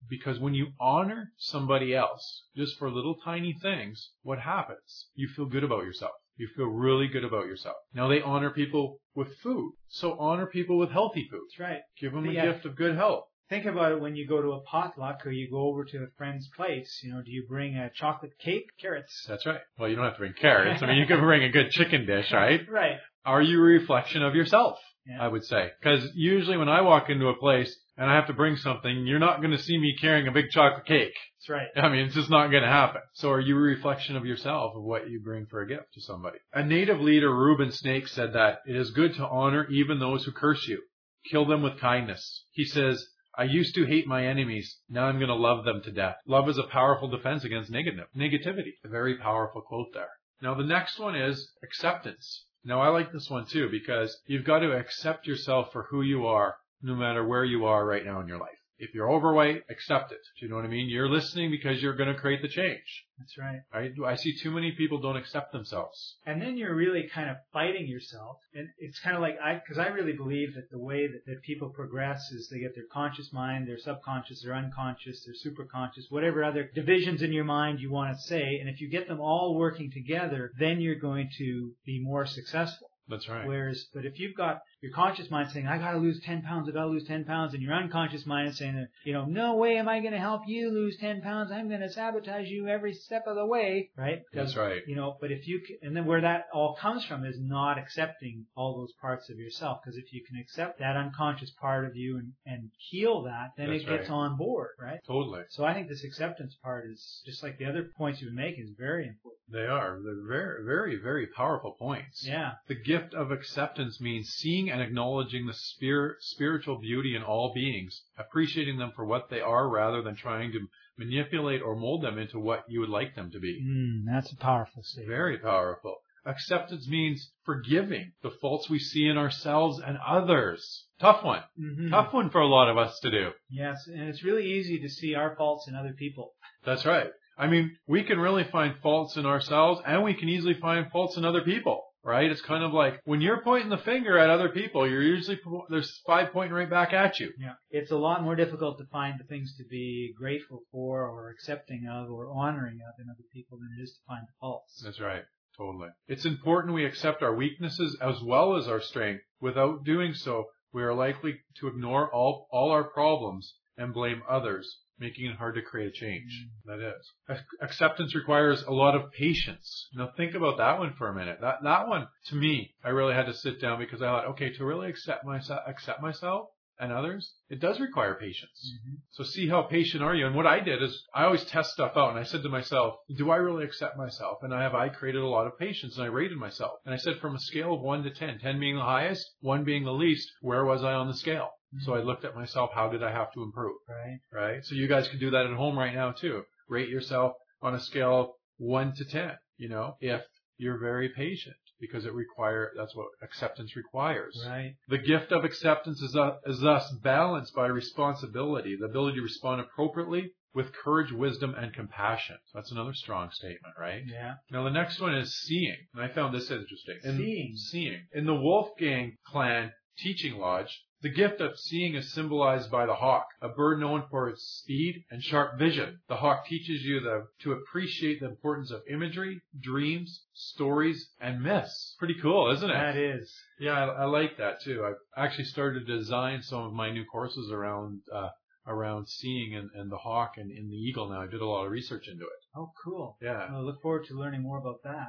Because 0.10 0.38
when 0.38 0.54
you 0.54 0.74
honor 0.82 1.32
somebody 1.38 1.96
else 1.96 2.44
just 2.54 2.78
for 2.78 2.92
little 2.92 3.16
tiny 3.24 3.54
things, 3.54 4.12
what 4.22 4.40
happens? 4.40 5.08
You 5.16 5.30
feel 5.30 5.46
good 5.46 5.64
about 5.64 5.86
yourself. 5.86 6.12
You 6.36 6.50
feel 6.54 6.66
really 6.66 7.08
good 7.08 7.24
about 7.24 7.46
yourself. 7.46 7.78
Now 7.94 8.10
they 8.10 8.22
honor 8.22 8.50
people 8.50 8.98
with 9.16 9.38
food. 9.38 9.76
So 9.88 10.18
honor 10.20 10.46
people 10.46 10.78
with 10.78 10.92
healthy 10.92 11.26
food. 11.32 11.48
That's 11.52 11.60
right. 11.60 11.82
Give 12.00 12.12
them 12.12 12.28
a 12.28 12.34
gift 12.34 12.66
of 12.66 12.76
good 12.76 12.96
health. 12.96 13.26
Think 13.52 13.66
about 13.66 13.92
it 13.92 14.00
when 14.00 14.16
you 14.16 14.26
go 14.26 14.42
to 14.42 14.54
a 14.54 14.62
potluck 14.62 15.26
or 15.26 15.30
you 15.30 15.52
go 15.52 15.68
over 15.68 15.84
to 15.84 15.98
a 15.98 16.08
friend's 16.18 16.48
place. 16.56 17.02
You 17.04 17.14
know, 17.14 17.22
do 17.22 17.30
you 17.32 17.46
bring 17.50 17.76
a 17.76 17.92
chocolate 17.94 18.32
cake, 18.40 18.68
carrots? 18.80 19.26
That's 19.28 19.46
right. 19.46 19.60
Well, 19.78 19.90
you 19.90 19.98
don't 19.98 20.06
have 20.06 20.14
to 20.14 20.20
bring 20.20 20.36
carrots. 20.40 20.82
I 20.82 20.86
mean, 20.86 20.96
you 20.96 21.06
can 21.06 21.20
bring 21.20 21.44
a 21.44 21.50
good 21.50 21.70
chicken 21.72 22.06
dish, 22.06 22.32
right? 22.32 22.62
Right. 22.70 22.96
Are 23.26 23.42
you 23.42 23.58
a 23.60 23.62
reflection 23.62 24.24
of 24.24 24.36
yourself? 24.36 24.78
Yeah. 25.06 25.22
I 25.22 25.28
would 25.28 25.44
say. 25.44 25.70
Because 25.82 26.10
usually 26.16 26.56
when 26.56 26.70
I 26.70 26.80
walk 26.80 27.10
into 27.10 27.28
a 27.28 27.36
place 27.36 27.78
and 27.98 28.10
I 28.10 28.16
have 28.16 28.28
to 28.28 28.34
bring 28.34 28.56
something, 28.56 29.06
you're 29.06 29.20
not 29.20 29.42
going 29.42 29.52
to 29.52 29.62
see 29.62 29.78
me 29.78 29.98
carrying 30.00 30.30
a 30.30 30.32
big 30.32 30.46
chocolate 30.52 30.86
cake. 30.86 31.12
That's 31.40 31.50
right. 31.50 31.68
I 31.76 31.90
mean, 31.90 32.06
it's 32.06 32.16
just 32.16 32.30
not 32.30 32.52
going 32.52 32.64
to 32.64 32.70
happen. 32.70 33.02
So 33.16 33.32
are 33.32 33.42
you 33.42 33.58
a 33.58 33.60
reflection 33.60 34.16
of 34.16 34.26
yourself 34.26 34.78
of 34.78 34.84
what 34.84 35.10
you 35.10 35.20
bring 35.20 35.48
for 35.48 35.62
a 35.62 35.68
gift 35.68 35.94
to 35.96 36.02
somebody? 36.02 36.38
A 36.54 36.64
native 36.64 37.02
leader, 37.02 37.36
Reuben 37.36 37.74
Snake, 37.74 38.08
said 38.08 38.32
that 38.32 38.60
it 38.66 38.78
is 38.78 38.92
good 38.92 39.14
to 39.16 39.28
honor 39.28 39.68
even 39.70 40.00
those 40.00 40.24
who 40.24 40.32
curse 40.32 40.66
you. 40.70 40.82
Kill 41.30 41.46
them 41.46 41.64
with 41.64 41.82
kindness. 41.82 42.46
He 42.52 42.64
says, 42.64 43.06
I 43.38 43.44
used 43.44 43.76
to 43.76 43.86
hate 43.86 44.08
my 44.08 44.26
enemies. 44.26 44.78
Now 44.90 45.06
I'm 45.06 45.18
going 45.18 45.30
to 45.30 45.36
love 45.36 45.64
them 45.64 45.82
to 45.84 45.92
death. 45.92 46.18
Love 46.26 46.50
is 46.50 46.58
a 46.58 46.64
powerful 46.64 47.08
defense 47.08 47.44
against 47.44 47.72
negative, 47.72 48.08
negativity. 48.16 48.74
A 48.84 48.90
very 48.90 49.18
powerful 49.18 49.62
quote 49.62 49.94
there. 49.94 50.10
Now 50.42 50.54
the 50.54 50.64
next 50.64 51.00
one 51.00 51.16
is 51.16 51.52
acceptance. 51.64 52.46
Now 52.64 52.82
I 52.82 52.90
like 52.90 53.12
this 53.12 53.30
one 53.30 53.46
too 53.46 53.70
because 53.70 54.20
you've 54.26 54.46
got 54.46 54.60
to 54.60 54.78
accept 54.78 55.28
yourself 55.28 55.72
for 55.72 55.84
who 55.90 56.02
you 56.02 56.26
are 56.26 56.58
no 56.82 56.96
matter 56.96 57.26
where 57.26 57.46
you 57.46 57.66
are 57.66 57.86
right 57.86 58.06
now 58.06 58.20
in 58.20 58.28
your 58.28 58.40
life. 58.40 58.50
If 58.82 58.96
you're 58.96 59.12
overweight, 59.12 59.62
accept 59.70 60.12
it. 60.12 60.18
Do 60.40 60.46
you 60.46 60.50
know 60.50 60.56
what 60.56 60.66
I 60.66 60.68
mean? 60.68 60.90
You're 60.90 61.08
listening 61.08 61.52
because 61.52 61.84
you're 61.84 61.96
going 61.96 62.12
to 62.12 62.20
create 62.20 62.42
the 62.42 62.48
change. 62.48 63.06
That's 63.20 63.38
right. 63.38 63.62
I, 63.72 63.92
I 64.04 64.16
see 64.16 64.36
too 64.36 64.50
many 64.50 64.72
people 64.72 65.00
don't 65.00 65.18
accept 65.18 65.52
themselves. 65.52 66.16
And 66.26 66.42
then 66.42 66.58
you're 66.58 66.74
really 66.74 67.08
kind 67.14 67.30
of 67.30 67.38
fighting 67.54 67.86
yourself. 67.86 68.38
And 68.56 68.70
it's 68.80 69.00
kind 69.00 69.16
of 69.16 69.22
like, 69.22 69.38
I, 69.40 69.62
cause 69.68 69.78
I 69.78 69.90
really 69.90 70.14
believe 70.14 70.56
that 70.56 70.72
the 70.72 70.80
way 70.80 71.06
that, 71.06 71.28
that 71.28 71.44
people 71.44 71.70
progress 71.70 72.32
is 72.32 72.50
they 72.50 72.58
get 72.58 72.74
their 72.74 72.90
conscious 72.92 73.32
mind, 73.32 73.68
their 73.68 73.78
subconscious, 73.78 74.42
their 74.42 74.56
unconscious, 74.56 75.24
their 75.26 75.36
superconscious, 75.36 76.10
whatever 76.10 76.44
other 76.44 76.72
divisions 76.74 77.22
in 77.22 77.32
your 77.32 77.44
mind 77.44 77.80
you 77.80 77.92
want 77.92 78.18
to 78.18 78.24
say. 78.24 78.58
And 78.60 78.68
if 78.68 78.82
you 78.82 78.90
get 78.90 79.08
them 79.08 79.22
all 79.22 79.56
working 79.56 79.92
together, 79.92 80.52
then 80.58 80.82
you're 80.82 80.96
going 80.96 81.30
to 81.38 81.74
be 81.86 82.00
more 82.02 82.26
successful. 82.26 82.88
That's 83.12 83.28
right. 83.28 83.46
Whereas, 83.46 83.86
but 83.94 84.06
if 84.06 84.20
you've 84.20 84.36
got 84.36 84.62
your 84.82 84.92
conscious 84.94 85.30
mind 85.30 85.52
saying, 85.52 85.68
I 85.68 85.78
gotta 85.78 85.98
lose 86.00 86.20
10 86.26 86.42
pounds, 86.42 86.68
I 86.68 86.72
gotta 86.72 86.88
lose 86.90 87.06
10 87.06 87.26
pounds, 87.26 87.54
and 87.54 87.62
your 87.62 87.74
unconscious 87.74 88.26
mind 88.26 88.50
is 88.50 88.58
saying, 88.58 88.88
you 89.04 89.14
know, 89.14 89.26
no 89.26 89.56
way 89.56 89.78
am 89.78 89.90
I 89.90 90.00
gonna 90.00 90.18
help 90.18 90.44
you 90.48 90.72
lose 90.72 90.98
10 90.98 91.22
pounds, 91.22 91.52
I'm 91.52 91.70
gonna 91.70 91.92
sabotage 91.92 92.48
you 92.48 92.68
every 92.68 92.94
step 92.94 93.26
of 93.28 93.36
the 93.36 93.46
way, 93.46 93.90
right? 93.96 94.24
That's 94.34 94.56
right. 94.56 94.82
You 94.88 94.96
know, 94.96 95.18
but 95.20 95.32
if 95.32 95.48
you, 95.48 95.62
c- 95.68 95.78
and 95.82 95.96
then 95.96 96.06
where 96.06 96.22
that 96.22 96.46
all 96.54 96.76
comes 96.80 97.06
from 97.06 97.26
is 97.26 97.36
not 97.40 97.78
accepting 97.78 98.46
all 98.56 98.78
those 98.78 98.94
parts 99.02 99.30
of 99.30 99.38
yourself, 99.38 99.80
because 99.84 99.98
if 99.98 100.14
you 100.14 100.24
can 100.28 100.38
accept 100.40 100.80
that 100.80 100.96
unconscious 100.96 101.52
part 101.52 101.86
of 101.86 101.96
you 101.96 102.18
and, 102.18 102.32
and 102.46 102.72
heal 102.78 103.24
that, 103.24 103.52
then 103.58 103.70
That's 103.70 103.84
it 103.84 103.88
gets 103.88 104.10
right. 104.10 104.16
on 104.16 104.38
board, 104.38 104.70
right? 104.80 105.00
Totally. 105.06 105.44
So 105.50 105.66
I 105.66 105.74
think 105.74 105.90
this 105.90 106.04
acceptance 106.04 106.56
part 106.64 106.90
is, 106.90 107.22
just 107.26 107.44
like 107.44 107.58
the 107.58 107.66
other 107.66 107.90
points 107.98 108.22
you've 108.22 108.30
been 108.30 108.44
making, 108.44 108.64
is 108.64 108.72
very 108.78 109.08
important. 109.08 109.41
They 109.52 109.66
are. 109.66 110.00
They're 110.04 110.28
very, 110.28 110.64
very, 110.66 110.96
very 110.96 111.28
powerful 111.28 111.76
points. 111.78 112.26
Yeah. 112.26 112.54
The 112.68 112.76
gift 112.76 113.14
of 113.14 113.32
acceptance 113.32 114.00
means 114.00 114.30
seeing 114.30 114.70
and 114.70 114.82
acknowledging 114.82 115.46
the 115.48 115.54
spirit, 115.54 116.18
spiritual 116.22 116.78
beauty 116.80 117.16
in 117.16 117.24
all 117.24 117.54
beings, 117.54 118.02
appreciating 118.18 118.78
them 118.78 118.92
for 118.96 119.06
what 119.06 119.30
they 119.30 119.42
are 119.42 119.68
rather 119.70 120.02
than 120.02 120.16
trying 120.16 120.52
to 120.54 120.68
manipulate 120.98 121.62
or 121.62 121.76
mold 121.76 122.04
them 122.04 122.18
into 122.18 122.40
what 122.40 122.64
you 122.70 122.80
would 122.80 122.90
like 122.90 123.16
them 123.16 123.32
to 123.32 123.40
be. 123.40 123.62
Mm, 123.62 124.06
that's 124.06 124.32
a 124.32 124.38
powerful 124.38 124.84
statement. 124.84 125.10
Very 125.10 125.38
powerful. 125.38 125.96
Acceptance 126.26 126.88
means 126.88 127.32
forgiving 127.46 128.12
the 128.22 128.30
faults 128.30 128.70
we 128.70 128.78
see 128.78 129.08
in 129.08 129.18
ourselves 129.18 129.82
and 129.84 129.98
others. 130.06 130.86
Tough 131.00 131.24
one. 131.24 131.42
Mhm. 131.60 131.90
Tough 131.90 132.14
one 132.14 132.30
for 132.30 132.42
a 132.42 132.48
lot 132.48 132.70
of 132.70 132.78
us 132.78 133.00
to 133.00 133.10
do. 133.10 133.32
Yes, 133.50 133.88
and 133.88 134.08
it's 134.08 134.24
really 134.24 134.46
easy 134.46 134.80
to 134.80 134.88
see 134.90 135.16
our 135.16 135.36
faults 135.36 135.68
in 135.68 135.74
other 135.76 135.94
people. 135.94 136.34
That's 136.64 136.86
right. 136.86 137.10
I 137.42 137.48
mean, 137.48 137.76
we 137.88 138.04
can 138.04 138.20
really 138.20 138.44
find 138.44 138.76
faults 138.84 139.18
in 139.18 139.26
ourselves 139.26 139.82
and 139.84 140.04
we 140.04 140.14
can 140.14 140.30
easily 140.30 140.54
find 140.54 140.92
faults 140.92 141.18
in 141.18 141.26
other 141.26 141.42
people, 141.42 141.82
right? 142.04 142.30
It's 142.30 142.40
kind 142.40 142.64
of 142.64 142.72
like 142.72 143.00
when 143.04 143.20
you're 143.20 143.42
pointing 143.42 143.72
the 143.72 143.80
finger 143.80 144.16
at 144.20 144.30
other 144.30 144.50
people, 144.50 144.88
you're 144.88 145.02
usually, 145.02 145.40
there's 145.72 146.02
five 146.06 146.32
pointing 146.32 146.54
right 146.54 146.70
back 146.70 146.94
at 146.94 147.20
you. 147.20 147.32
Yeah. 147.40 147.54
It's 147.72 147.90
a 147.90 147.98
lot 147.98 148.22
more 148.22 148.36
difficult 148.36 148.78
to 148.78 148.86
find 148.92 149.20
the 149.20 149.24
things 149.24 149.56
to 149.58 149.64
be 149.68 150.14
grateful 150.16 150.60
for 150.72 151.08
or 151.08 151.32
accepting 151.32 151.88
of 151.92 152.12
or 152.12 152.30
honoring 152.32 152.80
of 152.88 152.94
in 153.04 153.10
other 153.10 153.26
people 153.34 153.58
than 153.58 153.70
it 153.76 153.82
is 153.82 153.92
to 153.94 154.00
find 154.08 154.22
the 154.28 154.34
faults. 154.40 154.80
That's 154.86 155.00
right. 155.00 155.24
Totally. 155.58 155.90
It's 156.08 156.26
important 156.26 156.76
we 156.76 156.86
accept 156.86 157.24
our 157.24 157.36
weaknesses 157.36 157.98
as 158.00 158.22
well 158.22 158.56
as 158.56 158.68
our 158.68 158.82
strength. 158.82 159.24
Without 159.40 159.84
doing 159.84 160.14
so, 160.14 160.46
we 160.72 160.84
are 160.84 160.94
likely 160.94 161.40
to 161.58 161.68
ignore 161.68 162.08
all, 162.14 162.48
all 162.52 162.70
our 162.70 162.84
problems 162.84 163.56
and 163.78 163.94
blame 163.96 164.22
others, 164.30 164.78
making 165.02 165.26
it 165.26 165.36
hard 165.36 165.56
to 165.56 165.62
create 165.62 165.88
a 165.90 165.92
change. 165.92 166.32
That 166.66 166.80
is. 166.80 167.12
Ac- 167.30 167.42
Acceptance 167.62 168.16
requires 168.16 168.62
a 168.64 168.72
lot 168.72 168.96
of 168.96 169.12
patience. 169.12 169.90
Now 169.96 170.12
think 170.16 170.36
about 170.36 170.58
that 170.60 170.80
one 170.80 170.94
for 170.98 171.10
a 171.10 171.14
minute. 171.16 171.40
That, 171.42 171.64
that 171.64 171.88
one, 171.88 172.08
to 172.28 172.36
me, 172.36 172.76
I 172.86 172.90
really 172.90 173.16
had 173.16 173.26
to 173.26 173.34
sit 173.34 173.60
down 173.60 173.80
because 173.80 174.02
I 174.02 174.06
thought, 174.06 174.28
okay, 174.28 174.54
to 174.54 174.64
really 174.66 174.88
accept 174.90 175.26
myself, 175.26 175.60
accept 175.68 176.02
myself 176.02 176.46
and 176.80 176.92
others, 176.92 177.34
it 177.50 177.60
does 177.60 177.80
require 177.80 178.16
patience. 178.16 178.74
Mhm. 178.88 178.96
So 179.12 179.24
see 179.24 179.48
how 179.48 179.64
patient 179.64 180.02
are 180.02 180.16
you? 180.16 180.26
And 180.26 180.36
what 180.36 180.48
I 180.48 180.60
did 180.62 180.82
is 180.82 181.04
I 181.14 181.26
always 181.26 181.44
test 181.46 181.72
stuff 181.72 181.96
out 181.96 182.10
and 182.12 182.18
I 182.20 182.24
said 182.24 182.42
to 182.44 182.50
myself, 182.50 182.96
do 183.16 183.30
I 183.30 183.36
really 183.38 183.66
accept 183.66 183.98
myself? 183.98 184.38
And 184.42 184.54
I 184.54 184.62
have, 184.64 184.74
I 184.74 184.90
created 184.90 185.22
a 185.22 185.28
lot 185.28 185.46
of 185.48 185.58
patience 185.60 185.96
and 185.98 186.06
I 186.06 186.10
rated 186.10 186.38
myself. 186.38 186.74
And 186.86 186.94
I 186.94 186.98
said 186.98 187.18
from 187.18 187.36
a 187.36 187.40
scale 187.40 187.74
of 187.76 187.82
one 187.82 188.02
to 188.04 188.10
10, 188.12 188.40
10 188.40 188.60
being 188.60 188.78
the 188.78 188.84
highest, 188.84 189.24
one 189.42 189.64
being 189.64 189.84
the 189.84 189.94
least, 189.94 190.28
where 190.42 190.66
was 190.66 190.84
I 190.84 190.94
on 190.94 191.08
the 191.08 191.14
scale? 191.16 191.50
So 191.80 191.94
I 191.94 192.02
looked 192.02 192.26
at 192.26 192.36
myself, 192.36 192.72
how 192.74 192.90
did 192.90 193.02
I 193.02 193.12
have 193.12 193.32
to 193.34 193.44
improve? 193.44 193.78
Right? 193.88 194.20
Right? 194.32 194.66
So 194.66 194.76
you 194.76 194.88
guys 194.88 195.08
can 195.08 195.20
do 195.20 195.32
that 195.32 195.46
at 195.46 195.54
home 195.54 195.78
right 195.78 195.94
now 195.94 196.12
too. 196.12 196.44
Rate 196.68 196.90
yourself 196.90 197.34
on 197.62 197.74
a 197.76 197.80
scale 197.80 198.20
of 198.20 198.28
one 198.58 198.94
to 198.96 199.06
10, 199.06 199.32
you 199.58 199.70
know, 199.70 199.96
if 200.00 200.22
you're 200.58 200.78
very 200.78 201.10
patient 201.10 201.56
because 201.80 202.06
it 202.06 202.14
require, 202.14 202.72
that's 202.78 202.96
what 202.96 203.08
acceptance 203.24 203.76
requires. 203.76 204.40
Right. 204.48 204.76
The 204.88 205.00
gift 205.00 205.32
of 205.32 205.44
acceptance 205.44 206.02
is, 206.02 206.16
uh, 206.16 206.38
is 206.46 206.60
thus 206.60 206.92
balanced 207.02 207.56
by 207.56 207.68
responsibility, 207.68 208.78
the 208.80 208.86
ability 208.86 209.18
to 209.18 209.24
respond 209.24 209.62
appropriately 209.62 210.32
with 210.54 210.74
courage, 210.74 211.12
wisdom, 211.12 211.56
and 211.56 211.74
compassion. 211.74 212.38
That's 212.54 212.72
another 212.72 212.94
strong 212.94 213.32
statement, 213.32 213.74
right? 213.80 214.04
Yeah. 214.06 214.36
Now 214.52 214.64
the 214.64 214.70
next 214.70 215.00
one 215.00 215.16
is 215.16 215.34
seeing, 215.34 215.78
and 215.94 216.04
I 216.04 216.14
found 216.14 216.36
this 216.36 216.52
interesting. 216.52 216.98
In, 217.04 217.18
Seeing. 217.18 217.56
Seeing. 217.56 218.02
In 218.14 218.26
the 218.26 218.36
Wolfgang 218.36 219.18
clan 219.26 219.72
teaching 219.98 220.38
lodge, 220.38 220.84
the 221.02 221.10
gift 221.10 221.42
of 221.42 221.58
seeing 221.58 221.96
is 221.96 222.14
symbolized 222.14 222.70
by 222.70 222.86
the 222.86 222.96
hawk, 222.96 223.26
a 223.42 223.50
bird 223.50 223.80
known 223.80 224.04
for 224.10 224.30
its 224.30 224.44
speed 224.44 225.04
and 225.10 225.24
sharp 225.24 225.58
vision. 225.58 226.00
The 226.08 226.18
hawk 226.18 226.46
teaches 226.46 226.84
you 226.84 227.00
the, 227.00 227.28
to 227.42 227.54
appreciate 227.54 228.20
the 228.20 228.28
importance 228.28 228.72
of 228.72 228.82
imagery, 228.90 229.42
dreams, 229.60 230.24
stories, 230.34 231.10
and 231.20 231.42
myths. 231.42 231.96
Pretty 231.98 232.18
cool, 232.22 232.52
isn't 232.52 232.70
it? 232.70 232.74
That 232.74 232.96
is. 232.96 233.34
Yeah, 233.60 233.74
I, 233.74 234.04
I 234.04 234.06
like 234.06 234.38
that 234.38 234.62
too. 234.62 234.86
I've 234.86 235.24
actually 235.24 235.46
started 235.46 235.88
to 235.88 235.98
design 235.98 236.44
some 236.44 236.64
of 236.64 236.74
my 236.74 236.92
new 236.92 237.06
courses 237.06 237.52
around 237.52 238.02
uh, 238.14 238.30
around 238.68 239.08
seeing 239.08 239.56
and, 239.56 239.70
and 239.74 239.92
the 239.92 239.98
hawk 239.98 240.34
and, 240.38 240.52
and 240.52 240.70
the 240.72 240.76
eagle. 240.76 241.10
Now 241.10 241.22
I 241.22 241.28
did 241.28 241.42
a 241.42 241.46
lot 241.46 241.66
of 241.66 241.72
research 241.72 242.08
into 242.08 242.24
it. 242.24 242.42
Oh, 242.56 242.72
cool. 242.84 243.18
Yeah, 243.22 243.48
I 243.50 243.60
look 243.60 243.82
forward 243.82 244.06
to 244.08 244.14
learning 244.14 244.44
more 244.44 244.58
about 244.60 244.84
that. 244.84 245.08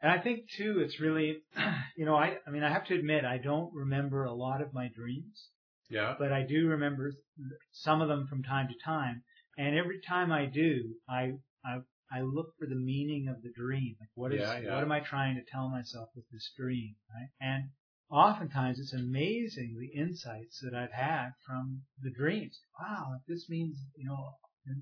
And 0.00 0.12
I 0.12 0.18
think 0.18 0.50
too, 0.56 0.80
it's 0.80 1.00
really, 1.00 1.38
you 1.96 2.04
know, 2.04 2.14
I, 2.14 2.36
I 2.46 2.50
mean, 2.50 2.62
I 2.62 2.70
have 2.72 2.84
to 2.86 2.94
admit, 2.94 3.24
I 3.24 3.38
don't 3.38 3.70
remember 3.74 4.24
a 4.24 4.32
lot 4.34 4.60
of 4.60 4.72
my 4.72 4.88
dreams, 4.94 5.48
yeah, 5.90 6.14
but 6.18 6.32
I 6.32 6.42
do 6.42 6.68
remember 6.68 7.12
some 7.72 8.00
of 8.00 8.08
them 8.08 8.26
from 8.28 8.42
time 8.42 8.68
to 8.68 8.74
time. 8.84 9.22
And 9.56 9.76
every 9.76 10.00
time 10.06 10.32
I 10.32 10.46
do, 10.46 10.94
I, 11.08 11.32
I, 11.64 11.78
I 12.12 12.22
look 12.22 12.48
for 12.58 12.66
the 12.66 12.74
meaning 12.74 13.28
of 13.28 13.42
the 13.42 13.50
dream. 13.54 13.96
Like 14.00 14.10
what 14.14 14.32
is, 14.32 14.40
Yeah, 14.40 14.58
yeah. 14.60 14.74
what 14.74 14.82
am 14.82 14.92
I 14.92 15.00
trying 15.00 15.36
to 15.36 15.50
tell 15.50 15.68
myself 15.68 16.08
with 16.14 16.24
this 16.32 16.50
dream, 16.56 16.94
right? 17.14 17.28
And 17.40 17.70
oftentimes 18.14 18.78
it's 18.78 18.94
amazing 18.94 19.76
the 19.78 20.00
insights 20.00 20.60
that 20.62 20.74
I've 20.74 20.92
had 20.92 21.30
from 21.46 21.82
the 22.00 22.10
dreams. 22.10 22.58
Wow, 22.80 23.16
this 23.26 23.46
means, 23.48 23.76
you 23.96 24.06
know, 24.06 24.30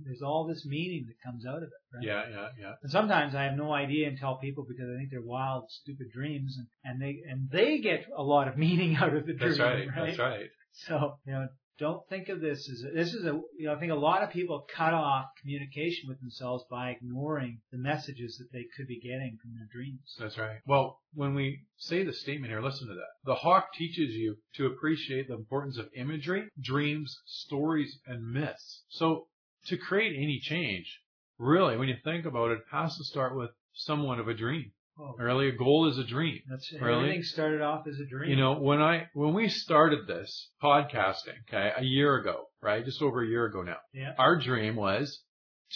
there's 0.05 0.23
all 0.23 0.47
this 0.47 0.65
meaning 0.65 1.07
that 1.09 1.29
comes 1.29 1.45
out 1.45 1.57
of 1.57 1.65
it, 1.65 1.97
right? 1.97 2.05
yeah, 2.05 2.23
yeah, 2.31 2.49
yeah. 2.61 2.73
And 2.83 2.93
sometimes 2.93 3.35
I 3.35 3.45
have 3.45 3.57
no 3.57 3.73
idea 3.73 4.09
and 4.09 4.19
tell 4.19 4.37
people 4.37 4.65
because 4.69 4.89
I 4.89 4.97
think 4.97 5.11
they're 5.11 5.23
wild, 5.23 5.65
stupid 5.71 6.07
dreams, 6.13 6.57
and, 6.57 6.67
and 6.85 7.03
they 7.03 7.23
and 7.29 7.51
they 7.51 7.79
get 7.79 8.05
a 8.17 8.23
lot 8.23 8.47
of 8.47 8.57
meaning 8.57 8.97
out 9.01 9.15
of 9.15 9.27
the 9.27 9.33
dream. 9.33 9.51
That's 9.51 9.61
right. 9.61 9.89
That's 9.97 10.19
right. 10.19 10.51
So 10.87 11.17
you 11.27 11.33
know, 11.33 11.49
don't 11.79 12.07
think 12.09 12.29
of 12.29 12.41
this 12.41 12.69
as 12.69 12.85
a, 12.85 12.95
this 12.95 13.15
is 13.15 13.25
a 13.25 13.41
you 13.57 13.67
know 13.67 13.75
I 13.75 13.79
think 13.79 13.93
a 13.93 13.97
lot 13.97 14.23
of 14.23 14.31
people 14.31 14.67
cut 14.75 14.95
off 14.95 15.27
communication 15.41 16.09
with 16.09 16.21
themselves 16.21 16.65
by 16.71 16.91
ignoring 16.91 17.61
the 17.71 17.79
messages 17.79 18.37
that 18.39 18.53
they 18.53 18.67
could 18.77 18.87
be 18.87 19.01
getting 19.01 19.39
from 19.41 19.53
their 19.55 19.69
dreams. 19.73 20.15
That's 20.19 20.39
right. 20.39 20.59
Well, 20.67 21.01
when 21.15 21.35
we 21.35 21.61
say 21.77 22.05
the 22.05 22.13
statement 22.13 22.53
here, 22.53 22.63
listen 22.63 22.89
to 22.89 22.95
that. 22.95 23.13
The 23.25 23.35
hawk 23.35 23.73
teaches 23.75 24.15
you 24.15 24.37
to 24.57 24.67
appreciate 24.67 25.29
the 25.29 25.35
importance 25.35 25.79
of 25.79 25.89
imagery, 25.97 26.49
dreams, 26.61 27.17
stories, 27.27 27.99
and 28.07 28.33
myths. 28.33 28.83
So 28.89 29.27
to 29.67 29.77
create 29.77 30.15
any 30.17 30.41
change, 30.41 31.01
really, 31.39 31.77
when 31.77 31.89
you 31.89 31.97
think 32.05 32.27
about 32.27 32.51
it, 32.51 32.61
has 32.71 32.97
to 32.97 33.05
start 33.05 33.37
with 33.37 33.51
somewhat 33.75 34.19
of 34.19 34.29
a 34.29 34.35
dream. 34.35 34.73
Oh, 34.99 35.15
Really, 35.19 35.49
a 35.49 35.53
goal 35.57 35.89
is 35.89 35.99
a 35.99 36.05
dream. 36.05 36.41
that's 36.49 36.71
Really? 36.81 36.99
everything 37.05 37.23
started 37.23 37.61
off 37.63 37.87
as 37.87 37.99
a 37.99 38.05
dream. 38.07 38.31
You 38.31 38.37
know, 38.37 38.55
when 38.59 38.81
I, 38.83 39.09
when 39.15 39.33
we 39.35 39.49
started 39.49 40.07
this 40.07 40.51
podcasting, 40.63 41.39
okay, 41.49 41.73
a 41.77 41.83
year 41.83 42.17
ago, 42.17 42.45
right? 42.61 42.85
Just 42.85 43.01
over 43.03 43.23
a 43.23 43.27
year 43.27 43.47
ago 43.47 43.63
now. 43.63 43.79
Yeah. 43.95 44.13
Our 44.19 44.37
dream 44.39 44.77
was 44.77 45.23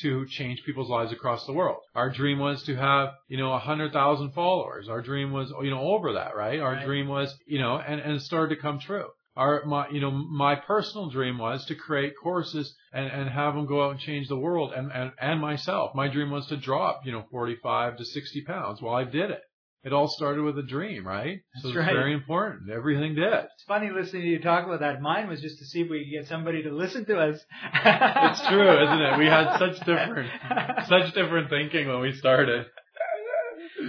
to 0.03 0.27
change 0.27 0.63
people's 0.67 0.91
lives 0.91 1.13
across 1.13 1.47
the 1.47 1.55
world. 1.55 1.79
Our 1.95 2.11
dream 2.11 2.39
was 2.39 2.63
to 2.65 2.77
have, 2.77 3.11
you 3.29 3.39
know, 3.39 3.55
a 3.55 3.59
hundred 3.59 3.93
thousand 3.95 4.33
followers. 4.35 4.89
Our 4.91 5.01
dream 5.01 5.33
was, 5.33 5.51
you 5.63 5.71
know, 5.71 5.81
over 5.81 6.13
that, 6.13 6.37
right? 6.37 6.61
Our 6.61 6.73
Right. 6.75 6.85
dream 6.85 7.09
was, 7.09 7.35
you 7.47 7.59
know, 7.59 7.79
and, 7.79 8.01
and 8.01 8.13
it 8.17 8.21
started 8.21 8.55
to 8.55 8.61
come 8.61 8.79
true. 8.79 9.07
Our, 9.37 9.65
my, 9.67 9.89
you 9.91 10.01
know, 10.01 10.11
my 10.11 10.55
personal 10.55 11.11
dream 11.11 11.39
was 11.39 11.65
to 11.67 11.75
create 11.75 12.15
courses 12.23 12.75
and, 12.93 13.07
and 13.11 13.29
have 13.29 13.55
them 13.55 13.67
go 13.67 13.85
out 13.85 13.91
and 13.91 14.01
change 14.01 14.29
the 14.29 14.37
world 14.37 14.73
and, 14.75 14.91
and, 14.91 15.13
and 15.21 15.41
myself. 15.41 15.95
My 15.95 16.09
dream 16.09 16.31
was 16.31 16.47
to 16.47 16.57
drop, 16.57 17.03
you 17.05 17.13
know, 17.13 17.25
45 17.31 17.99
to 17.99 18.05
60 18.05 18.43
pounds. 18.43 18.81
Well, 18.81 18.95
I 18.95 19.05
did 19.05 19.31
it. 19.31 19.43
It 19.85 19.93
all 19.93 20.09
started 20.09 20.43
with 20.43 20.59
a 20.59 20.65
dream, 20.65 21.07
right? 21.07 21.43
so 21.61 21.69
That's 21.69 21.77
it's 21.77 21.87
right. 21.87 21.95
very 21.95 22.13
important. 22.13 22.71
Everything 22.71 23.15
did. 23.15 23.33
It's 23.33 23.63
funny 23.69 23.89
listening 23.91 24.23
to 24.23 24.29
you 24.29 24.41
talk 24.41 24.65
about 24.67 24.81
that. 24.81 25.01
Mine 25.01 25.29
was 25.29 25.41
just 25.41 25.59
to 25.59 25.65
see 25.65 25.83
if 25.83 25.89
we 25.91 26.05
could 26.05 26.11
get 26.23 26.29
somebody 26.29 26.65
to 26.65 26.75
listen 26.75 27.05
to 27.05 27.17
us. 27.21 27.39
It's 27.85 28.49
true, 28.49 28.83
isn't 28.83 29.01
it? 29.01 29.19
We 29.19 29.27
had 29.27 29.59
such 29.59 29.79
different, 29.87 30.31
such 30.89 31.15
different 31.15 31.51
thinking 31.51 31.87
when 31.87 32.01
we 32.01 32.13
started. 32.15 32.67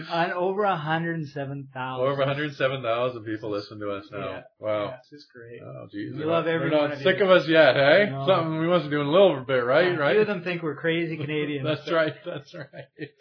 On 0.09 0.31
over 0.33 0.63
107,000. 0.63 2.05
Over 2.05 2.17
107,000 2.19 3.23
people 3.23 3.49
listen 3.51 3.79
to 3.79 3.91
us 3.91 4.05
now. 4.11 4.17
Yeah. 4.29 4.41
Wow. 4.59 4.85
Yeah, 4.85 4.97
this 5.11 5.19
is 5.21 5.27
great. 5.33 5.61
Oh, 5.63 5.87
geez. 5.91 6.13
We 6.15 6.23
love 6.23 6.45
not- 6.45 6.53
every 6.53 6.69
They're 6.69 6.87
not 6.89 6.97
sick 6.99 7.17
you. 7.19 7.25
of 7.25 7.31
us 7.31 7.47
yet, 7.47 7.75
hey? 7.75 8.07
No. 8.09 8.25
Something 8.27 8.59
we 8.59 8.67
must 8.67 8.85
be 8.85 8.91
doing 8.91 9.07
a 9.07 9.11
little 9.11 9.43
bit 9.45 9.63
right, 9.63 9.93
A 9.95 9.97
right? 9.97 10.13
few 10.13 10.21
of 10.21 10.27
them 10.27 10.43
think 10.43 10.61
we're 10.63 10.75
crazy 10.75 11.17
Canadians. 11.23 11.65
That's 11.65 11.91
right. 11.91 12.13
That's 12.25 12.53
right. 12.53 12.85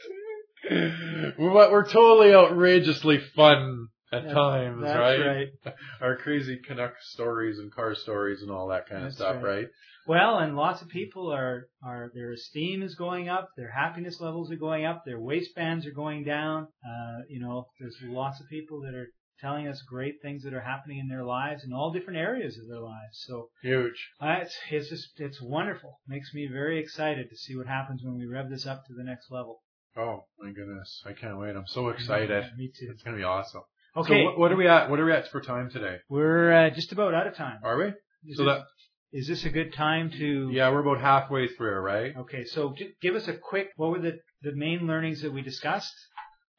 We're, 1.39 1.71
we're 1.71 1.85
totally 1.91 2.35
outrageously 2.35 3.21
fun 3.37 3.89
at 4.13 4.23
That's- 4.23 4.35
times, 4.35 4.83
That's 4.83 4.99
right? 4.99 5.21
right. 5.65 5.75
Our 6.01 6.17
crazy 6.17 6.59
Canuck 6.67 6.95
stories 7.01 7.59
and 7.59 7.73
car 7.73 7.95
stories 7.95 8.43
and 8.43 8.51
all 8.51 8.69
that 8.69 8.89
kind 8.89 9.05
That's 9.05 9.15
of 9.15 9.19
stuff, 9.19 9.37
right. 9.37 9.45
right? 9.57 9.67
Well, 10.07 10.39
and 10.39 10.57
lots 10.57 10.83
of 10.83 10.89
people 10.89 11.33
are, 11.33 11.69
are, 11.83 12.11
their 12.15 12.33
esteem 12.33 12.83
is 12.83 12.95
going 12.95 13.29
up, 13.29 13.51
their 13.57 13.71
happiness 13.71 14.21
levels 14.21 14.51
are 14.53 14.57
going 14.57 14.85
up, 14.85 15.03
their 15.05 15.21
waistbands 15.21 15.85
are 15.87 15.93
going 15.93 16.25
down. 16.25 16.69
Uh, 16.85 17.23
you 17.29 17.41
know, 17.41 17.67
there's 17.81 17.97
lots 18.05 18.41
of 18.41 18.49
people 18.49 18.81
that 18.83 18.95
are 18.95 19.09
telling 19.41 19.69
us 19.69 19.83
great 19.83 20.15
things 20.23 20.45
that 20.45 20.55
are 20.55 20.61
happening 20.61 20.99
in 20.99 21.09
their 21.09 21.25
lives 21.25 21.65
in 21.65 21.73
all 21.73 21.93
different 21.93 22.19
areas 22.19 22.57
of 22.59 22.69
their 22.69 22.81
lives. 22.81 23.25
So, 23.27 23.49
Huge. 23.63 24.11
uh, 24.21 24.37
it's, 24.43 24.57
it's 24.71 24.89
just, 24.89 25.09
it's 25.19 25.43
wonderful. 25.43 26.01
Makes 26.07 26.33
me 26.33 26.49
very 26.51 26.79
excited 26.79 27.29
to 27.29 27.37
see 27.37 27.57
what 27.57 27.67
happens 27.67 28.03
when 28.05 28.17
we 28.17 28.27
rev 28.27 28.49
this 28.49 28.67
up 28.67 28.87
to 28.87 28.95
the 28.95 29.05
next 29.05 29.31
level. 29.31 29.63
Oh 29.97 30.25
my 30.39 30.53
goodness. 30.53 31.03
I 31.07 31.15
can't 31.15 31.39
wait. 31.39 31.57
I'm 31.57 31.67
so 31.67 31.89
excited. 31.89 32.45
Yeah, 32.45 32.57
me 32.57 32.71
too. 32.79 32.89
It's 32.93 33.03
going 33.03 33.17
to 33.17 33.21
be 33.21 33.25
awesome. 33.25 33.63
Okay. 33.97 34.23
So 34.23 34.25
what, 34.25 34.39
what 34.39 34.53
are 34.53 34.57
we 34.57 34.69
at? 34.69 34.91
What 34.91 35.01
are 35.01 35.07
we 35.07 35.13
at 35.13 35.29
for 35.29 35.41
time 35.41 35.71
today? 35.71 35.97
We're 36.09 36.53
uh, 36.53 36.71
just 36.71 36.93
about 36.93 37.15
out 37.15 37.27
of 37.27 37.35
time. 37.35 37.59
Are 37.65 37.79
we? 37.79 37.87
Is 38.31 38.37
So 38.37 38.45
this, 38.45 38.55
that, 38.57 38.65
is 39.13 39.29
this 39.29 39.45
a 39.45 39.51
good 39.51 39.73
time 39.73 40.11
to? 40.11 40.51
yeah, 40.53 40.71
we're 40.71 40.81
about 40.81 41.01
halfway 41.01 41.49
through, 41.49 41.79
right? 41.81 42.17
Okay, 42.17 42.45
so 42.45 42.75
give 43.01 43.15
us 43.15 43.29
a 43.29 43.35
quick. 43.35 43.69
What 43.77 43.91
were 43.91 44.01
the 44.01 44.19
the 44.43 44.53
main 44.55 44.87
learnings 44.87 45.23
that 45.23 45.33
we 45.33 45.43
discussed? 45.43 45.95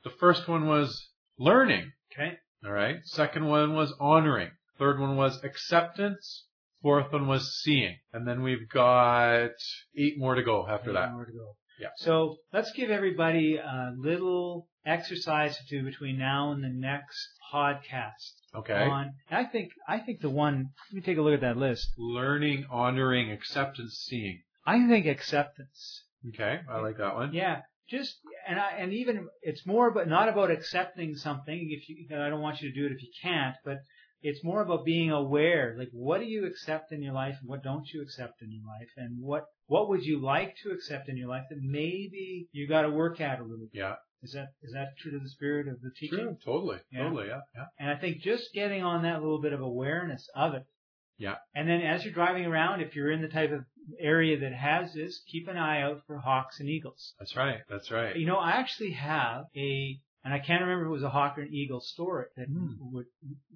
The 0.04 0.10
first 0.20 0.48
one 0.48 0.68
was 0.68 1.10
learning. 1.38 1.92
Okay. 2.14 2.38
All 2.66 2.72
right. 2.72 2.98
Second 3.04 3.46
one 3.48 3.76
was 3.76 3.94
honoring. 4.00 4.50
Third 4.80 5.00
one 5.00 5.16
was 5.16 5.44
acceptance. 5.44 6.46
Fourth 6.82 7.12
one 7.12 7.28
was 7.28 7.60
seeing. 7.62 7.98
And 8.14 8.28
then 8.28 8.42
we've 8.44 8.68
got 8.70 9.52
eight 9.96 10.18
more 10.18 10.36
to 10.36 10.44
go 10.44 10.68
after 10.68 10.92
Eight 10.92 10.94
that. 10.94 11.12
more 11.12 11.26
to 11.26 11.32
go. 11.32 11.56
Yeah. 11.80 11.90
So 11.98 12.38
let's 12.54 12.72
give 12.72 12.90
everybody 12.90 13.58
a 13.58 13.92
little 13.98 14.68
exercise 14.88 15.58
to 15.58 15.66
do 15.66 15.84
between 15.84 16.18
now 16.18 16.52
and 16.52 16.64
the 16.64 16.70
next 16.70 17.28
podcast. 17.54 18.32
Okay. 18.56 18.74
On, 18.74 19.14
I 19.30 19.44
think 19.44 19.72
I 19.88 20.00
think 20.00 20.22
the 20.22 20.30
one. 20.30 20.70
Let 20.90 20.96
me 20.96 21.02
take 21.02 21.18
a 21.18 21.22
look 21.22 21.34
at 21.34 21.42
that 21.42 21.58
list. 21.58 21.90
Learning, 21.98 22.66
honoring, 22.72 23.32
acceptance, 23.32 24.04
seeing. 24.08 24.42
I 24.66 24.88
think 24.88 25.06
acceptance. 25.06 26.04
Okay. 26.30 26.60
I 26.70 26.80
like 26.80 26.98
that 26.98 27.16
one. 27.16 27.34
Yeah. 27.34 27.62
Just 27.90 28.18
and 28.48 28.60
I 28.60 28.72
and 28.80 28.94
even 28.94 29.28
it's 29.42 29.66
more 29.66 29.92
but 29.92 30.08
not 30.08 30.28
about 30.30 30.52
accepting 30.52 31.16
something 31.16 31.70
if 31.72 31.88
you 31.88 32.06
I 32.18 32.30
don't 32.30 32.42
want 32.42 32.62
you 32.62 32.70
to 32.72 32.80
do 32.80 32.86
it 32.86 32.92
if 32.92 33.02
you 33.02 33.10
can't, 33.22 33.56
but 33.64 33.78
it's 34.22 34.44
more 34.44 34.62
about 34.62 34.84
being 34.84 35.12
aware. 35.12 35.76
Like 35.78 35.90
what 35.92 36.20
do 36.20 36.26
you 36.26 36.46
accept 36.46 36.92
in 36.92 37.02
your 37.02 37.14
life 37.14 37.36
and 37.40 37.50
what 37.50 37.64
don't 37.64 37.88
you 37.94 38.02
accept 38.02 38.42
in 38.42 38.52
your 38.52 38.64
life 38.66 38.90
and 38.98 39.22
what 39.22 39.46
what 39.68 39.90
would 39.90 40.04
you 40.04 40.20
like 40.20 40.56
to 40.64 40.72
accept 40.72 41.08
in 41.08 41.18
your 41.18 41.30
life 41.30 41.44
that 41.50 41.60
maybe 41.62 42.48
you 42.52 42.68
got 42.68 42.82
to 42.82 42.90
work 42.90 43.22
at 43.22 43.40
a 43.40 43.44
little 43.44 43.68
bit. 43.72 43.80
Yeah. 43.80 43.96
Is 44.28 44.34
that 44.34 44.50
is 44.62 44.74
that 44.74 44.98
true 45.00 45.12
to 45.12 45.20
the 45.20 45.30
spirit 45.30 45.68
of 45.70 45.82
the 45.82 45.92
teaching? 45.98 46.20
True. 46.20 46.38
Totally. 46.44 46.78
Yeah. 46.92 47.04
Totally. 47.04 47.28
Yeah. 47.28 47.40
Yeah. 47.56 47.66
And 47.80 47.90
I 47.90 47.96
think 47.96 48.20
just 48.22 48.54
getting 48.54 48.84
on 48.84 49.04
that 49.04 49.22
little 49.22 49.42
bit 49.42 49.54
of 49.54 49.62
awareness 49.62 50.28
of 50.36 50.54
it. 50.54 50.66
Yeah. 51.18 51.36
And 51.56 51.68
then 51.70 51.82
as 51.82 52.04
you're 52.04 52.14
driving 52.14 52.46
around, 52.46 52.82
if 52.82 52.94
you're 52.96 53.10
in 53.12 53.22
the 53.22 53.30
type 53.30 53.52
of 53.54 53.62
area 54.00 54.38
that 54.42 54.54
has 54.54 54.94
this, 54.94 55.22
keep 55.32 55.48
an 55.48 55.56
eye 55.58 55.82
out 55.82 56.02
for 56.06 56.18
hawks 56.18 56.60
and 56.60 56.68
eagles. 56.70 57.14
That's 57.20 57.36
right. 57.38 57.60
That's 57.70 57.90
right. 57.90 58.16
You 58.18 58.28
know, 58.28 58.36
I 58.36 58.52
actually 58.52 58.92
have 58.92 59.46
a, 59.56 59.98
and 60.24 60.34
I 60.34 60.40
can't 60.40 60.62
remember 60.62 60.84
if 60.84 60.90
it 60.90 60.92
was 60.92 61.04
a 61.04 61.10
hawk 61.10 61.38
or 61.38 61.42
an 61.42 61.54
eagle 61.54 61.80
story 61.82 62.26
that 62.36 62.48
Hmm. 62.48 62.74
would, 62.92 63.06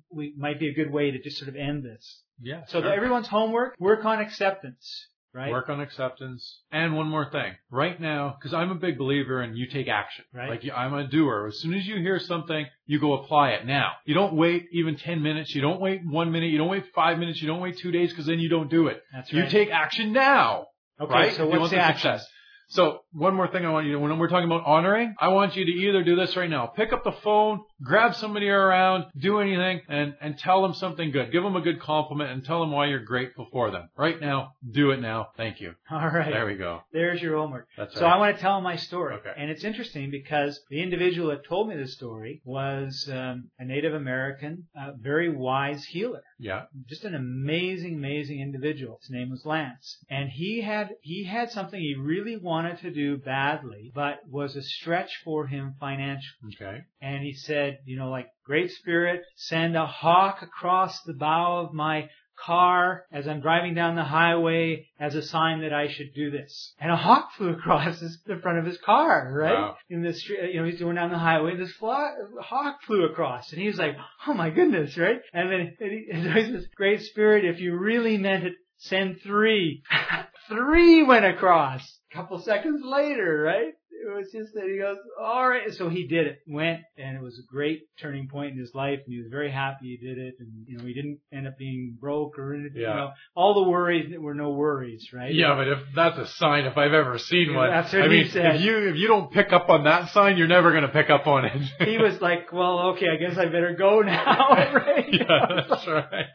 we 0.10 0.34
might 0.38 0.60
be 0.60 0.70
a 0.70 0.74
good 0.74 0.92
way 0.92 1.12
to 1.12 1.22
just 1.22 1.38
sort 1.38 1.50
of 1.50 1.56
end 1.56 1.84
this. 1.84 2.24
Yeah. 2.42 2.62
So 2.68 2.82
sure. 2.82 2.92
everyone's 2.92 3.28
homework, 3.28 3.76
work 3.78 4.06
on 4.06 4.20
acceptance, 4.22 5.08
right? 5.34 5.52
Work 5.52 5.70
on 5.70 5.80
acceptance. 5.82 6.62
And 6.72 6.96
one 6.96 7.08
more 7.08 7.30
thing. 7.30 7.54
Right 7.70 8.00
now, 8.00 8.36
because 8.38 8.54
I'm 8.54 8.72
a 8.72 8.76
big 8.76 8.98
believer 8.98 9.42
in 9.42 9.56
you 9.56 9.68
take 9.68 9.88
action. 9.88 10.26
Right. 10.34 10.50
Like 10.50 10.64
you- 10.64 10.74
I'm 10.74 10.94
a 10.94 11.08
doer. 11.08 11.48
As 11.48 11.60
soon 11.60 11.74
as 11.74 11.86
you 11.88 11.96
hear 11.98 12.20
something, 12.20 12.66
you 12.86 13.00
go 13.00 13.14
apply 13.14 13.52
it 13.52 13.66
now. 13.66 13.92
You 14.06 14.14
don't 14.14 14.34
wait 14.34 14.68
even 14.72 14.98
10 14.98 15.22
minutes. 15.22 15.54
You 15.56 15.62
don't 15.62 15.80
wait 15.80 16.02
one 16.06 16.32
minute. 16.32 16.48
You 16.48 16.58
don't 16.58 16.70
wait 16.70 16.86
five 16.94 17.18
minutes. 17.20 17.42
You 17.42 17.48
don't 17.48 17.62
wait 17.62 17.78
two 17.78 17.92
days 17.92 18.10
because 18.12 18.26
then 18.26 18.40
you 18.40 18.50
don't 18.50 18.70
do 18.70 18.88
it. 18.88 19.02
That's 19.14 19.32
You 19.32 19.48
take 19.48 19.70
action 19.70 20.12
now. 20.14 20.68
okay, 21.00 21.14
right? 21.14 21.34
so 21.34 21.48
what's 21.48 21.70
the 21.72 21.78
the 21.78 21.82
action? 21.82 22.12
success. 22.18 22.28
So 22.70 23.02
one 23.14 23.36
more 23.36 23.48
thing 23.48 23.66
I 23.66 23.70
want 23.72 23.86
you 23.86 23.94
to, 23.94 23.98
do. 23.98 24.02
when 24.04 24.18
we're 24.18 24.30
talking 24.30 24.46
about 24.46 24.66
honoring, 24.66 25.16
I 25.20 25.30
want 25.30 25.56
you 25.56 25.66
to 25.66 25.72
either 25.72 26.04
do 26.04 26.16
this 26.16 26.36
right 26.36 26.50
now. 26.50 26.68
Pick 26.68 26.94
up 26.94 27.04
the 27.04 27.12
phone, 27.12 27.62
grab 27.84 28.16
somebody 28.16 28.48
around, 28.50 29.06
do 29.18 29.40
anything, 29.40 29.82
and, 29.90 30.16
and 30.22 30.38
tell 30.38 30.62
them 30.62 30.74
something 30.74 31.12
good. 31.12 31.32
Give 31.32 31.44
them 31.44 31.56
a 31.56 31.62
good 31.62 31.80
compliment 31.82 32.32
and 32.32 32.44
tell 32.46 32.62
them 32.62 32.72
why 32.72 32.88
you're 32.88 33.04
grateful 33.04 33.48
for 33.52 33.72
them. 33.72 33.90
Right 33.98 34.20
now, 34.20 34.54
do 34.70 34.92
it 34.92 35.02
now. 35.02 35.30
Thank 35.38 35.60
you. 35.62 35.74
All 35.92 36.08
right. 36.08 36.32
There 36.32 36.46
we 36.46 36.56
go. 36.56 36.82
There's 36.94 37.22
your 37.22 37.38
homework. 37.38 37.68
That's 37.78 37.96
So 37.96 38.02
right. 38.02 38.14
I 38.14 38.18
want 38.18 38.36
to 38.36 38.42
tell 38.42 38.62
my 38.62 38.76
story. 38.76 39.16
Okay. 39.16 39.34
And 39.38 39.50
it's 39.50 39.64
interesting 39.64 40.10
because 40.12 40.60
the 40.70 40.82
individual 40.82 41.30
that 41.30 41.44
told 41.46 41.68
me 41.68 41.76
this 41.76 41.94
story 41.94 42.42
was 42.46 43.10
um, 43.12 43.50
a 43.60 43.66
Native 43.66 43.94
American, 43.94 44.68
uh, 44.80 44.92
very 45.00 45.30
wise 45.30 45.84
healer. 45.86 46.24
yeah. 46.40 46.64
Just 46.88 47.04
an 47.06 47.16
amazing, 47.16 47.96
amazing 47.96 48.42
individual. 48.42 49.00
His 49.02 49.10
name 49.10 49.30
was 49.30 49.46
Lance. 49.46 49.98
And 50.10 50.30
he 50.30 50.62
had, 50.62 50.90
he 51.02 51.26
had 51.26 51.52
something 51.52 51.80
he 51.80 51.96
really 51.98 52.38
wanted 52.38 52.80
to 52.80 52.92
do 52.92 53.01
badly, 53.18 53.92
but 53.94 54.20
was 54.30 54.56
a 54.56 54.62
stretch 54.62 55.12
for 55.24 55.48
him 55.48 55.76
financially. 55.80 56.56
Okay. 56.56 56.82
And 57.02 57.24
he 57.24 57.34
said, 57.34 57.80
you 57.86 57.98
know, 57.98 58.10
like, 58.10 58.28
Great 58.46 58.72
Spirit, 58.72 59.22
send 59.36 59.76
a 59.76 59.86
hawk 59.86 60.42
across 60.42 61.02
the 61.04 61.14
bow 61.14 61.66
of 61.66 61.74
my 61.74 62.10
car 62.46 63.06
as 63.12 63.28
I'm 63.28 63.42
driving 63.42 63.74
down 63.74 63.96
the 63.96 64.04
highway 64.04 64.88
as 65.00 65.16
a 65.16 65.22
sign 65.22 65.62
that 65.62 65.74
I 65.74 65.88
should 65.90 66.14
do 66.14 66.32
this. 66.32 66.74
And 66.80 66.92
a 66.92 66.96
hawk 66.96 67.30
flew 67.38 67.50
across 67.50 68.00
his, 68.00 68.20
the 68.26 68.38
front 68.38 68.60
of 68.60 68.66
his 68.66 68.78
car, 68.80 69.32
right? 69.34 69.54
Wow. 69.54 69.78
In 69.90 70.02
the 70.02 70.14
street, 70.14 70.54
you 70.54 70.60
know, 70.60 70.68
he's 70.68 70.80
going 70.80 70.96
down 70.96 71.12
the 71.12 71.18
highway, 71.18 71.56
this 71.58 71.72
fly, 71.74 72.14
hawk 72.42 72.80
flew 72.86 73.06
across, 73.06 73.52
and 73.52 73.62
he 73.62 73.68
was 73.68 73.78
like, 73.78 73.96
oh 74.28 74.34
my 74.34 74.50
goodness, 74.50 74.98
right? 74.98 75.20
And 75.34 75.52
then 75.52 75.78
and 75.80 75.92
he, 75.92 76.08
and 76.12 76.34
he 76.34 76.52
says, 76.52 76.68
Great 76.76 77.02
Spirit, 77.02 77.46
if 77.46 77.60
you 77.60 77.78
really 77.78 78.18
meant 78.18 78.46
it, 78.46 78.54
send 78.78 79.22
three. 79.22 79.84
three 80.52 81.04
went 81.04 81.26
across. 81.26 81.82
A 82.12 82.16
couple 82.16 82.40
seconds 82.42 82.82
later, 82.84 83.42
right? 83.42 83.74
It 84.04 84.12
was 84.18 84.32
just 84.32 84.56
that 84.56 84.64
he 84.68 84.80
goes, 84.80 84.98
all 85.22 85.48
right. 85.48 85.72
So 85.76 85.88
he 85.88 86.08
did 86.08 86.26
it, 86.26 86.40
went, 86.48 86.80
and 86.98 87.16
it 87.16 87.22
was 87.22 87.38
a 87.38 87.46
great 87.54 87.82
turning 88.00 88.28
point 88.28 88.54
in 88.54 88.58
his 88.60 88.72
life, 88.74 88.98
and 89.06 89.14
he 89.14 89.20
was 89.22 89.28
very 89.30 89.52
happy 89.52 89.96
he 89.96 90.08
did 90.08 90.18
it, 90.18 90.34
and 90.40 90.50
you 90.66 90.80
know 90.80 90.86
he 90.86 90.94
didn't 90.96 91.20
end 91.32 91.48
up 91.48 91.56
being 91.60 91.98
broke 92.02 92.40
or 92.40 92.56
anything. 92.56 92.82
You 92.82 92.88
Yeah. 92.88 92.96
know, 92.96 93.10
all 93.36 93.64
the 93.64 93.70
worries 93.70 94.12
were 94.18 94.34
no 94.34 94.50
worries, 94.50 95.08
right? 95.14 95.32
Yeah, 95.32 95.54
but 95.56 95.68
if 95.68 95.80
that's 95.96 96.18
a 96.18 96.26
sign, 96.26 96.66
if 96.66 96.80
I've 96.80 96.94
ever 96.94 97.20
seen 97.20 97.54
one, 97.54 97.70
That's 97.70 97.94
what 97.94 98.02
I 98.02 98.06
he 98.08 98.10
mean, 98.24 98.30
said. 98.32 98.56
if 98.56 98.62
you 98.64 98.90
if 98.90 98.96
you 98.96 99.08
don't 99.08 99.32
pick 99.32 99.54
up 99.54 99.70
on 99.70 99.84
that 99.84 100.10
sign, 100.10 100.36
you're 100.36 100.48
never 100.48 100.72
going 100.72 100.82
to 100.84 100.90
pick 100.90 101.12
up 101.12 101.28
on 101.28 101.46
it. 101.46 101.62
He 101.88 102.00
was 102.00 102.20
like, 102.22 102.52
well, 102.52 102.94
okay, 102.96 103.06
I 103.08 103.18
guess 103.18 103.38
I 103.38 103.46
better 103.46 103.76
go 103.78 104.02
now, 104.02 104.50
right? 104.74 105.06
yeah, 105.14 105.62
that's 105.70 105.86
right. 105.88 106.26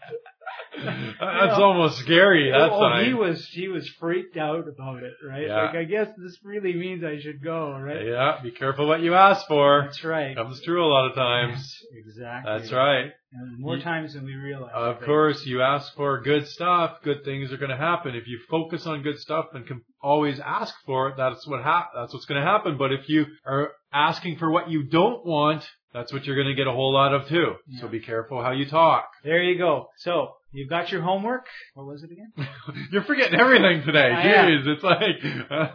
That's 1.20 1.58
almost 1.58 1.98
scary. 1.98 2.50
That 2.50 2.70
oh, 2.72 2.80
sign. 2.80 3.06
he 3.06 3.14
was 3.14 3.46
he 3.48 3.68
was 3.68 3.88
freaked 4.00 4.36
out 4.36 4.68
about 4.68 5.02
it, 5.02 5.14
right? 5.26 5.46
Yeah. 5.46 5.66
Like 5.66 5.76
I 5.76 5.84
guess 5.84 6.08
this 6.16 6.38
really 6.42 6.74
means 6.74 7.02
I 7.04 7.18
should 7.20 7.42
go, 7.42 7.72
right? 7.72 8.06
Yeah, 8.06 8.40
be 8.42 8.50
careful 8.50 8.86
what 8.86 9.00
you 9.00 9.14
ask 9.14 9.46
for. 9.46 9.82
That's 9.84 10.04
right. 10.04 10.36
Comes 10.36 10.60
true 10.62 10.84
a 10.84 10.88
lot 10.88 11.10
of 11.10 11.14
times. 11.14 11.76
Exactly. 11.92 12.52
That's 12.52 12.72
right. 12.72 13.12
And 13.32 13.58
more 13.58 13.78
times 13.78 14.14
than 14.14 14.24
we 14.24 14.34
realize. 14.34 14.72
Of 14.74 15.00
course, 15.02 15.44
you 15.44 15.60
ask 15.60 15.94
for 15.94 16.22
good 16.22 16.46
stuff, 16.46 16.98
good 17.02 17.24
things 17.24 17.52
are 17.52 17.58
going 17.58 17.70
to 17.70 17.76
happen. 17.76 18.14
If 18.14 18.26
you 18.26 18.38
focus 18.48 18.86
on 18.86 19.02
good 19.02 19.18
stuff 19.18 19.46
and 19.52 19.66
can 19.66 19.82
always 20.02 20.40
ask 20.40 20.74
for 20.86 21.08
it, 21.08 21.16
that's 21.16 21.46
what 21.46 21.62
hap- 21.62 21.90
that's 21.94 22.14
what's 22.14 22.26
going 22.26 22.40
to 22.40 22.46
happen. 22.46 22.78
But 22.78 22.92
if 22.92 23.08
you 23.08 23.26
are 23.44 23.72
asking 23.92 24.38
for 24.38 24.50
what 24.50 24.70
you 24.70 24.84
don't 24.84 25.26
want, 25.26 25.64
that's 25.92 26.12
what 26.12 26.24
you're 26.24 26.36
going 26.36 26.48
to 26.48 26.54
get 26.54 26.66
a 26.66 26.72
whole 26.72 26.92
lot 26.92 27.14
of 27.14 27.28
too. 27.28 27.54
So 27.80 27.88
be 27.88 28.00
careful 28.00 28.42
how 28.42 28.52
you 28.52 28.68
talk. 28.68 29.08
There 29.24 29.42
you 29.42 29.58
go. 29.58 29.88
So 29.98 30.35
you've 30.52 30.70
got 30.70 30.90
your 30.90 31.02
homework. 31.02 31.46
What 31.74 31.86
was 31.86 32.02
it 32.02 32.10
again? 32.12 32.32
You're 32.92 33.04
forgetting 33.04 33.38
everything 33.38 33.82
today. 33.84 34.10
I 34.12 34.22
am. 34.22 34.48
Jeez, 34.50 34.66
it's 34.66 34.82
like 34.82 35.50
uh, 35.50 35.68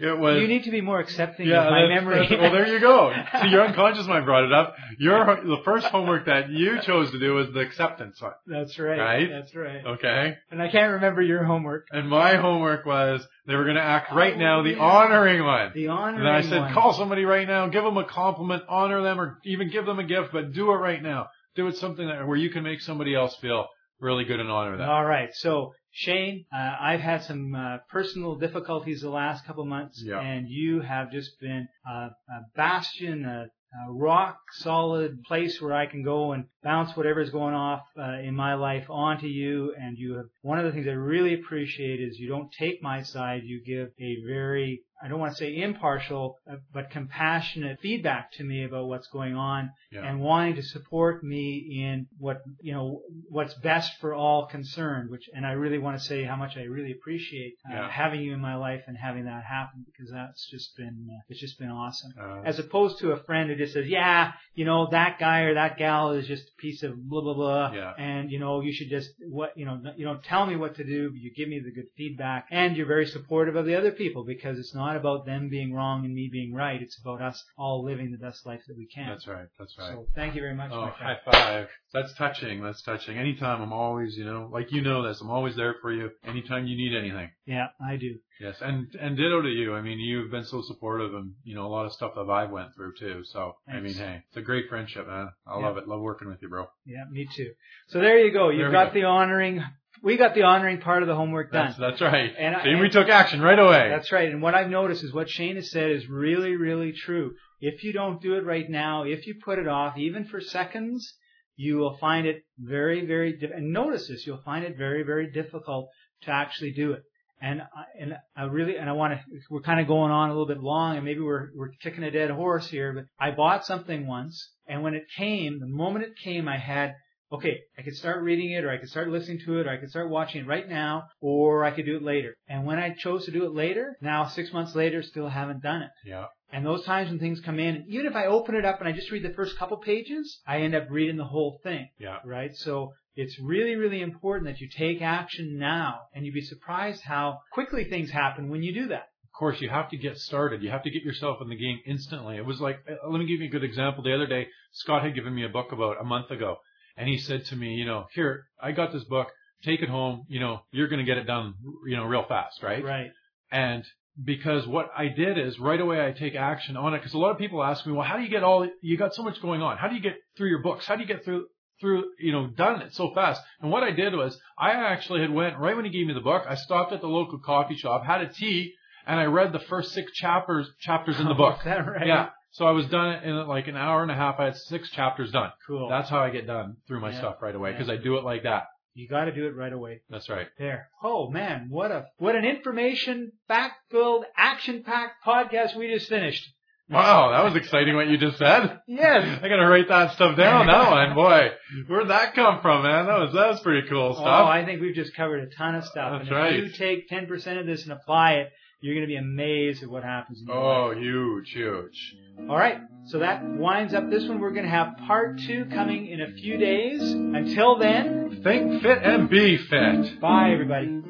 it 0.00 0.18
was. 0.18 0.40
you 0.40 0.46
need 0.46 0.64
to 0.64 0.70
be 0.70 0.80
more 0.80 1.00
accepting 1.00 1.48
yeah, 1.48 1.64
of 1.64 1.70
my 1.72 1.80
that's- 1.82 2.00
memory. 2.00 2.20
that's- 2.28 2.40
well, 2.40 2.52
there 2.52 2.68
you 2.72 2.80
go. 2.80 3.12
See, 3.42 3.48
your 3.48 3.62
unconscious 3.66 4.06
mind 4.06 4.24
brought 4.24 4.44
it 4.44 4.52
up. 4.52 4.74
Your 5.00 5.24
the 5.26 5.56
first 5.64 5.86
homework 5.88 6.26
that 6.26 6.48
you 6.50 6.80
chose 6.82 7.10
to 7.10 7.18
do 7.18 7.34
was 7.34 7.48
the 7.52 7.60
acceptance 7.60 8.20
one. 8.22 8.32
That's 8.46 8.78
right. 8.78 8.98
Right? 8.98 9.28
That's 9.30 9.54
right. 9.54 9.84
Okay. 9.84 10.36
And 10.52 10.62
I 10.62 10.70
can't 10.70 10.92
remember 10.92 11.22
your 11.22 11.42
homework. 11.44 11.86
And 11.90 12.08
my 12.08 12.36
homework 12.36 12.86
was 12.86 13.26
they 13.48 13.56
were 13.56 13.64
going 13.64 13.76
to 13.76 13.82
act 13.82 14.12
right 14.14 14.34
Oh, 14.34 14.38
now 14.38 14.62
the 14.62 14.70
yeah. 14.70 14.78
honoring 14.78 15.42
one. 15.44 15.72
The 15.74 15.88
honor. 15.88 16.18
And 16.20 16.28
I 16.28 16.42
said, 16.42 16.72
call 16.72 16.92
somebody 16.94 17.24
right 17.24 17.46
now, 17.48 17.66
give 17.68 17.82
them 17.82 17.96
a 17.96 18.04
compliment, 18.04 18.62
honor 18.68 19.02
them, 19.02 19.20
or 19.20 19.38
even 19.44 19.70
give 19.70 19.86
them 19.86 19.98
a 19.98 20.04
gift, 20.04 20.28
but 20.32 20.52
do 20.52 20.70
it 20.70 20.76
right 20.76 21.02
now. 21.02 21.28
Do 21.56 21.66
it 21.68 21.76
something 21.76 22.06
that, 22.06 22.26
where 22.26 22.36
you 22.36 22.50
can 22.50 22.62
make 22.62 22.80
somebody 22.80 23.14
else 23.14 23.34
feel 23.40 23.66
really 24.00 24.24
good 24.24 24.40
and 24.40 24.50
honor 24.50 24.76
them. 24.76 24.88
All 24.88 25.04
right. 25.04 25.30
So 25.34 25.72
Shane, 25.96 26.44
uh, 26.52 26.74
I've 26.80 27.00
had 27.00 27.22
some 27.22 27.54
uh, 27.54 27.78
personal 27.88 28.34
difficulties 28.34 29.00
the 29.02 29.10
last 29.10 29.46
couple 29.46 29.64
months, 29.64 30.02
Yeah. 30.04 30.18
and 30.20 30.48
you 30.48 30.80
have 30.80 31.12
just 31.12 31.38
been 31.40 31.68
uh, 31.88 32.08
a 32.28 32.40
bastion, 32.56 33.24
a, 33.24 33.46
a 33.86 33.92
rock 33.92 34.36
solid 34.54 35.22
place 35.22 35.60
where 35.60 35.72
I 35.72 35.86
can 35.86 36.02
go 36.02 36.32
and 36.32 36.46
bounce 36.64 36.96
whatever's 36.96 37.30
going 37.30 37.54
off 37.54 37.82
uh, 37.96 38.18
in 38.22 38.34
my 38.34 38.54
life 38.54 38.86
onto 38.90 39.26
you. 39.28 39.72
And 39.80 39.96
you 39.96 40.16
have 40.16 40.26
one 40.42 40.58
of 40.58 40.64
the 40.64 40.72
things 40.72 40.86
I 40.88 40.92
really 40.92 41.34
appreciate 41.34 42.00
is 42.00 42.18
you 42.18 42.28
don't 42.28 42.50
take 42.58 42.82
my 42.82 43.02
side. 43.02 43.42
You 43.44 43.62
give 43.64 43.88
a 44.00 44.16
very 44.26 44.82
I 45.04 45.08
don't 45.08 45.20
want 45.20 45.32
to 45.32 45.38
say 45.38 45.60
impartial, 45.60 46.38
uh, 46.50 46.56
but 46.72 46.90
compassionate 46.90 47.78
feedback 47.80 48.32
to 48.38 48.42
me 48.44 48.64
about 48.64 48.86
what's 48.86 49.06
going 49.08 49.34
on 49.36 49.70
Yeah. 49.92 50.08
and 50.08 50.20
wanting 50.20 50.54
to 50.56 50.62
support 50.62 51.22
me 51.22 51.82
in 51.84 52.06
what, 52.18 52.38
you 52.62 52.72
know, 52.72 53.02
what's 53.28 53.52
best 53.54 53.90
for 54.00 54.14
all 54.14 54.46
concerned, 54.46 55.10
which, 55.10 55.28
and 55.34 55.44
I 55.46 55.52
really 55.52 55.78
want 55.78 55.98
to 55.98 56.04
say 56.04 56.24
how 56.24 56.36
much 56.36 56.56
I 56.56 56.62
really 56.62 56.92
appreciate 56.92 57.54
uh, 57.70 57.74
Yeah. 57.74 57.90
having 57.90 58.22
you 58.22 58.32
in 58.32 58.40
my 58.40 58.56
life 58.56 58.82
and 58.86 58.96
having 58.96 59.24
that 59.26 59.44
happen 59.44 59.84
because 59.84 60.10
that's 60.10 60.48
just 60.50 60.74
been, 60.76 61.06
uh, 61.12 61.20
it's 61.28 61.40
just 61.40 61.58
been 61.58 61.70
awesome. 61.70 62.12
Uh, 62.18 62.40
As 62.44 62.58
opposed 62.58 62.98
to 63.00 63.12
a 63.12 63.22
friend 63.24 63.50
who 63.50 63.56
just 63.56 63.74
says, 63.74 63.86
yeah, 63.86 64.32
you 64.54 64.64
know, 64.64 64.88
that 64.90 65.18
guy 65.18 65.40
or 65.40 65.54
that 65.54 65.76
gal 65.76 66.12
is 66.12 66.26
just 66.26 66.44
a 66.48 66.56
piece 66.62 66.82
of 66.82 66.96
blah, 67.08 67.20
blah, 67.20 67.34
blah. 67.34 67.72
Yeah. 67.72 67.92
And, 67.98 68.30
you 68.30 68.38
know, 68.38 68.62
you 68.62 68.72
should 68.72 68.88
just, 68.88 69.10
what, 69.28 69.52
you 69.56 69.66
know, 69.66 69.82
you 69.96 70.06
don't 70.06 70.24
tell 70.24 70.46
me 70.46 70.56
what 70.56 70.76
to 70.76 70.84
do, 70.84 71.10
but 71.10 71.18
you 71.20 71.30
give 71.34 71.48
me 71.48 71.60
the 71.60 71.72
good 71.72 71.88
feedback 71.96 72.46
and 72.50 72.74
you're 72.76 72.86
very 72.86 73.06
supportive 73.06 73.56
of 73.56 73.66
the 73.66 73.76
other 73.76 73.92
people 73.92 74.24
because 74.24 74.58
it's 74.58 74.74
not 74.74 74.93
about 74.96 75.26
them 75.26 75.48
being 75.48 75.72
wrong 75.72 76.04
and 76.04 76.14
me 76.14 76.28
being 76.30 76.54
right. 76.54 76.80
It's 76.80 76.98
about 76.98 77.20
us 77.22 77.42
all 77.56 77.84
living 77.84 78.10
the 78.12 78.18
best 78.18 78.44
life 78.46 78.60
that 78.68 78.76
we 78.76 78.86
can. 78.86 79.08
that's 79.08 79.26
right. 79.26 79.46
That's 79.58 79.74
right. 79.78 79.90
So 79.92 80.06
thank 80.14 80.34
you 80.34 80.40
very 80.40 80.54
much, 80.54 80.70
Oh, 80.72 80.86
high 80.94 81.18
five. 81.24 81.68
That's 81.92 82.12
touching. 82.14 82.62
That's 82.62 82.82
touching. 82.82 83.18
Anytime 83.18 83.62
I'm 83.62 83.72
always, 83.72 84.16
you 84.16 84.24
know, 84.24 84.48
like 84.52 84.72
you 84.72 84.82
know 84.82 85.06
this, 85.06 85.20
I'm 85.20 85.30
always 85.30 85.56
there 85.56 85.76
for 85.80 85.92
you 85.92 86.10
anytime 86.24 86.66
you 86.66 86.76
need 86.76 86.96
anything. 86.96 87.30
Yeah, 87.46 87.68
I 87.86 87.96
do. 87.96 88.16
Yes. 88.40 88.56
And, 88.60 88.88
and 89.00 89.16
ditto 89.16 89.42
to 89.42 89.48
you. 89.48 89.74
I 89.74 89.80
mean, 89.80 90.00
you've 90.00 90.30
been 90.30 90.44
so 90.44 90.60
supportive 90.62 91.14
and, 91.14 91.34
you 91.44 91.54
know, 91.54 91.66
a 91.66 91.68
lot 91.68 91.86
of 91.86 91.92
stuff 91.92 92.12
that 92.16 92.28
I've 92.28 92.50
went 92.50 92.74
through 92.74 92.94
too. 92.98 93.22
So, 93.24 93.54
I 93.68 93.78
mean, 93.80 93.94
hey, 93.94 94.22
it's 94.28 94.36
a 94.36 94.42
great 94.42 94.68
friendship, 94.68 95.06
man. 95.06 95.28
I 95.46 95.58
Yeah. 95.58 95.66
love 95.66 95.76
it. 95.76 95.86
Love 95.86 96.00
working 96.00 96.28
with 96.28 96.42
you, 96.42 96.48
bro. 96.48 96.66
Yeah, 96.84 97.04
me 97.10 97.28
too. 97.34 97.52
So 97.88 98.00
there 98.00 98.18
you 98.18 98.32
go. 98.32 98.50
You've 98.50 98.72
got 98.72 98.92
go. 98.92 99.00
the 99.00 99.06
honoring. 99.06 99.62
We 100.04 100.18
got 100.18 100.34
the 100.34 100.42
honoring 100.42 100.80
part 100.80 101.02
of 101.02 101.08
the 101.08 101.14
homework 101.14 101.50
done. 101.50 101.68
That's, 101.68 101.78
that's 101.78 102.00
right. 102.02 102.30
And 102.38 102.54
I- 102.54 102.62
See, 102.62 102.74
we 102.74 102.90
took 102.90 103.08
action 103.08 103.40
right 103.40 103.58
away. 103.58 103.88
That's 103.88 104.12
right. 104.12 104.28
And 104.28 104.42
what 104.42 104.54
I've 104.54 104.68
noticed 104.68 105.02
is 105.02 105.14
what 105.14 105.30
Shane 105.30 105.56
has 105.56 105.70
said 105.70 105.90
is 105.90 106.06
really, 106.08 106.56
really 106.56 106.92
true. 106.92 107.34
If 107.60 107.82
you 107.82 107.94
don't 107.94 108.20
do 108.20 108.34
it 108.34 108.44
right 108.44 108.68
now, 108.68 109.04
if 109.04 109.26
you 109.26 109.36
put 109.42 109.58
it 109.58 109.66
off, 109.66 109.96
even 109.96 110.26
for 110.26 110.40
seconds, 110.42 111.14
you 111.56 111.78
will 111.78 111.96
find 111.96 112.26
it 112.26 112.42
very, 112.58 113.06
very, 113.06 113.38
and 113.54 113.72
notice 113.72 114.08
this, 114.08 114.26
you'll 114.26 114.42
find 114.44 114.64
it 114.64 114.76
very, 114.76 115.04
very 115.04 115.30
difficult 115.32 115.88
to 116.24 116.30
actually 116.30 116.72
do 116.72 116.92
it. 116.92 117.02
And 117.40 117.62
I, 117.62 117.84
and 117.98 118.14
I 118.36 118.44
really, 118.44 118.76
and 118.76 118.90
I 118.90 118.92
want 118.92 119.14
to, 119.14 119.20
we're 119.50 119.62
kind 119.62 119.80
of 119.80 119.86
going 119.86 120.10
on 120.12 120.28
a 120.28 120.32
little 120.32 120.46
bit 120.46 120.60
long 120.62 120.96
and 120.96 121.04
maybe 121.04 121.20
we're, 121.20 121.48
we're 121.54 121.70
kicking 121.82 122.04
a 122.04 122.10
dead 122.10 122.30
horse 122.30 122.68
here, 122.68 122.92
but 122.92 123.04
I 123.18 123.30
bought 123.30 123.64
something 123.64 124.06
once 124.06 124.50
and 124.66 124.82
when 124.82 124.94
it 124.94 125.04
came, 125.16 125.60
the 125.60 125.66
moment 125.66 126.04
it 126.04 126.12
came, 126.22 126.46
I 126.48 126.58
had, 126.58 126.94
okay, 127.34 127.60
I 127.78 127.82
could 127.82 127.96
start 127.96 128.22
reading 128.22 128.50
it 128.52 128.64
or 128.64 128.70
I 128.70 128.78
could 128.78 128.88
start 128.88 129.08
listening 129.08 129.40
to 129.46 129.58
it 129.60 129.66
or 129.66 129.70
I 129.70 129.76
could 129.78 129.90
start 129.90 130.08
watching 130.10 130.42
it 130.42 130.46
right 130.46 130.68
now 130.68 131.04
or 131.20 131.64
I 131.64 131.70
could 131.70 131.86
do 131.86 131.96
it 131.96 132.02
later. 132.02 132.34
And 132.48 132.64
when 132.66 132.78
I 132.78 132.94
chose 132.94 133.24
to 133.26 133.30
do 133.30 133.44
it 133.44 133.52
later, 133.54 133.96
now 134.00 134.26
six 134.28 134.52
months 134.52 134.74
later, 134.74 135.02
still 135.02 135.28
haven't 135.28 135.62
done 135.62 135.82
it. 135.82 135.90
yeah. 136.04 136.26
And 136.52 136.64
those 136.64 136.84
times 136.84 137.10
when 137.10 137.18
things 137.18 137.40
come 137.40 137.58
in, 137.58 137.84
even 137.88 138.06
if 138.06 138.14
I 138.14 138.26
open 138.26 138.54
it 138.54 138.64
up 138.64 138.78
and 138.78 138.88
I 138.88 138.92
just 138.92 139.10
read 139.10 139.24
the 139.24 139.34
first 139.34 139.58
couple 139.58 139.76
pages, 139.78 140.40
I 140.46 140.58
end 140.60 140.74
up 140.76 140.86
reading 140.88 141.16
the 141.16 141.24
whole 141.24 141.58
thing, 141.64 141.88
Yeah. 141.98 142.18
right? 142.24 142.54
So 142.54 142.92
it's 143.16 143.36
really, 143.40 143.74
really 143.74 144.00
important 144.02 144.46
that 144.48 144.60
you 144.60 144.68
take 144.68 145.02
action 145.02 145.58
now 145.58 146.00
and 146.14 146.24
you'd 146.24 146.34
be 146.34 146.40
surprised 146.42 147.02
how 147.02 147.38
quickly 147.52 147.84
things 147.84 148.10
happen 148.10 148.50
when 148.50 148.62
you 148.62 148.72
do 148.72 148.86
that. 148.88 149.06
Of 149.24 149.38
course, 149.38 149.60
you 149.60 149.68
have 149.68 149.90
to 149.90 149.96
get 149.96 150.16
started. 150.16 150.62
You 150.62 150.70
have 150.70 150.84
to 150.84 150.90
get 150.90 151.02
yourself 151.02 151.38
in 151.42 151.48
the 151.48 151.56
game 151.56 151.80
instantly. 151.86 152.36
It 152.36 152.46
was 152.46 152.60
like, 152.60 152.78
uh, 152.88 153.10
let 153.10 153.18
me 153.18 153.26
give 153.26 153.40
you 153.40 153.48
a 153.48 153.50
good 153.50 153.64
example. 153.64 154.04
The 154.04 154.14
other 154.14 154.28
day, 154.28 154.46
Scott 154.70 155.02
had 155.02 155.16
given 155.16 155.34
me 155.34 155.44
a 155.44 155.48
book 155.48 155.72
about 155.72 156.00
a 156.00 156.04
month 156.04 156.30
ago, 156.30 156.58
and 156.96 157.08
he 157.08 157.18
said 157.18 157.44
to 157.46 157.56
me, 157.56 157.74
you 157.74 157.84
know, 157.84 158.06
here, 158.14 158.46
I 158.60 158.72
got 158.72 158.92
this 158.92 159.04
book. 159.04 159.28
Take 159.64 159.80
it 159.80 159.88
home. 159.88 160.26
You 160.28 160.40
know, 160.40 160.60
you're 160.72 160.88
going 160.88 160.98
to 160.98 161.04
get 161.04 161.18
it 161.18 161.24
done, 161.24 161.54
you 161.86 161.96
know, 161.96 162.04
real 162.04 162.24
fast, 162.28 162.62
right? 162.62 162.84
Right. 162.84 163.10
And 163.50 163.84
because 164.22 164.66
what 164.66 164.90
I 164.96 165.08
did 165.08 165.38
is 165.38 165.58
right 165.58 165.80
away 165.80 166.04
I 166.06 166.12
take 166.12 166.34
action 166.34 166.76
on 166.76 166.94
it. 166.94 166.98
Because 166.98 167.14
a 167.14 167.18
lot 167.18 167.30
of 167.30 167.38
people 167.38 167.62
ask 167.62 167.86
me, 167.86 167.92
well, 167.92 168.06
how 168.06 168.16
do 168.16 168.22
you 168.22 168.28
get 168.28 168.44
all? 168.44 168.68
You 168.80 168.96
got 168.96 169.14
so 169.14 169.22
much 169.22 169.40
going 169.40 169.62
on. 169.62 169.78
How 169.78 169.88
do 169.88 169.94
you 169.94 170.02
get 170.02 170.16
through 170.36 170.50
your 170.50 170.62
books? 170.62 170.86
How 170.86 170.96
do 170.96 171.02
you 171.02 171.08
get 171.08 171.24
through? 171.24 171.46
through, 171.80 172.04
you 172.20 172.32
know, 172.32 172.46
done 172.46 172.80
it 172.82 172.94
so 172.94 173.12
fast. 173.14 173.40
And 173.60 173.70
what 173.70 173.82
I 173.82 173.90
did 173.90 174.14
was 174.14 174.38
I 174.56 174.70
actually 174.70 175.20
had 175.20 175.32
went 175.32 175.58
right 175.58 175.74
when 175.74 175.84
he 175.84 175.90
gave 175.90 176.06
me 176.06 176.14
the 176.14 176.20
book. 176.20 176.44
I 176.48 176.54
stopped 176.54 176.92
at 176.92 177.00
the 177.00 177.08
local 177.08 177.38
coffee 177.38 177.76
shop, 177.76 178.04
had 178.04 178.20
a 178.20 178.28
tea, 178.28 178.74
and 179.06 179.18
I 179.18 179.24
read 179.24 179.52
the 179.52 179.58
first 179.58 179.92
six 179.92 180.12
chapters 180.12 180.70
chapters 180.80 181.18
in 181.18 181.26
the 181.26 181.32
oh, 181.34 181.36
book. 181.36 181.58
Is 181.58 181.64
that 181.64 181.86
right? 181.86 182.06
Yeah. 182.06 182.28
So 182.54 182.66
I 182.66 182.70
was 182.70 182.86
done 182.86 183.24
in 183.24 183.48
like 183.48 183.66
an 183.66 183.76
hour 183.76 184.02
and 184.02 184.12
a 184.12 184.14
half. 184.14 184.36
I 184.38 184.44
had 184.44 184.56
six 184.56 184.88
chapters 184.90 185.32
done. 185.32 185.50
Cool. 185.66 185.88
That's 185.88 186.08
how 186.08 186.20
I 186.20 186.30
get 186.30 186.46
done 186.46 186.76
through 186.86 187.00
my 187.00 187.10
Yeah. 187.10 187.18
stuff 187.18 187.42
right 187.42 187.54
away 187.54 187.70
Yeah. 187.70 187.78
because 187.78 187.90
I 187.90 187.96
do 187.96 188.16
it 188.16 188.24
like 188.24 188.44
that. 188.44 188.68
you 188.96 189.08
got 189.08 189.24
to 189.24 189.32
do 189.32 189.48
it 189.48 189.56
right 189.56 189.72
away. 189.72 190.02
That's 190.08 190.28
right. 190.28 190.46
There. 190.56 190.88
Oh 191.02 191.28
man, 191.28 191.66
what 191.68 191.90
a 191.90 192.06
what 192.18 192.36
an 192.36 192.44
information 192.44 193.32
fact-filled, 193.48 194.24
action-packed 194.36 195.16
podcast 195.26 195.74
we 195.74 195.92
just 195.92 196.08
finished. 196.08 196.48
Wow, 196.88 197.32
that 197.32 197.42
was 197.42 197.56
exciting 197.56 197.96
what 197.96 198.06
you 198.06 198.18
just 198.18 198.38
said. 198.38 198.78
Yes. 198.86 199.40
I 199.42 199.48
gotta 199.48 199.66
write 199.66 199.88
that 199.88 200.12
stuff 200.12 200.36
down. 200.36 200.68
That 200.68 200.90
one, 200.92 201.14
boy, 201.16 201.50
where'd 201.88 202.06
that 202.08 202.34
come 202.36 202.60
from, 202.60 202.84
man? 202.84 203.06
That 203.06 203.18
was 203.18 203.32
that 203.32 203.48
was 203.48 203.60
pretty 203.62 203.88
cool 203.88 204.10
oh, 204.12 204.14
stuff. 204.14 204.26
Oh. 204.26 204.46
I 204.46 204.64
think 204.64 204.80
we've 204.80 204.94
just 204.94 205.16
covered 205.16 205.42
a 205.42 205.50
ton 205.56 205.74
of 205.74 205.84
stuff. 205.86 206.12
That's 206.18 206.28
and 206.28 206.36
right. 206.36 206.54
you 206.62 206.68
take 206.70 207.10
10% 207.10 207.58
of 207.58 207.66
this 207.66 207.82
and 207.82 207.92
apply 207.92 208.34
it, 208.34 208.52
you're 208.84 208.94
going 208.94 209.06
to 209.06 209.08
be 209.08 209.16
amazed 209.16 209.82
at 209.82 209.88
what 209.88 210.04
happens 210.04 210.40
in 210.40 210.46
your 210.46 210.56
Oh, 210.56 210.88
life. 210.88 210.98
huge, 210.98 211.50
huge. 211.50 212.16
All 212.50 212.56
right. 212.56 212.78
So 213.06 213.18
that 213.20 213.42
winds 213.44 213.94
up 213.94 214.10
this 214.10 214.24
one. 214.28 214.40
We're 214.40 214.50
going 214.50 214.64
to 214.64 214.70
have 214.70 214.96
part 215.06 215.38
two 215.46 215.66
coming 215.72 216.06
in 216.06 216.20
a 216.20 216.32
few 216.32 216.56
days. 216.58 217.00
Until 217.00 217.78
then, 217.78 218.40
Think 218.42 218.82
fit 218.82 218.98
and 219.02 219.28
be 219.30 219.56
fit. 219.56 220.20
bye 220.20 220.50
everybody. 220.52 221.00